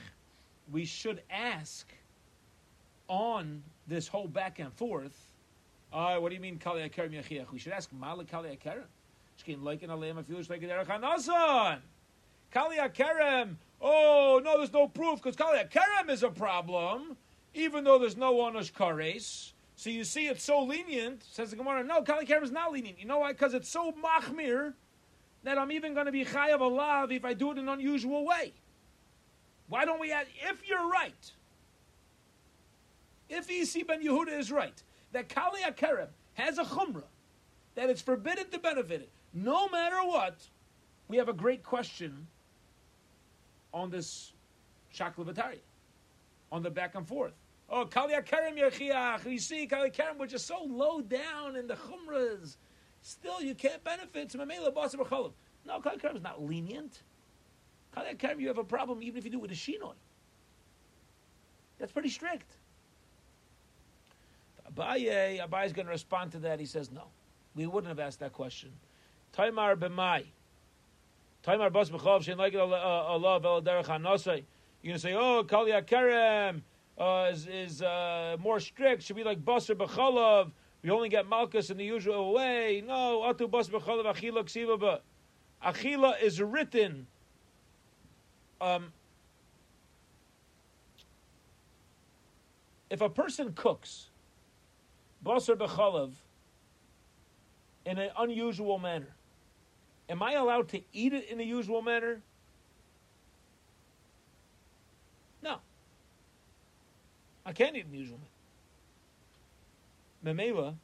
we 0.71 0.85
should 0.85 1.23
ask 1.31 1.87
on 3.09 3.63
this 3.87 4.09
whole 4.09 4.29
back 4.29 4.59
and 4.59 4.73
forth. 4.73 5.33
Uh, 5.93 6.17
what 6.17 6.31
do 6.31 6.35
you 6.35 6.41
mean 6.41 6.59
kale 6.59 6.77
akarim 6.77 7.13
yachiach? 7.13 7.51
We 7.53 7.59
should 7.59 7.73
ask 7.73 7.93
mala 7.93 8.25
kale 8.25 8.45
akarim. 8.45 8.85
Shkin 9.43 9.63
like 9.63 9.83
aleim 9.83 10.23
afilush 10.23 10.49
like 10.49 10.63
derech 10.63 10.87
hanasan. 10.87 11.79
Kale 12.53 12.77
akarem. 12.77 13.57
Oh 13.83 14.41
no, 14.43 14.59
there's 14.59 14.73
no 14.73 14.87
proof 14.87 15.21
because 15.23 15.35
kale 15.35 15.49
akarem 15.49 16.09
is 16.09 16.23
a 16.23 16.31
problem, 16.31 17.17
even 17.53 17.83
though 17.83 17.99
there's 17.99 18.17
no 18.17 18.35
onush 18.35 18.73
kares. 18.73 19.53
So 19.75 19.91
you 19.91 20.05
see, 20.05 20.29
it's 20.29 20.45
so 20.45 20.63
lenient. 20.63 21.25
Says 21.25 21.51
the 21.51 21.57
Gemara, 21.57 21.83
no, 21.83 22.03
Kali 22.03 22.25
Kerem 22.25 22.45
is 22.45 22.53
not 22.53 22.73
lenient. 22.73 23.01
You 23.01 23.07
know 23.07 23.19
why? 23.19 23.33
Because 23.33 23.53
it's 23.53 23.69
so 23.69 23.93
machmir 23.93 24.75
that 25.43 25.59
I'm 25.59 25.73
even 25.73 25.95
going 25.95 26.07
to 26.07 26.13
be 26.13 26.25
chayav 26.25 26.61
alav 26.61 27.11
if 27.11 27.25
I 27.25 27.35
do 27.35 27.51
it 27.51 27.59
in 27.59 27.69
an 27.69 27.69
unusual 27.69 28.25
way. 28.25 28.53
Why 29.69 29.85
don't 29.85 29.99
we 29.99 30.13
add? 30.13 30.27
If 30.49 30.69
you're 30.69 30.89
right, 30.89 31.33
if 33.29 33.51
Isi 33.51 33.83
ben 33.83 34.05
Yehuda 34.05 34.39
is 34.39 34.53
right, 34.53 34.81
that 35.11 35.29
Kali 35.29 35.63
Kerem 35.63 36.09
has 36.35 36.59
a 36.59 36.65
chumrah 36.65 37.03
that 37.75 37.91
it's 37.91 38.03
forbidden 38.03 38.51
to 38.51 38.59
benefit 38.59 39.01
it, 39.01 39.11
no 39.35 39.69
matter 39.69 39.97
what, 40.05 40.37
we 41.09 41.17
have 41.17 41.29
a 41.29 41.33
great 41.33 41.65
question 41.65 42.29
on 43.73 43.91
this 43.91 44.33
shaklavatari, 44.95 45.59
on 46.51 46.63
the 46.63 46.71
back 46.71 46.95
and 46.95 47.07
forth. 47.07 47.33
Oh, 47.69 47.87
Kali 47.87 48.15
Akarim 48.15 48.59
Yerchiach. 48.59 49.31
You 49.31 49.39
see, 49.39 49.67
Kali 49.67 49.91
Akarim, 49.91 50.19
which 50.19 50.35
is 50.35 50.45
so 50.45 50.63
low 50.65 51.01
down 51.01 51.57
in 51.57 51.67
the 51.67 51.75
Chumras. 51.75 52.57
Still, 53.01 53.41
you 53.41 53.55
can't 53.55 53.83
benefit. 53.83 54.35
No, 54.35 55.81
Kali 55.81 55.97
Akarim 55.97 56.17
is 56.17 56.23
not 56.23 56.43
lenient. 56.43 57.03
Kali 57.95 58.15
Akarim, 58.15 58.41
you 58.41 58.49
have 58.49 58.59
a 58.59 58.65
problem 58.65 59.03
even 59.03 59.19
if 59.19 59.25
you 59.25 59.31
do 59.31 59.39
it 59.39 59.43
with 59.43 59.53
a 59.53 59.55
Shinoi. 59.55 59.95
That's 61.79 61.93
pretty 61.93 62.11
strict. 62.11 62.57
Abaye, 64.71 65.41
Abaye 65.47 65.67
is 65.67 65.73
going 65.73 65.87
to 65.87 65.93
respond 65.93 66.33
to 66.33 66.39
that. 66.41 66.61
He 66.61 66.67
says, 66.67 66.91
no. 66.91 67.05
We 67.55 67.67
wouldn't 67.67 67.89
have 67.89 67.99
asked 67.99 68.21
that 68.21 68.33
question. 68.33 68.71
Taimar 69.37 69.77
b'mai. 69.77 70.25
Taimar 71.45 71.73
bas 71.73 71.91
b'chov 71.91 72.23
shein 72.23 72.39
like 72.39 72.55
Allah 72.55 73.41
v'el 73.41 73.63
derech 73.63 73.87
hanosei. 73.87 74.45
You're 74.83 74.91
going 74.91 74.97
to 74.97 74.99
say, 74.99 75.15
oh, 75.15 75.45
Kali 75.45 75.71
Akarem 75.71 76.63
uh, 76.99 77.31
is, 77.31 77.47
is 77.47 77.83
uh, 77.83 78.37
more 78.41 78.59
strict. 78.59 79.05
Should 79.05 79.15
be 79.15 79.23
like 79.23 79.45
Basar 79.45 79.77
B'chalav. 79.77 80.51
We 80.83 80.91
only 80.91 81.09
get 81.09 81.29
Malchus 81.29 81.71
in 81.71 81.77
the 81.77 81.85
usual 81.85 82.33
way. 82.33 82.83
No, 82.85 83.23
Atu 83.25 83.49
Basar 83.49 83.81
B'chalav 83.81 84.13
Achila 84.13 84.45
Ksiva 84.45 84.99
Achila 85.65 86.21
is 86.21 86.43
written. 86.43 87.07
Um, 88.61 88.93
if 92.91 93.01
a 93.01 93.09
person 93.09 93.53
cooks 93.55 94.11
Basar 95.25 95.55
B'chalav 95.57 96.13
in 97.87 97.99
an 97.99 98.11
unusual 98.19 98.81
manner, 98.81 99.15
am 100.13 100.23
I 100.23 100.35
allowed 100.35 100.69
to 100.69 100.81
eat 100.93 101.15
it 101.15 101.29
in 101.31 101.39
the 101.39 101.45
usual 101.45 101.81
manner? 101.81 102.21
No. 105.43 105.57
I 107.47 107.53
can't 107.53 107.75
eat 107.75 107.87
in 107.87 107.91
the 107.91 107.99
usual 107.99 108.19
meat. 110.23 110.37
Memela, 110.37 110.75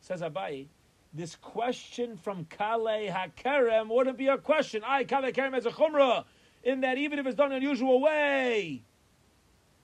says 0.00 0.20
Abaye, 0.20 0.66
this 1.14 1.36
question 1.36 2.16
from 2.16 2.44
Kale 2.46 3.08
HaKerem 3.08 3.88
wouldn't 3.88 4.18
be 4.18 4.26
a 4.26 4.36
question. 4.36 4.82
I, 4.84 5.04
Kale 5.04 5.22
HaKerem, 5.22 5.54
has 5.54 5.64
a 5.64 5.70
chumrah, 5.70 6.24
in 6.64 6.80
that 6.80 6.98
even 6.98 7.20
if 7.20 7.26
it's 7.26 7.36
done 7.36 7.52
in 7.52 7.58
an 7.58 7.62
unusual 7.62 8.00
way, 8.00 8.82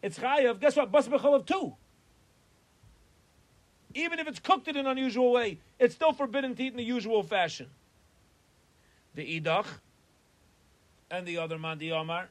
it's 0.03 0.19
chayav. 0.19 0.61
Guess 0.61 0.77
what? 0.77 0.91
Bas 0.91 1.07
of 1.07 1.47
two. 1.47 1.77
Even 3.95 4.19
if 4.19 4.27
it's 4.27 4.41
cooked 4.41 4.67
in 4.67 4.77
an 4.77 4.89
unusual 4.89 5.33
way, 5.33 5.61
it's 5.79 5.95
still 5.95 6.13
forbidden 6.13 6.57
to 6.57 6.65
eat 6.65 6.73
in 6.73 6.77
the 6.77 6.83
usual 6.83 7.23
fashion. 7.23 7.71
The 9.15 9.41
idach 9.41 9.67
and 11.11 11.27
the 11.27 11.39
other 11.39 11.59
mandi 11.59 11.93
omar, 11.93 12.29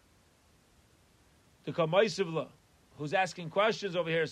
the 1.65 1.71
kamaisivla, 1.71 2.47
who's 2.97 3.13
asking 3.13 3.49
questions 3.49 3.95
over 3.95 4.09
here, 4.09 4.23
uh, 4.23 4.27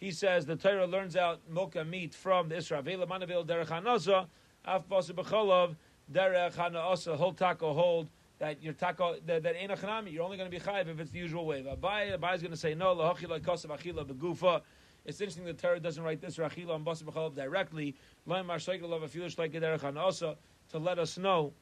he 0.00 0.10
says 0.10 0.46
the 0.46 0.56
Torah 0.56 0.86
learns 0.86 1.16
out 1.16 1.40
milk 1.48 1.76
and 1.76 1.90
meat 1.90 2.14
from 2.14 2.48
the 2.48 2.56
Israel. 2.56 2.82
Manavel 2.82 3.46
derech 3.46 3.68
hanasa, 3.68 4.26
af 4.64 4.88
derech 4.88 6.52
hanasa, 6.52 7.16
hold 7.16 7.36
taco, 7.36 7.72
hold 7.72 8.08
that 8.38 8.62
your 8.62 8.72
taco 8.74 9.16
that, 9.26 9.42
that 9.42 9.56
ain't 9.56 9.72
a 9.72 9.76
chanami. 9.76 10.12
You're 10.12 10.24
only 10.24 10.36
going 10.36 10.50
to 10.50 10.56
be 10.56 10.62
chayiv 10.62 10.88
if 10.88 11.00
it's 11.00 11.10
the 11.10 11.18
usual 11.18 11.46
way. 11.46 11.62
Abaye, 11.62 12.18
Abaye 12.18 12.34
is 12.34 12.42
going 12.42 12.52
to 12.52 12.56
say 12.56 12.74
no. 12.74 12.94
Lahachi 12.94 13.28
like 13.28 13.42
kosav 13.42 13.78
achila 13.78 14.04
begufa. 14.04 14.62
It's 15.04 15.20
interesting 15.20 15.44
the 15.44 15.52
Torah 15.52 15.80
doesn't 15.80 16.02
write 16.02 16.20
this 16.20 16.38
rachila 16.38 16.76
and 16.76 16.86
basa 16.86 17.02
b'cholov 17.02 17.34
directly. 17.34 17.94
Loim 18.26 18.46
mar 18.46 18.56
shaykel 18.56 18.92
of 18.92 19.02
a 19.02 19.08
filish 19.08 19.36
like 19.36 19.52
derech 19.52 19.80
hanasa 19.80 20.36
to 20.70 20.78
let 20.78 20.98
us 20.98 21.18
know 21.18 21.52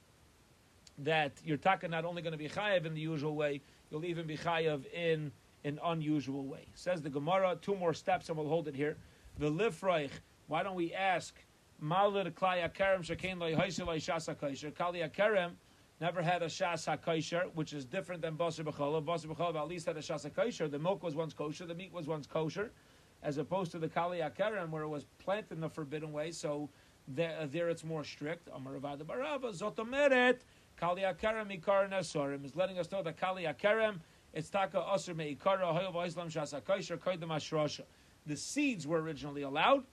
that 0.98 1.32
your 1.44 1.56
taka 1.56 1.88
not 1.88 2.04
only 2.04 2.22
going 2.22 2.32
to 2.32 2.38
be 2.38 2.48
chayav 2.48 2.86
in 2.86 2.94
the 2.94 3.00
usual 3.00 3.34
way, 3.34 3.60
you'll 3.90 4.04
even 4.04 4.26
be 4.26 4.36
chayav 4.36 4.84
in 4.92 5.32
an 5.64 5.80
unusual 5.84 6.44
way. 6.44 6.66
Says 6.74 7.02
the 7.02 7.10
Gemara, 7.10 7.58
two 7.60 7.74
more 7.74 7.94
steps 7.94 8.28
and 8.28 8.38
we'll 8.38 8.48
hold 8.48 8.68
it 8.68 8.76
here. 8.76 8.96
The 9.38 9.50
lifreich, 9.50 10.10
why 10.46 10.62
don't 10.62 10.76
we 10.76 10.92
ask, 10.92 11.34
Malir 11.82 12.30
klai 12.32 12.62
akarem 12.62 13.00
shekain 13.00 13.40
loy 13.40 13.54
shas 13.54 14.32
hakosher. 14.32 14.72
Kali 14.72 15.00
akarem 15.00 15.52
never 16.00 16.22
had 16.22 16.42
a 16.42 16.46
shas 16.46 16.86
hakosher, 16.86 17.46
which 17.54 17.72
is 17.72 17.84
different 17.84 18.22
than 18.22 18.36
basar 18.36 18.64
b'cholav. 18.64 19.04
Basar 19.04 19.26
b'cholav 19.34 19.56
at 19.56 19.66
least 19.66 19.86
had 19.86 19.96
a 19.96 20.00
shas 20.00 20.30
hakosher. 20.30 20.70
The 20.70 20.78
milk 20.78 21.02
was 21.02 21.16
once 21.16 21.34
kosher, 21.34 21.66
the 21.66 21.74
meat 21.74 21.92
was 21.92 22.06
once 22.06 22.26
kosher, 22.26 22.70
as 23.22 23.38
opposed 23.38 23.72
to 23.72 23.78
the 23.78 23.88
kali 23.88 24.18
akarem 24.18 24.70
where 24.70 24.82
it 24.82 24.88
was 24.88 25.04
planted 25.18 25.52
in 25.52 25.60
the 25.60 25.68
forbidden 25.68 26.12
way. 26.12 26.30
So 26.30 26.68
there, 27.08 27.36
uh, 27.40 27.46
there 27.50 27.68
it's 27.68 27.84
more 27.84 28.04
strict. 28.04 28.48
Amar 28.54 28.74
Barava 28.74 29.52
zotomeret. 29.56 30.40
Kali 30.76 31.02
Akarem 31.02 31.60
Ikar 31.60 32.44
is 32.44 32.56
letting 32.56 32.78
us 32.78 32.90
know 32.90 33.02
that 33.02 33.16
Kali 33.16 33.44
Akarem 33.44 34.00
it's 34.32 34.48
Taka 34.48 34.78
Asr 34.78 35.14
Meikara 35.14 35.60
Hoyov 35.60 36.06
Islam 36.06 36.28
Shasa 36.28 36.62
Kaisher 36.62 36.98
Kaidam 36.98 37.28
Ashrasha. 37.28 37.82
The 38.24 38.36
seeds 38.36 38.86
were 38.86 39.00
originally 39.00 39.42
allowed, 39.42 39.84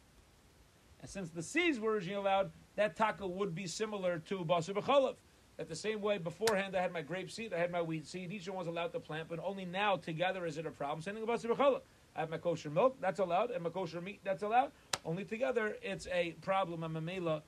and 1.01 1.09
since 1.09 1.30
the 1.30 1.43
seeds 1.43 1.80
were 1.80 1.91
originally 1.91 2.19
allowed, 2.19 2.51
that 2.75 2.95
taka 2.95 3.27
would 3.27 3.53
be 3.53 3.67
similar 3.67 4.19
to 4.19 4.45
basar 4.45 4.75
b'chalav. 4.75 5.15
That 5.57 5.67
the 5.67 5.75
same 5.75 5.99
way 6.01 6.19
beforehand 6.19 6.75
I 6.75 6.82
had 6.82 6.93
my 6.93 7.01
grape 7.01 7.30
seed, 7.30 7.53
I 7.53 7.57
had 7.57 7.71
my 7.71 7.82
wheat 7.82 8.07
seed. 8.07 8.32
Each 8.32 8.47
one 8.47 8.57
was 8.57 8.67
allowed 8.67 8.93
to 8.93 8.99
plant, 8.99 9.27
but 9.27 9.39
only 9.43 9.65
now 9.65 9.97
together 9.97 10.45
is 10.45 10.57
it 10.57 10.65
a 10.65 10.71
problem. 10.71 11.01
Same 11.01 11.15
thing 11.15 11.23
about 11.23 11.41
basar 11.41 11.55
b'chalav. 11.55 11.82
I 12.16 12.22
have 12.22 12.30
my 12.30 12.38
kosher 12.38 12.70
milk, 12.70 12.97
that's 12.99 13.20
allowed, 13.20 13.51
and 13.51 13.64
my 13.64 13.70
kosher 13.70 14.01
meat, 14.01 14.20
that's 14.24 14.43
allowed. 14.43 14.72
Only 15.05 15.24
together, 15.24 15.78
it's 15.82 16.07
a 16.07 16.32
problem. 16.41 16.84
A 16.84 16.89
mamela. 16.89 17.41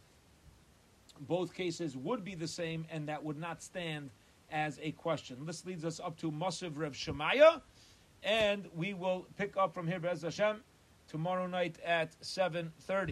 Both 1.20 1.53
cases 1.53 1.97
would 1.97 2.24
be 2.24 2.36
the 2.36 2.47
same, 2.47 2.86
and 2.89 3.07
that 3.09 3.24
would 3.24 3.38
not 3.38 3.62
stand 3.62 4.09
as 4.49 4.80
a 4.82 4.91
question. 4.91 5.45
This 5.45 5.66
leads 5.66 5.86
us 5.86 5.99
up 5.99 6.18
to 6.18 6.32
Masiv 6.32 6.78
Rev 6.78 6.93
Shemaya, 6.93 7.62
and 8.24 8.68
we 8.76 8.93
will 8.93 9.28
pick 9.38 9.57
up 9.57 9.74
from 9.74 9.88
here, 9.88 9.99
Bez 9.99 10.22
Hashem, 10.22 10.62
tomorrow 11.07 11.47
night 11.47 11.78
at 11.86 12.20
7.30. 12.22 13.09